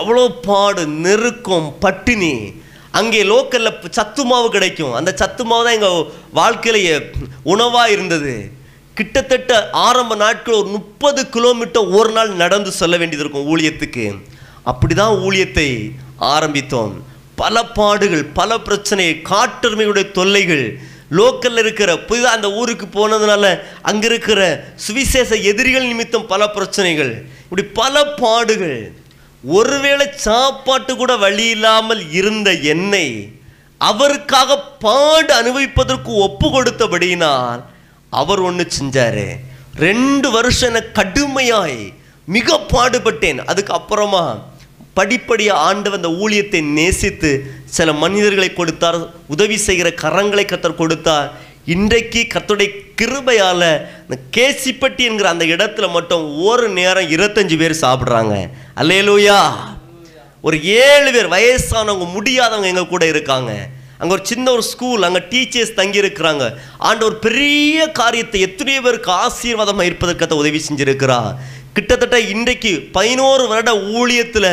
அவ்வளோ 0.00 0.24
பாடு 0.48 0.82
நெருக்கம் 1.06 1.68
பட்டினி. 1.84 2.34
அங்கே 2.98 3.20
லோக்கலில் 3.30 3.76
சத்து 3.98 4.22
மாவு 4.30 4.48
கிடைக்கும். 4.56 4.92
அந்த 4.98 5.10
சத்து 5.20 5.42
மாவு 5.50 5.64
தான் 5.66 5.76
எங்கள் 5.78 6.02
வாழ்க்கையிலேயே 6.38 6.96
உணவாக 7.52 7.94
இருந்தது. 7.94 8.34
கிட்டத்தட்ட 8.98 9.52
ஆரம்ப 9.86 10.14
நாட்கள் 10.24 10.58
ஒரு 10.60 10.68
முப்பது 10.76 11.20
கிலோமீட்டர் 11.36 11.90
ஒரு 11.98 12.10
நாள் 12.16 12.30
நடந்து 12.42 12.70
செல்ல 12.80 12.96
வேண்டியது 13.00 13.24
இருக்கும் 13.24 13.48
ஊழியத்துக்கு. 13.54 14.04
அப்படி 14.72 14.94
தான் 15.00 15.16
ஊழியத்தை 15.26 15.68
ஆரம்பித்தோம். 16.34 16.94
பல 17.36 17.64
பாடுகள் 17.78 18.24
பல 18.38 18.58
பிரச்சனை 18.66 19.04
காட்டெருமையுடைய 19.30 20.04
தொல்லைகள். 20.10 20.66
லோக்கலில் 21.18 21.58
இருக்கிற 21.58 21.90
புதிதாக 22.08 22.36
அந்த 22.36 22.48
ஊருக்கு 22.52 22.86
போனதுனால 22.86 23.44
அங்கே 23.82 24.06
இருக்கிற 24.06 24.40
சுவிசேஷ 24.74 25.34
எதிரிகள் 25.50 25.86
நிமித்தம் 25.86 26.26
பல 26.26 26.48
பிரச்சனைகள். 26.50 27.12
இப்படி 27.42 27.64
பல 27.80 28.04
பாடுகள். 28.22 28.78
ஒருவேளை 29.44 30.06
சாப்பாட்டு 30.26 30.96
கூட 30.96 31.16
வழி 31.16 31.46
இல்லாமல் 31.46 32.12
இருந்த 32.20 32.52
என்னை 32.72 33.06
அவருக்காக 33.78 34.58
பாடு 34.84 35.32
அனுபவிப்பதற்கு 35.40 36.10
ஒப்பு 36.26 36.48
கொடுத்தபடியினால் 36.48 37.62
அவர் 38.10 38.40
ஒன்று 38.40 38.64
செஞ்சார். 38.78 39.26
ரெண்டு 39.76 40.30
வருஷம் 40.30 40.74
என 40.74 40.84
கடுமையாய் 40.94 41.80
மிக 42.24 42.60
பாடுபட்டேன். 42.72 43.40
அதுக்கு 43.44 43.72
அப்புறமா 43.72 44.24
படிப்படியாக 44.98 45.64
ஆண்டவர் 45.68 46.00
அந்த 46.00 46.10
ஊழியத்தை 46.22 46.60
நேசித்து 46.78 47.30
சில 47.76 47.92
மனிதர்களை 48.02 48.50
கொடுத்தார் 48.52 48.98
உதவி 49.34 49.56
செய்கிற 49.66 49.88
கரங்களை 50.02 50.44
கத்தர் 50.46 50.80
கொடுத்தார். 50.82 51.28
இன்றைக்கு 51.74 52.20
கத்துடைய 52.32 52.70
கிருபையால் 53.00 53.68
இந்த 54.06 54.16
கேசிப்பட்டி 54.36 55.02
என்கிற 55.10 55.28
அந்த 55.34 55.44
இடத்துல 55.54 55.86
மட்டும் 55.96 56.24
ஒரு 56.48 56.66
நேரம் 56.78 57.12
இருபத்தஞ்சு 57.14 57.56
பேர் 57.62 57.82
சாப்பிட்றாங்க. 57.84 58.34
அல்லேலூயா. 58.82 59.38
ஒரு 60.44 60.56
ஏழு 60.82 61.08
பேர் 61.14 61.32
வயசானவங்க 61.36 62.06
முடியாதவங்க 62.16 62.70
எங்கள் 62.72 62.92
கூட 62.92 63.04
இருக்காங்க. 63.12 63.52
அங்கே 63.98 64.14
ஒரு 64.16 64.24
சின்ன 64.30 64.46
ஒரு 64.56 64.64
ஸ்கூல் 64.70 65.06
அங்கே 65.08 65.20
டீச்சர்ஸ் 65.32 65.76
தங்கி 65.80 66.02
இருக்கிறாங்க 66.02 66.44
ஒரு 67.08 67.16
பெரிய 67.26 67.86
காரியத்தை 68.00 68.40
எத்தனையோ 68.48 68.80
பேருக்கு 68.86 69.10
ஆசீர்வாதமாக 69.24 69.88
இருப்பதற்காக 69.90 70.40
உதவி 70.42 70.60
செஞ்சுருக்கிறா 70.68 71.18
கிட்டத்தட்ட 71.76 72.16
இன்றைக்கு 72.32 72.72
பதினோரு 72.96 73.44
வருட 73.52 73.70
ஊழியத்தில் 73.98 74.50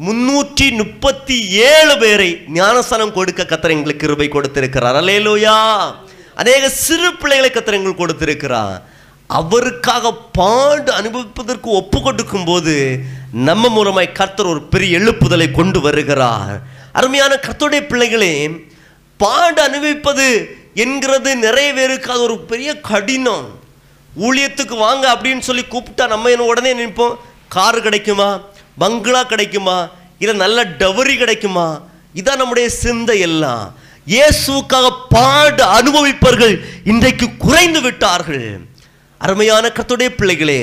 முன்னூற்றி 0.00 0.70
முப்பத்தி 0.76 1.48
ஏழு 1.48 1.98
பேரை 1.98 2.40
ஞானஸ்தானம் 2.48 3.12
கொடுக்க 3.12 3.42
கத்தர் 3.42 3.70
எங்களுக்கு 3.70 4.06
கிருபை 4.06 4.28
கொடுத்திருக்கிறார். 4.28 4.94
அல்லேலூயா. 4.94 5.94
அநேக 6.34 6.68
சிறு 6.68 7.16
பிள்ளைகளை 7.16 7.50
கத்தர் 7.50 7.78
எங்களுக்கு 7.78 8.02
கொடுத்திருக்கிறார். 8.02 8.82
அவருக்காக 9.26 10.14
பாடு 10.14 10.92
அனுபவிப்பதற்கு 10.92 11.68
ஒப்பு 11.80 12.02
கொடுக்கும் 12.02 12.44
போது 12.44 12.98
நம்ம 13.32 13.68
மூலமாய் 13.68 14.12
கர்த்தர் 14.12 14.46
ஒரு 14.46 14.62
பெரிய 14.62 14.98
எழுப்புதலை 14.98 15.50
கொண்டு 15.50 15.80
வருகிறார். 15.80 16.62
அருமையான 16.92 17.34
கர்த்தருடைய 17.34 17.80
பிள்ளைகளே 17.80 18.50
பாடு 19.16 19.62
அனுபவிப்பது 19.62 20.56
என்கிறது 20.74 21.36
நிறைய 21.36 21.72
பேருக்கு 21.72 22.10
அது 22.10 22.22
ஒரு 22.22 22.38
பெரிய 22.38 22.80
கடினம். 22.80 23.60
ஊழியத்துக்கு 24.20 24.76
வாங்க 24.76 25.12
அப்படின்னு 25.12 25.38
சொல்லி 25.38 25.64
கூப்பிட்டா 25.70 26.06
நம்ம 26.06 26.30
என்ன 26.30 26.44
உடனே 26.44 26.74
நினைப்போம்? 26.74 27.14
காரு 27.48 27.82
கிடைக்குமா? 27.82 28.40
பங்களா 28.78 29.22
கிடைக்குமா? 29.22 29.88
இல்லை 30.18 30.34
நல்ல 30.36 30.64
டவரி 30.64 31.16
கிடைக்குமா? 31.16 31.80
இதான் 32.14 32.40
நம்முடைய 32.40 32.68
சிந்தை 32.68 33.20
எல்லாம். 33.20 33.74
இயேசுவுக்காக 34.06 34.86
பாடு 35.08 35.62
அனுபவிப்பவர்கள் 35.78 36.54
இன்றைக்கு 36.84 37.36
குறைந்து 37.36 37.80
விட்டார்கள். 37.80 38.60
அருமையான 39.18 39.68
கத்துடைய 39.68 40.08
பிள்ளைகளே 40.08 40.60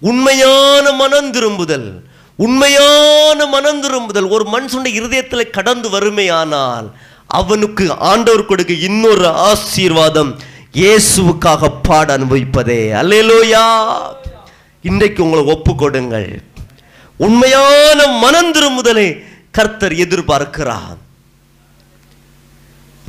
உண்மையான 0.00 0.92
மனம் 0.92 1.30
திரும்புதல் 1.30 2.08
உண்மையான 2.38 3.46
மனம் 3.46 3.80
திரும்புதல். 3.80 4.28
ஒரு 4.28 4.44
மனுஷனுடைய 4.54 4.92
இருதயத்தில் 5.00 5.50
கடந்து 5.50 5.88
வருமையானால் 5.90 6.86
அவனுக்கு 7.26 7.84
ஆண்டவர் 8.10 8.46
கொடுக்க 8.46 8.72
இன்னொரு 8.72 9.28
ஆசீர்வாதம் 9.28 10.38
இயேசுவுக்காக 10.74 11.72
பாட 11.82 12.18
அனுபவிப்பதே. 12.18 12.80
அல்லேலோயா. 13.00 13.66
இன்றைக்கு 14.82 15.22
உங்களை 15.22 15.44
ஒப்பு 15.44 15.74
கொடுங்கள் 15.74 16.30
உண்மையான 17.26 18.00
மனந்திரு 18.24 18.68
திரும்புதலை 18.70 19.08
கர்த்தர் 19.56 19.94
எதிர்பார்க்கிறார். 20.04 20.98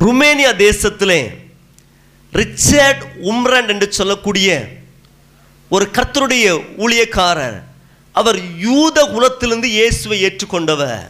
ருமேனியா 0.02 0.50
தேசத்திலே 0.66 1.20
ரிச்சர்ட் 2.32 3.02
உம்ரன் 3.30 3.70
என்று 3.72 3.86
சொல்லக்கூடிய 3.98 4.48
ஒரு 5.74 5.84
கர்த்தருடைய 5.96 6.46
ஊழியக்காரர் 6.84 7.58
அவர் 8.12 8.38
யூத 8.66 8.96
குலத்திலிருந்து 9.14 9.68
இயேசுவை 9.78 10.18
ஏற்றுக்கொண்டவர். 10.26 11.04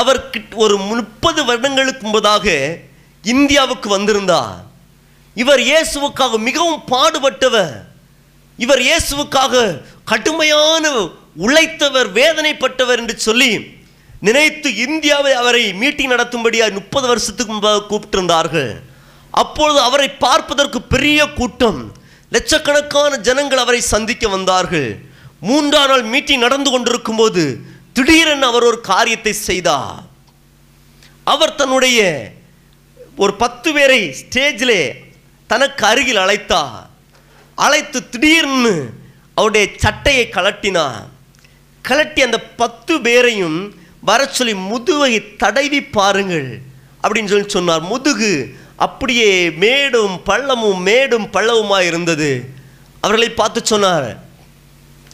அவர் 0.00 0.20
ஒரு 0.64 0.76
முப்பது 0.90 1.40
வருடங்களுக்கு 1.48 2.02
முன்பதாக 2.06 2.46
இந்தியாவுக்கு 3.24 3.88
வந்திருந்தார். 3.96 4.58
இவர் 5.42 5.60
இயேசுவுக்காக 5.70 6.38
மிகவும் 6.48 6.82
பாடுபட்டவர். 6.92 7.76
இவர் 8.58 8.82
இயேசுவுக்காக 8.88 9.82
கடுமையான 10.12 10.84
உழைத்தவர் 11.36 12.08
வேதனைப்பட்டவர் 12.18 13.00
என்று 13.02 13.18
சொல்லி 13.18 13.78
நினைத்து 14.20 14.68
இந்தியாவை 14.76 15.32
அவரை 15.32 15.72
மீட்டிங் 15.72 16.10
நடத்தும்படியாக 16.10 16.72
முப்பது 16.72 17.06
வருஷத்துக்கு 17.06 17.52
முன்பாக 17.52 17.86
கூப்பிட்டிருந்தார்கள். 17.90 18.72
அப்பொழுது 19.30 19.80
அவரை 19.80 20.08
பார்ப்பதற்கு 20.10 20.82
பெரிய 20.82 21.20
கூட்டம் 21.38 21.80
லட்சக்கணக்கான 22.34 23.16
ஜனங்கள் 23.16 23.58
அவரை 23.58 23.80
சந்திக்க 23.80 24.28
வந்தார்கள். 24.28 24.90
மூன்றாம் 25.40 25.88
நாள் 25.88 26.02
மீட்டிங் 26.02 26.44
நடந்து 26.46 26.70
கொண்டிருக்கும் 26.70 27.16
போது 27.16 27.44
திடீரென 27.92 28.46
அவர் 28.46 28.62
ஒரு 28.62 28.80
காரியத்தை 28.80 29.32
செய்தார். 29.32 30.02
அவர் 31.24 31.54
தன்னுடைய 31.54 32.00
ஒரு 33.16 33.32
பத்து 33.34 33.72
பேரை 33.72 34.00
ஸ்டேஜிலே 34.20 34.82
தனக்கு 35.46 35.86
அருகில் 35.86 36.22
அழைத்தார். 36.24 36.84
அழைத்து 37.54 38.08
திடீர்னு 38.08 38.74
அவருடைய 39.34 39.66
சட்டையை 39.76 40.28
கலட்டினார் 40.28 41.06
கலட்டி 41.88 42.20
அந்த 42.20 42.40
பத்து 42.40 43.00
பேரையும் 43.00 43.74
வர 44.00 44.26
சொல்லி 44.26 44.54
முதுவை 44.54 45.36
தடவி 45.36 45.82
பாருங்கள் 45.82 46.58
அப்படின்னு 47.02 47.28
சொல்லி 47.28 47.48
சொன்னார். 47.48 47.80
முதுகு 47.80 48.58
அப்படியே 48.76 49.50
மேடும் 49.50 50.20
பள்ளமும் 50.26 50.80
மேடும் 50.80 51.26
பள்ளவுமாக 51.32 51.86
இருந்தது. 51.86 52.44
அவர்களை 53.00 53.34
பார்த்து 53.34 53.60
சொன்னார். 53.64 54.18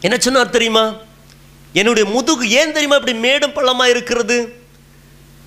என்ன 0.01 0.17
சொன்னார் 0.19 0.51
தெரியுமா? 0.51 0.93
என்னுடைய 1.73 2.11
முதுகு 2.11 2.51
ஏன் 2.51 2.73
தெரியுமா 2.73 2.97
இப்படி 2.97 3.17
மேடும் 3.19 3.51
பள்ளமாக 3.51 3.89
இருக்கிறது? 3.89 4.65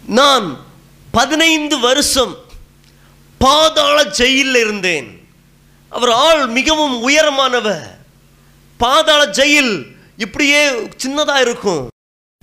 நான் 0.06 0.66
பதினைந்து 1.12 1.80
வருஷம் 1.80 2.36
பாதாள 3.38 4.04
ஜெயிலில் 4.04 4.56
இருந்தேன். 4.56 5.28
அவர் 5.90 6.10
ஆள் 6.10 6.48
மிகவும் 6.48 7.10
உயரமானவர். 7.10 7.88
பாதாள 8.78 9.26
ஜெயில் 9.26 9.98
இப்படியே 10.24 10.62
சின்னதாக 11.04 11.42
இருக்கும். 11.42 11.84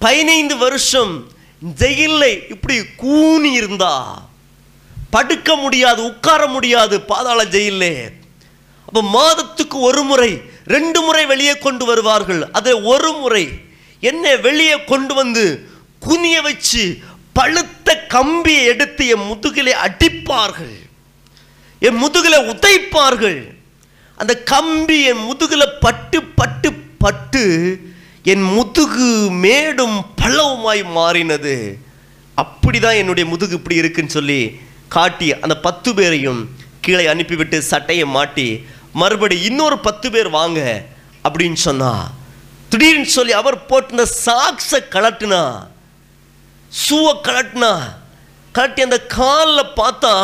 பதினைந்து 0.01 0.57
வருஷம் 0.57 1.13
ஜெயிலில் 1.61 2.49
இப்படி 2.49 2.77
கூணி 3.03 3.51
இருந்தா. 3.53 3.95
படுக்க 5.11 5.57
முடியாது 5.57 6.01
உட்கார 6.05 6.47
முடியாது 6.47 7.01
பாதாள 7.01 7.45
ஜெயிலே 7.45 7.93
அப்போ 8.87 9.03
மாதத்துக்கு 9.03 9.77
ஒரு 9.89 10.03
முறை 10.03 10.31
ரெண்டு 10.65 11.01
முறை 11.01 11.27
வெளியே 11.27 11.55
கொண்டு 11.59 11.85
வருவார்கள். 11.85 12.43
அதை 12.53 12.73
ஒரு 12.73 13.13
முறை 13.13 13.45
என்னை 14.01 14.37
வெளியே 14.37 14.85
கொண்டு 14.85 15.15
வந்து 15.15 15.45
குனிய 15.99 16.43
வச்சு 16.43 16.85
பழுத்த 17.33 17.99
கம்பியை 18.15 18.65
எடுத்து 18.65 19.07
என் 19.07 19.27
முதுகிலே 19.31 19.75
அடிப்பார்கள். 19.87 20.77
என் 21.81 22.01
முதுகில 22.05 22.35
உதைப்பார்கள். 22.53 23.41
அந்த 24.17 24.35
கம்பி 24.53 24.99
என் 25.05 25.25
முதுகில 25.29 25.65
பட்டு 25.81 26.23
பட்டு 26.41 26.69
பட்டு 26.99 27.45
என் 28.23 28.43
முதுகு 28.43 29.11
மேடும் 29.31 30.07
பள்ளவுமாய் 30.23 30.83
மாறினது. 30.99 31.57
அப்படிதான் 32.43 33.01
என்னுடைய 33.03 33.31
முதுகு 33.31 33.55
இப்படி 33.55 33.77
இருக்குன்னு 33.77 34.11
சொல்லி 34.11 34.41
காட்டி 34.89 35.39
அந்த 35.39 35.61
பத்து 35.61 35.95
பேரையும் 35.95 36.41
கீழே 36.81 37.07
அனுப்பிவிட்டு 37.07 37.63
சட்டையை 37.63 38.07
மாட்டி 38.07 38.67
மறுபடி 38.93 39.43
இன்னொரு 39.43 39.79
பத்து 39.79 40.11
பேர் 40.11 40.29
வாங்க 40.29 40.61
அப்படின்னு 41.29 41.59
சொன்னா. 41.69 42.11
திடீர்னு 42.69 43.07
சொல்லி 43.07 43.33
அவர் 43.33 43.67
போட்டிருந்த 43.67 44.07
சாக்ஸை 44.25 44.81
கலட்டினா 44.91 45.43
சூவை 46.73 47.15
கலட்டினா 47.23 47.73
கலட்டி 48.55 48.81
அந்த 48.81 48.99
காலில் 49.07 49.73
பார்த்தா 49.77 50.15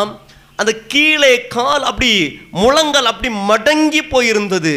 அந்த 0.56 0.72
கீழே 0.92 1.46
கால் 1.46 1.82
அப்படி 1.82 2.40
முழங்கால் 2.50 3.10
அப்படி 3.12 3.34
மடங்கி 3.34 4.02
போயிருந்தது. 4.10 4.76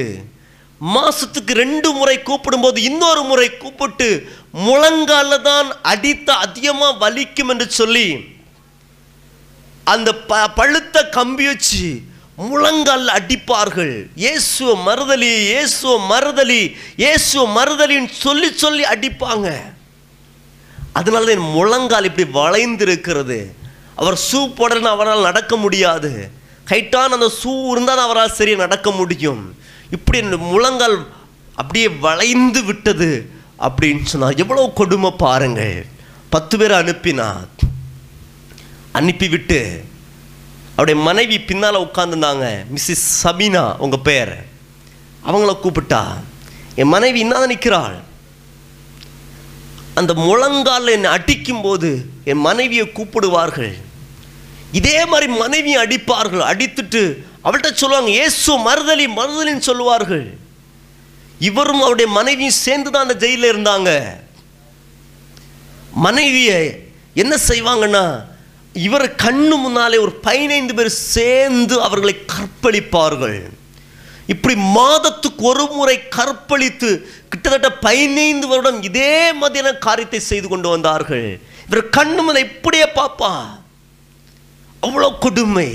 மாசத்துக்கு 0.81 1.53
ரெண்டு 1.63 1.89
முறை 1.97 2.15
கூப்பிடும்போது 2.29 2.79
இன்னொரு 2.89 3.21
முறை 3.29 3.49
கூப்பிட்டு 3.57 4.09
முழங்கால 4.65 5.37
தான் 5.49 5.69
அடித்த 5.91 6.29
அதிகமாக 6.45 6.99
வலிக்கும் 7.03 7.51
என்று 7.53 7.67
சொல்லி 7.79 8.07
அந்த 9.93 10.09
ப 10.29 10.41
பழுத்த 10.59 11.03
கம்பி 11.17 11.45
வச்சு 11.51 11.85
முழங்கால் 12.49 13.07
அடிப்பார்கள். 13.17 13.95
இயேசுவ 14.23 14.69
மறுதலி 14.87 15.33
இயேசுவ 15.51 15.93
மறுதலி 16.11 16.61
இயேசுவ 17.03 17.43
மறுதலின்னு 17.57 18.11
சொல்லி 18.25 18.49
சொல்லி 18.63 18.83
அடிப்பாங்க. 18.93 19.49
அதனால 20.99 21.25
தான் 21.25 21.37
என் 21.37 21.55
முழங்கால் 21.57 22.07
இப்படி 22.09 22.25
வளைந்து 22.39 22.83
இருக்கிறது 22.87 23.39
அவர் 24.01 24.17
ஷூ 24.27 24.41
போடலன்னு 24.57 24.95
அவரால் 24.95 25.27
நடக்க 25.29 25.55
முடியாது. 25.65 26.11
ஹைட்டான 26.71 27.15
அந்த 27.17 27.29
ஷூ 27.41 27.53
இருந்தால் 27.73 27.97
தான் 27.99 28.07
அவரால் 28.09 28.37
சரியாக 28.39 28.63
நடக்க 28.65 28.91
முடியும். 28.99 29.43
இப்படி 29.91 30.21
முழங்கால் 30.21 30.97
அப்படியே 31.55 31.87
வளைந்து 31.87 32.63
விட்டது 32.63 33.09
அப்படின்னு 33.59 34.03
சொன்னால் 34.03 34.35
எவ்வளோ 34.35 34.71
கொடுமை 34.75 35.11
பாருங்கள். 35.11 35.85
பத்து 36.29 36.57
பேரை 36.57 36.77
அனுப்பினா 36.79 37.27
அனுப்பிவிட்டு 38.91 39.83
அவருடைய 40.71 41.01
மனைவி 41.01 41.41
பின்னால் 41.41 41.83
உட்காந்துருந்தாங்க 41.85 42.47
மிஸ்ஸஸ் 42.73 43.05
சபீனா 43.23 43.77
உங்கள் 43.77 44.03
பேர் 44.03 44.35
அவங்கள 45.27 45.53
கூப்பிட்டா 45.63 46.01
என் 46.75 46.93
மனைவி 46.95 47.23
இன்னாதான் 47.23 47.53
நிற்கிறாள். 47.53 48.03
அந்த 49.95 50.13
முழங்கால் 50.13 50.87
என்னை 50.87 51.09
அடிக்கும்போது 51.09 52.09
என் 52.23 52.43
மனைவியை 52.47 52.85
கூப்பிடுவார்கள். 52.87 53.75
இதே 54.71 55.05
மாதிரி 55.05 55.31
மனைவியை 55.31 55.83
அடிப்பார்கள். 55.85 56.43
அடித்துட்டு 56.51 57.25
அவள்கிட்ட 57.45 57.71
சொல்லுவாங்க 57.81 58.11
ஏசு 58.25 58.51
மறுதலி 58.67 59.05
மறுதலின்னு 59.19 59.69
சொல்லுவார்கள். 59.69 60.27
இவரும் 61.49 61.83
அவருடைய 61.85 62.09
மனைவியும் 62.19 62.61
சேர்ந்து 62.65 62.89
தான் 62.91 63.05
அந்த 63.05 63.17
ஜெயிலில் 63.23 63.51
இருந்தாங்க. 63.53 63.91
மனைவியை 66.05 66.61
என்ன 67.23 67.33
செய்வாங்கன்னா 67.49 68.05
இவர் 68.85 69.05
கண்ணு 69.23 69.55
முன்னாலே 69.65 69.97
ஒரு 70.05 70.13
பதினைந்து 70.27 70.73
பேர் 70.77 70.89
சேர்ந்து 71.15 71.75
அவர்களை 71.87 72.15
கற்பழிப்பார்கள். 72.33 73.37
இப்படி 74.33 74.55
மாதத்துக்கு 74.77 75.43
ஒரு 75.51 75.65
முறை 75.75 75.95
கற்பழித்து 76.17 76.89
கிட்டத்தட்ட 77.31 77.69
பதினைந்து 77.85 78.45
வருடம் 78.51 78.79
இதே 78.89 79.13
மாதிரியான 79.41 79.73
காரியத்தை 79.85 80.21
செய்து 80.29 80.47
கொண்டு 80.53 80.67
வந்தார்கள். 80.73 81.27
இவர் 81.67 81.83
கண்ணு 81.97 82.21
முன்ன 82.25 82.43
இப்படியே 82.49 82.87
பாப்பா 82.99 83.31
அவ்வளோ 84.85 85.09
கொடுமை. 85.25 85.69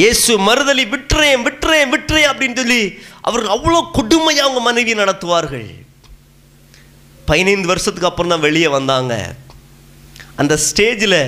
இயேசு 0.00 0.32
மறுதலி 0.46 0.84
விட்டுறேன் 0.92 1.42
விட்டுறேன் 1.46 1.90
விட்டுறேன் 1.92 2.28
அப்படின்னு 2.30 2.58
சொல்லி 2.62 2.80
அவர் 3.28 3.44
அவ்வளோ 3.54 3.78
கொடுமையாக 3.98 4.44
அவங்க 4.46 4.60
மனைவி 4.68 4.92
நடத்துவார்கள். 5.02 5.68
பதினைந்து 7.28 7.70
வருஷத்துக்கு 7.70 8.08
அப்புறம் 8.10 8.32
தான் 8.32 8.44
வெளியே 8.46 8.68
வந்தாங்க. 8.76 9.14
அந்த 10.40 10.54
ஸ்டேஜில் 10.66 11.20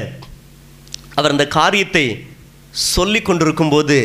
அவர் 1.18 1.34
அந்த 1.34 1.46
காரியத்தை 1.58 2.04
சொல்லி 2.92 3.22
கொண்டிருக்கும்போது 3.22 3.98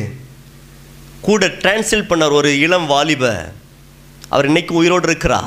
கூட 1.28 1.48
டிரான்ஸ்லேட் 1.64 2.10
பண்ணார் 2.12 2.38
ஒரு 2.40 2.52
இளம் 2.66 2.88
வாலிப. 2.94 3.26
அவர் 4.34 4.50
இன்னைக்கு 4.52 4.74
உயிரோடு 4.80 5.08
இருக்கிறா 5.10 5.42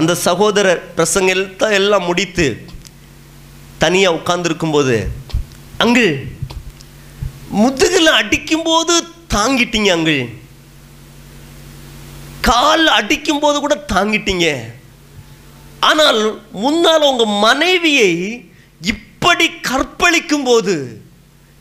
அந்த 0.00 0.12
சகோதரர் 0.26 0.82
பிரசங்க 0.96 1.30
எல்லாம் 1.80 2.08
முடித்து 2.10 2.46
தனியாக 3.84 4.18
உட்கார்ந்துருக்கும்போது 4.18 4.96
அங்கு 5.84 6.06
முதுகில் 7.50 8.18
அடிக்கும்போது 8.20 8.94
தாங்கிட்டீங்க 9.34 9.90
அங்கே 9.96 10.18
கால் 12.40 12.86
அடிக்கும்போது 12.86 13.60
கூட 13.60 13.84
தாங்கிட்டீங்க. 13.92 14.46
ஆனால் 15.80 16.20
முன்னால் 16.52 17.08
உங்க 17.10 17.24
மனைவியை 17.26 18.12
இப்படி 18.80 19.46
கற்பழிக்கும் 19.68 20.44
போது 20.44 20.74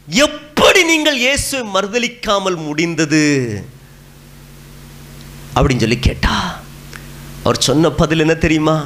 எப்படி 0.07 0.83
நீங்கள் 0.83 1.21
இயேசுவை 1.25 1.63
மறுதலிக்காமல் 1.73 2.57
முடிந்தது? 2.67 3.25
அப்படின்னு 5.55 5.79
சொல்லி 5.79 5.99
கேட்டா 5.99 6.35
அவர் 7.43 7.65
சொன்ன 7.67 7.89
பதில் 7.89 8.19
என்ன 8.19 8.35
தெரியுமா? 8.35 8.77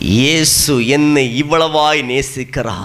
இயேசு 0.00 0.86
என்னை 0.86 1.24
இவ்வளவாய் 1.42 2.02
நேசிக்கிறா 2.02 2.78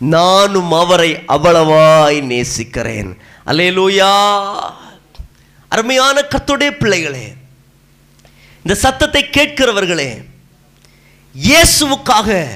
நானும் 0.00 0.72
அவரை 0.72 1.14
அவ்வளவாய் 1.28 2.20
நேசிக்கிறேன். 2.20 3.18
அல்லேலூயா. 3.46 4.12
அருமையான 5.68 6.20
கத்துடைய 6.20 6.70
பிள்ளைகளே 6.70 7.32
இந்த 8.62 8.74
சத்தத்தை 8.74 9.22
கேட்கிறவர்களே 9.24 10.24
இயேசுவுக்காக 11.34 12.48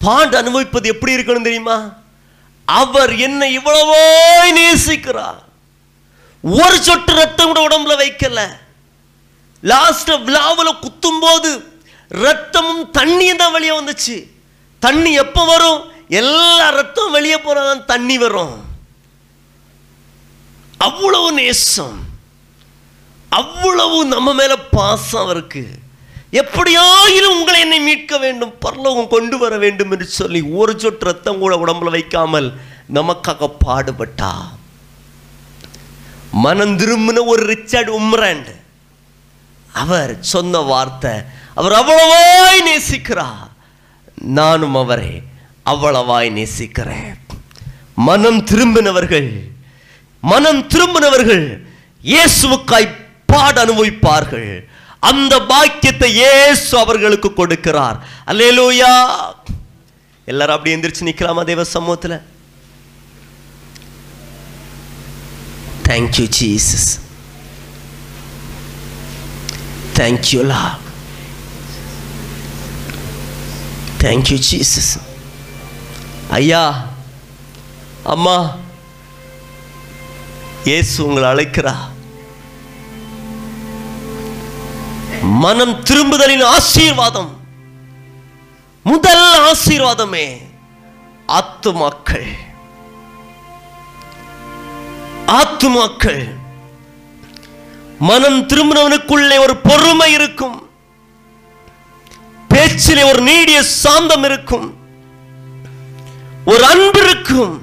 பாண்டு 0.00 0.34
அனுபவிப்பது 0.34 0.88
எப்படி 0.88 1.16
இருக்கணும் 1.16 1.42
தெரியுமா? 1.42 1.92
அவர் 2.64 3.16
என்னை 3.16 3.58
இவ்வளவாய் 3.58 4.56
நேசிக்கிறார். 4.58 5.40
ஒரு 6.42 6.82
சொட்டு 6.82 7.14
ரத்தம் 7.14 7.52
கூட 7.52 7.60
உடம்புல 7.68 7.94
வைக்கல. 8.02 8.40
லாஸ்ட் 9.60 10.10
விழாவில் 10.10 10.80
குத்தும் 10.80 11.20
போது 11.20 11.50
ரத்தமும் 12.10 12.84
தண்ணியும் 12.98 13.36
தான் 13.36 13.52
வெளியே 13.52 13.80
வந்துச்சு. 13.80 14.16
தண்ணி 14.78 15.12
எப்போ 15.12 15.44
வரும்? 15.44 15.94
எல்லா 16.08 16.68
ரத்தம் 16.68 17.10
வெளியே 17.10 17.38
போனாதான் 17.38 17.84
தண்ணி 17.84 18.18
வரும். 18.18 18.64
அவ்வளவு 20.78 21.32
நேசம். 21.32 22.04
அவ்வளவு 23.28 24.04
நம்ம 24.04 24.32
மேல 24.32 24.56
பாசம் 24.56 25.22
அவருக்கு. 25.22 25.68
எப்படியாயிலும் 26.32 27.38
உங்களை 27.38 27.60
என்னை 27.60 27.80
மீட்க 27.80 28.18
வேண்டும் 28.18 28.58
பரலோகம் 28.58 29.08
கொண்டு 29.08 29.38
வர 29.38 29.58
வேண்டும் 29.58 29.90
என்று 29.90 30.06
சொல்லி 30.06 30.40
ஒரு 30.40 30.80
சொட்டு 30.80 31.04
ரத்தம் 31.04 31.38
கூட 31.38 31.56
உடம்புல 31.56 31.90
வைக்காமல் 31.90 32.60
நமக்காக 32.94 33.50
பாடுபட்டா. 33.66 34.32
மனம் 36.32 36.76
திரும்பின 36.76 37.24
ஒரு 37.24 37.46
ரிச்சர்ட் 37.46 37.90
உம்ரண்ட். 37.90 38.56
அவர் 39.72 40.16
சொன்ன 40.20 40.58
வார்த்தை 40.58 41.12
அவர் 41.54 41.72
அவ்வளவாய் 41.72 42.66
நேசிக்கிறார். 42.66 43.50
நானும் 44.14 44.74
அவரே. 44.74 45.22
அவ்வளவாய் 45.72 46.30
நேசிக்கிறேன். 46.38 47.16
மனம் 48.08 48.40
திரும்பினவர்கள் 48.50 49.30
மனம் 50.32 50.62
திரும்பினவர்கள் 50.72 51.46
இயேசுக்காய் 52.12 52.88
பாட 53.30 53.54
அனுபவிப்பார்கள். 53.64 54.50
அந்த 55.10 55.34
பாக்கியத்தை 55.50 56.08
இயேசு 56.20 56.70
அவர்களுக்கு 56.84 57.28
கொடுக்கிறார். 57.40 57.98
அல்லேலூயா. 58.30 58.92
எல்லாரும் 60.30 60.54
அப்படி 60.56 60.74
எந்திரிச்சு 60.76 61.08
நிக்கலாமா 61.08 61.42
தேவ 61.50 61.64
சமூகத்தில்? 61.76 62.18
Thank you 65.88 66.24
Jesus 66.38 66.88
thank you 69.98 70.40
law 70.52 70.62
thank you 74.02 74.38
Jesus 74.48 74.90
ஐயா 76.30 76.84
அம்மா 78.04 78.54
இயேசு 80.64 81.06
உங்களை 81.06 81.28
அழைக்கிறா. 81.30 81.74
மனம் 85.20 85.82
திரும்புதலின் 85.82 86.44
ஆசீர்வாதம். 86.44 87.30
முதல் 88.82 89.26
ஆசீர்வாதமே 89.50 90.26
ஆத்துமாக்கள் 91.38 92.28
ஆத்துமாக்கள் 95.26 96.34
மனம் 97.98 98.46
திரும்பினவனுக்குள்ளே 98.46 99.38
ஒரு 99.38 99.56
பொறுமை 99.56 100.12
இருக்கும். 100.12 100.68
பேச்சிலே 102.48 103.02
ஒரு 103.02 103.20
நீடிய 103.22 103.62
சாந்தம் 103.62 104.24
இருக்கும். 104.24 104.85
ஒரு 106.50 106.64
அன்பு 106.72 107.00
இருக்கும். 107.06 107.54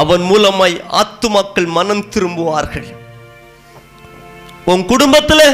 அவன் 0.00 0.22
மூலமாய் 0.30 0.76
ஆத்துமாக்கள் 1.00 1.66
மனம் 1.78 2.04
திரும்புவார்கள். 2.14 2.88
உன் 4.72 4.84
குடும்பத்தில் 4.92 5.46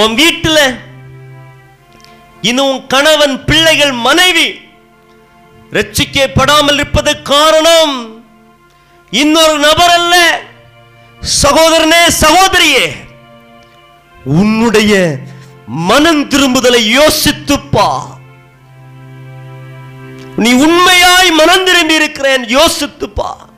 உன் 0.00 0.14
வீட்டில் 0.20 0.64
இன்னும் 2.50 2.78
கணவன் 2.92 3.36
பிள்ளைகள் 3.48 3.94
மனைவி 4.06 4.48
ரட்சிக்கப்படாமல் 5.76 6.78
இருப்பது 6.78 7.12
காரணம் 7.32 7.94
இன்னொரு 9.22 9.56
நபர் 9.66 9.94
அல்ல 9.98 10.14
சகோதரனே 11.42 12.02
சகோதரியே. 12.22 12.86
உன்னுடைய 14.38 14.92
மனம் 15.90 16.24
திரும்புதலை 16.32 16.82
யோசித்துப்பா 16.98 17.88
நீ 20.36 20.52
உண்மையாய் 20.52 21.30
மனம் 21.30 21.64
திரும்பி 21.64 21.94
இருக்கிறேன் 21.94 22.44
யோசித்துப்பா. 22.44 23.50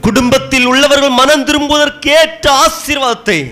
குடும்பத்தில் 0.00 0.64
உள்ளவர்கள் 0.64 1.08
மனம் 1.08 1.44
திரும்புவதற்கு 1.44 2.10
ஏற்ற 2.10 2.66
ஆசீர்வாதத்தை 2.66 3.50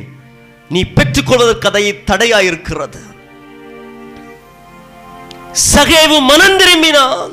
நீ 0.68 0.84
பெற்றுக்கொள்வதற்கு 0.84 1.66
அதை 1.66 2.02
தடையாயிருக்கிறது. 2.06 3.00
சகேவு 5.74 6.20
மனம் 6.20 6.58
திரும்பினான். 6.58 7.30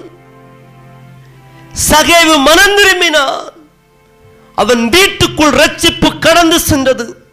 சகேவு 1.89 2.37
மனம் 2.37 2.77
திரும்பினான். 2.77 3.49
அவன் 4.55 4.89
வீட்டுக்குள் 4.89 5.49
ரட்சிப்பு 5.49 6.19
கடந்து 6.19 6.59
சென்றது. 6.59 7.25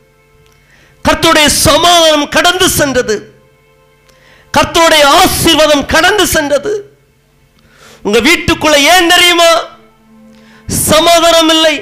கர்த்தருடைய 1.09 1.47
சமாதானம் 1.47 2.29
கடந்து 2.29 2.69
சென்றது. 2.69 3.28
கர்த்தருடைய 4.59 5.05
ஆசீர்வாதம் 5.21 5.89
கடந்து 5.95 6.25
சென்றது. 6.37 6.73
உங்க 8.07 8.19
வீட்டுக்குள்ள 8.29 8.77
ஏன் 8.95 9.11
தெரியுமா? 9.13 9.51
சமாதானம் 10.91 11.51
இல்லை 11.55 11.75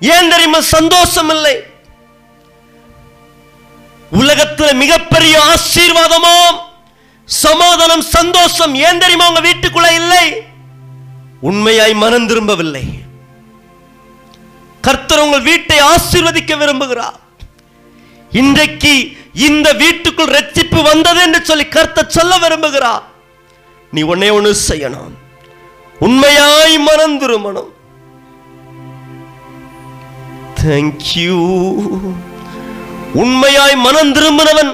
ஏன் 0.00 0.30
தெரியுமா? 0.32 0.60
சந்தோஷம் 0.76 1.30
இல்லை 1.34 1.56
உலகத்தில் 4.20 4.80
மிகப்பெரிய 4.82 5.34
ஆசீர்வாதமோ 5.52 6.36
சமாதானம் 7.28 8.04
சந்தோஷம் 8.16 8.74
ஏன் 8.88 9.00
தெரியுமா? 9.02 9.28
உங்க 9.30 9.42
வீட்டுக்குள்ள 9.48 9.88
இல்லை. 10.00 10.26
உண்மையாய் 11.48 11.94
மனம் 12.02 12.28
திரும்பவில்லை. 12.30 12.84
கர்த்தர் 14.86 15.24
உங்கள் 15.26 15.46
வீட்டை 15.50 15.78
ஆசீர்வதிக்க 15.92 16.52
விரும்புகிறார். 16.62 17.18
இன்றைக்கு 18.40 18.92
இந்த 19.44 19.68
வீட்டுக்குள் 19.80 20.34
ரட்சிப்பு 20.36 20.80
வந்தது 20.88 21.20
என்று 21.26 21.40
சொல்லி 21.48 21.64
கருத்தை 21.74 22.02
சொல்ல 22.16 22.32
விரும்புகிறார். 22.42 23.04
நீ 23.94 24.00
உன்னே 24.12 24.28
ஒன்று 24.36 24.52
செய்யணும். 24.68 25.12
உண்மையாய் 26.06 26.76
மனம் 26.88 27.18
திரும்பணும். 27.22 27.70
தேங்க்யூ 30.60 31.38
உண்மையாய் 33.22 33.76
மனம் 33.86 34.14
திரும்பினவன் 34.16 34.72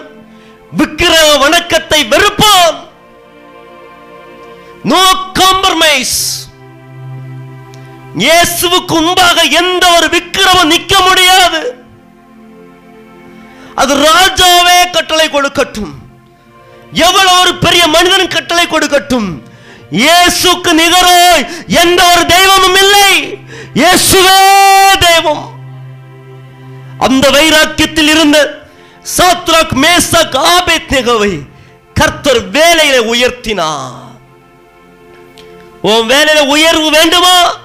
விக்கிரக 0.79 1.29
வணக்கத்தை 1.45 2.01
வெறுப்பான். 2.13 2.79
நோ 4.91 5.03
காம்பர்மைஸ் 5.39 6.19
இயேசுவுக்கு 8.25 8.95
முன்பாக 8.97 9.39
எந்த 9.61 9.85
ஒரு 9.99 10.09
விக்கிரமும் 10.17 10.71
நிற்க 10.73 10.95
முடியாது. 11.09 11.63
அது 13.75 13.95
ராஜாவே 13.97 14.91
கட்டளை 14.91 15.29
கொடுக்கட்டும். 15.29 15.93
எவ்வளவு 16.93 17.41
ஒரு 17.41 17.55
பெரிய 17.55 17.87
மனிதன் 17.87 18.29
கட்டளை 18.29 18.67
கொடுக்கட்டும். 18.67 19.43
இயேசுக்கு 19.91 20.73
நிகராய் 20.73 21.67
எந்த 21.67 22.05
ஒரு 22.05 22.27
தெய்வமும் 22.27 22.75
இல்லை. 22.75 23.39
இயேசுவே 23.75 24.39
தெய்வம். 24.99 25.51
அந்த 26.99 27.31
வைராக்கியத்தில் 27.31 28.09
இருந்த 28.09 28.67
சாத்ராக் 29.17 29.73
மேசக் 29.73 30.37
ஆபேத் 30.37 30.91
நிகவை 30.91 31.43
கர்த்தர் 31.95 32.51
வேலையில 32.51 32.97
உயர்த்தினார். 33.13 34.11
உன் 35.83 36.09
வேலையில 36.11 36.47
உயர்வு 36.47 36.91
வேண்டுமா? 36.91 37.57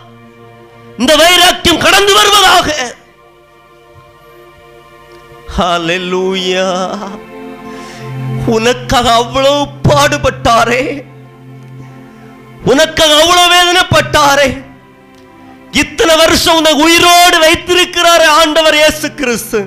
இந்த 0.98 1.16
வைராக்கியம் 1.16 1.80
கடந்து 1.80 2.14
வருவதாக. 2.14 2.96
ஹலெலூயா 5.58 6.66
உனக்காக 8.56 9.08
அவ்வளவு 9.22 9.62
பாடுபட்டாரே. 9.88 10.84
உனக்காக 12.72 13.12
அவ்வளவு 13.22 13.48
வேதனைப்பட்டாரே. 13.56 14.48
இத்தனை 15.82 16.14
வருஷம் 16.16 16.60
உனக்கு 16.60 16.84
உயிரோடு 16.88 17.38
வைத்திருக்கிறார் 17.46 18.26
ஆண்டவர் 18.40 18.78
இயேசு 18.82 19.08
கிறிஸ்து 19.14 19.60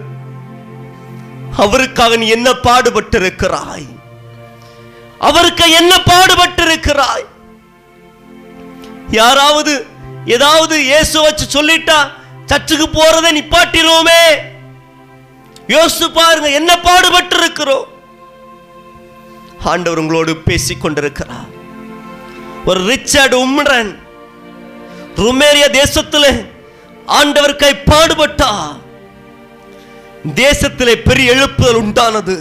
அவருக்காக 1.64 2.16
நீ 2.16 2.26
என்ன 2.36 2.49
பாடுபட்டிருக்கிறாய்? 2.66 3.88
அவருக்கு 5.28 5.64
என்ன 5.80 5.93
பாடுபட்டிருக்கிறாய்? 6.11 7.26
யாராவது 9.20 9.72
ஏதாவது 10.36 10.74
இயேசு 10.84 11.16
வச்சு 11.22 11.47
சொல்லிட்டா 11.57 11.99
சர்ச்சுக்கு 12.51 12.86
போறதை 12.99 13.30
நிப்பாட்டிடுவோமே. 13.38 14.22
யோசித்து 15.70 16.10
பாருங்க 16.10 16.50
என்ன 16.50 16.78
பாடுபட்டு 16.78 17.36
இருக்கிறோம் 17.36 17.86
ஆண்டவர் 19.64 19.98
உங்களோடு 19.98 20.36
பேசிக் 20.36 20.80
கொண்டிருக்கிறார் 20.80 21.48
ஒரு 22.64 22.80
ரிச்சர்ட் 22.86 23.34
உம்ரன் 23.34 23.92
ருமேரியா 25.16 25.70
தேசத்தில் 25.72 26.30
கை 27.58 27.70
பாடுபட்டா 27.74 28.50
தேசத்திலே 30.36 30.94
பெரிய 31.02 31.32
எழுப்புதல் 31.32 31.80
உண்டானது. 31.80 32.36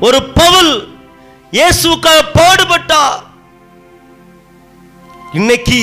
ஒரு 0.00 0.18
பவுல் 0.32 0.72
இயேசுக்காக 1.52 2.20
பாடுபட்டா 2.32 3.02
இன்னைக்கு 5.32 5.80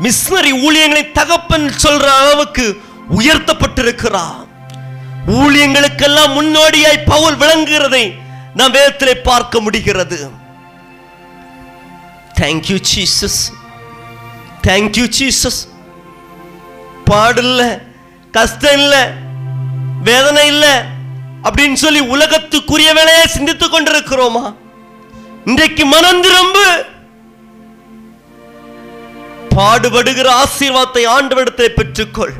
மிஸ்னரி 0.00 0.52
ஊழியங்களை 0.52 1.12
தகப்பன் 1.12 1.68
சொல்ற 1.78 2.06
அளவுக்கு 2.16 2.80
உயர்த்தப்பட்டிருக்கிறான் 3.10 4.36
ஊழியங்களுக்கெல்லாம் 5.26 6.34
முன்னோடியாய் 6.38 7.06
பவுல் 7.06 7.36
விளங்குகிறதை 7.36 8.18
நாம் 8.54 8.74
வேதத்திலே 8.74 9.14
பார்க்க 9.22 9.60
முடிகிறது. 9.60 10.30
தேங்க்யூ 12.40 12.78
ஜீசஸ் 12.94 13.40
தேங்க்யூ 14.66 15.06
ஜீசஸ் 15.18 15.60
இல்லை 17.36 17.78
கஷ்டம் 18.30 18.72
இல்லை 18.72 19.02
வேதனை 20.02 20.46
இல்லை 20.46 20.74
அப்படின்னு 21.42 21.72
சொல்லி 21.72 22.00
உலகத்துக்குரிய 22.00 22.92
வேலையை 22.94 23.26
சிந்தித்துக் 23.26 23.74
கொண்டிருக்கிறோமா? 23.74 24.54
இன்றைக்கு 25.44 25.84
மனம் 25.84 26.22
திரும்பு. 26.22 26.84
பாடுபடுகிற 29.56 30.28
ஆசீர்வாதத்தை 30.42 31.04
ஆண்டவரிடத்தை 31.06 31.68
பெற்றுக்கொள். 31.78 32.34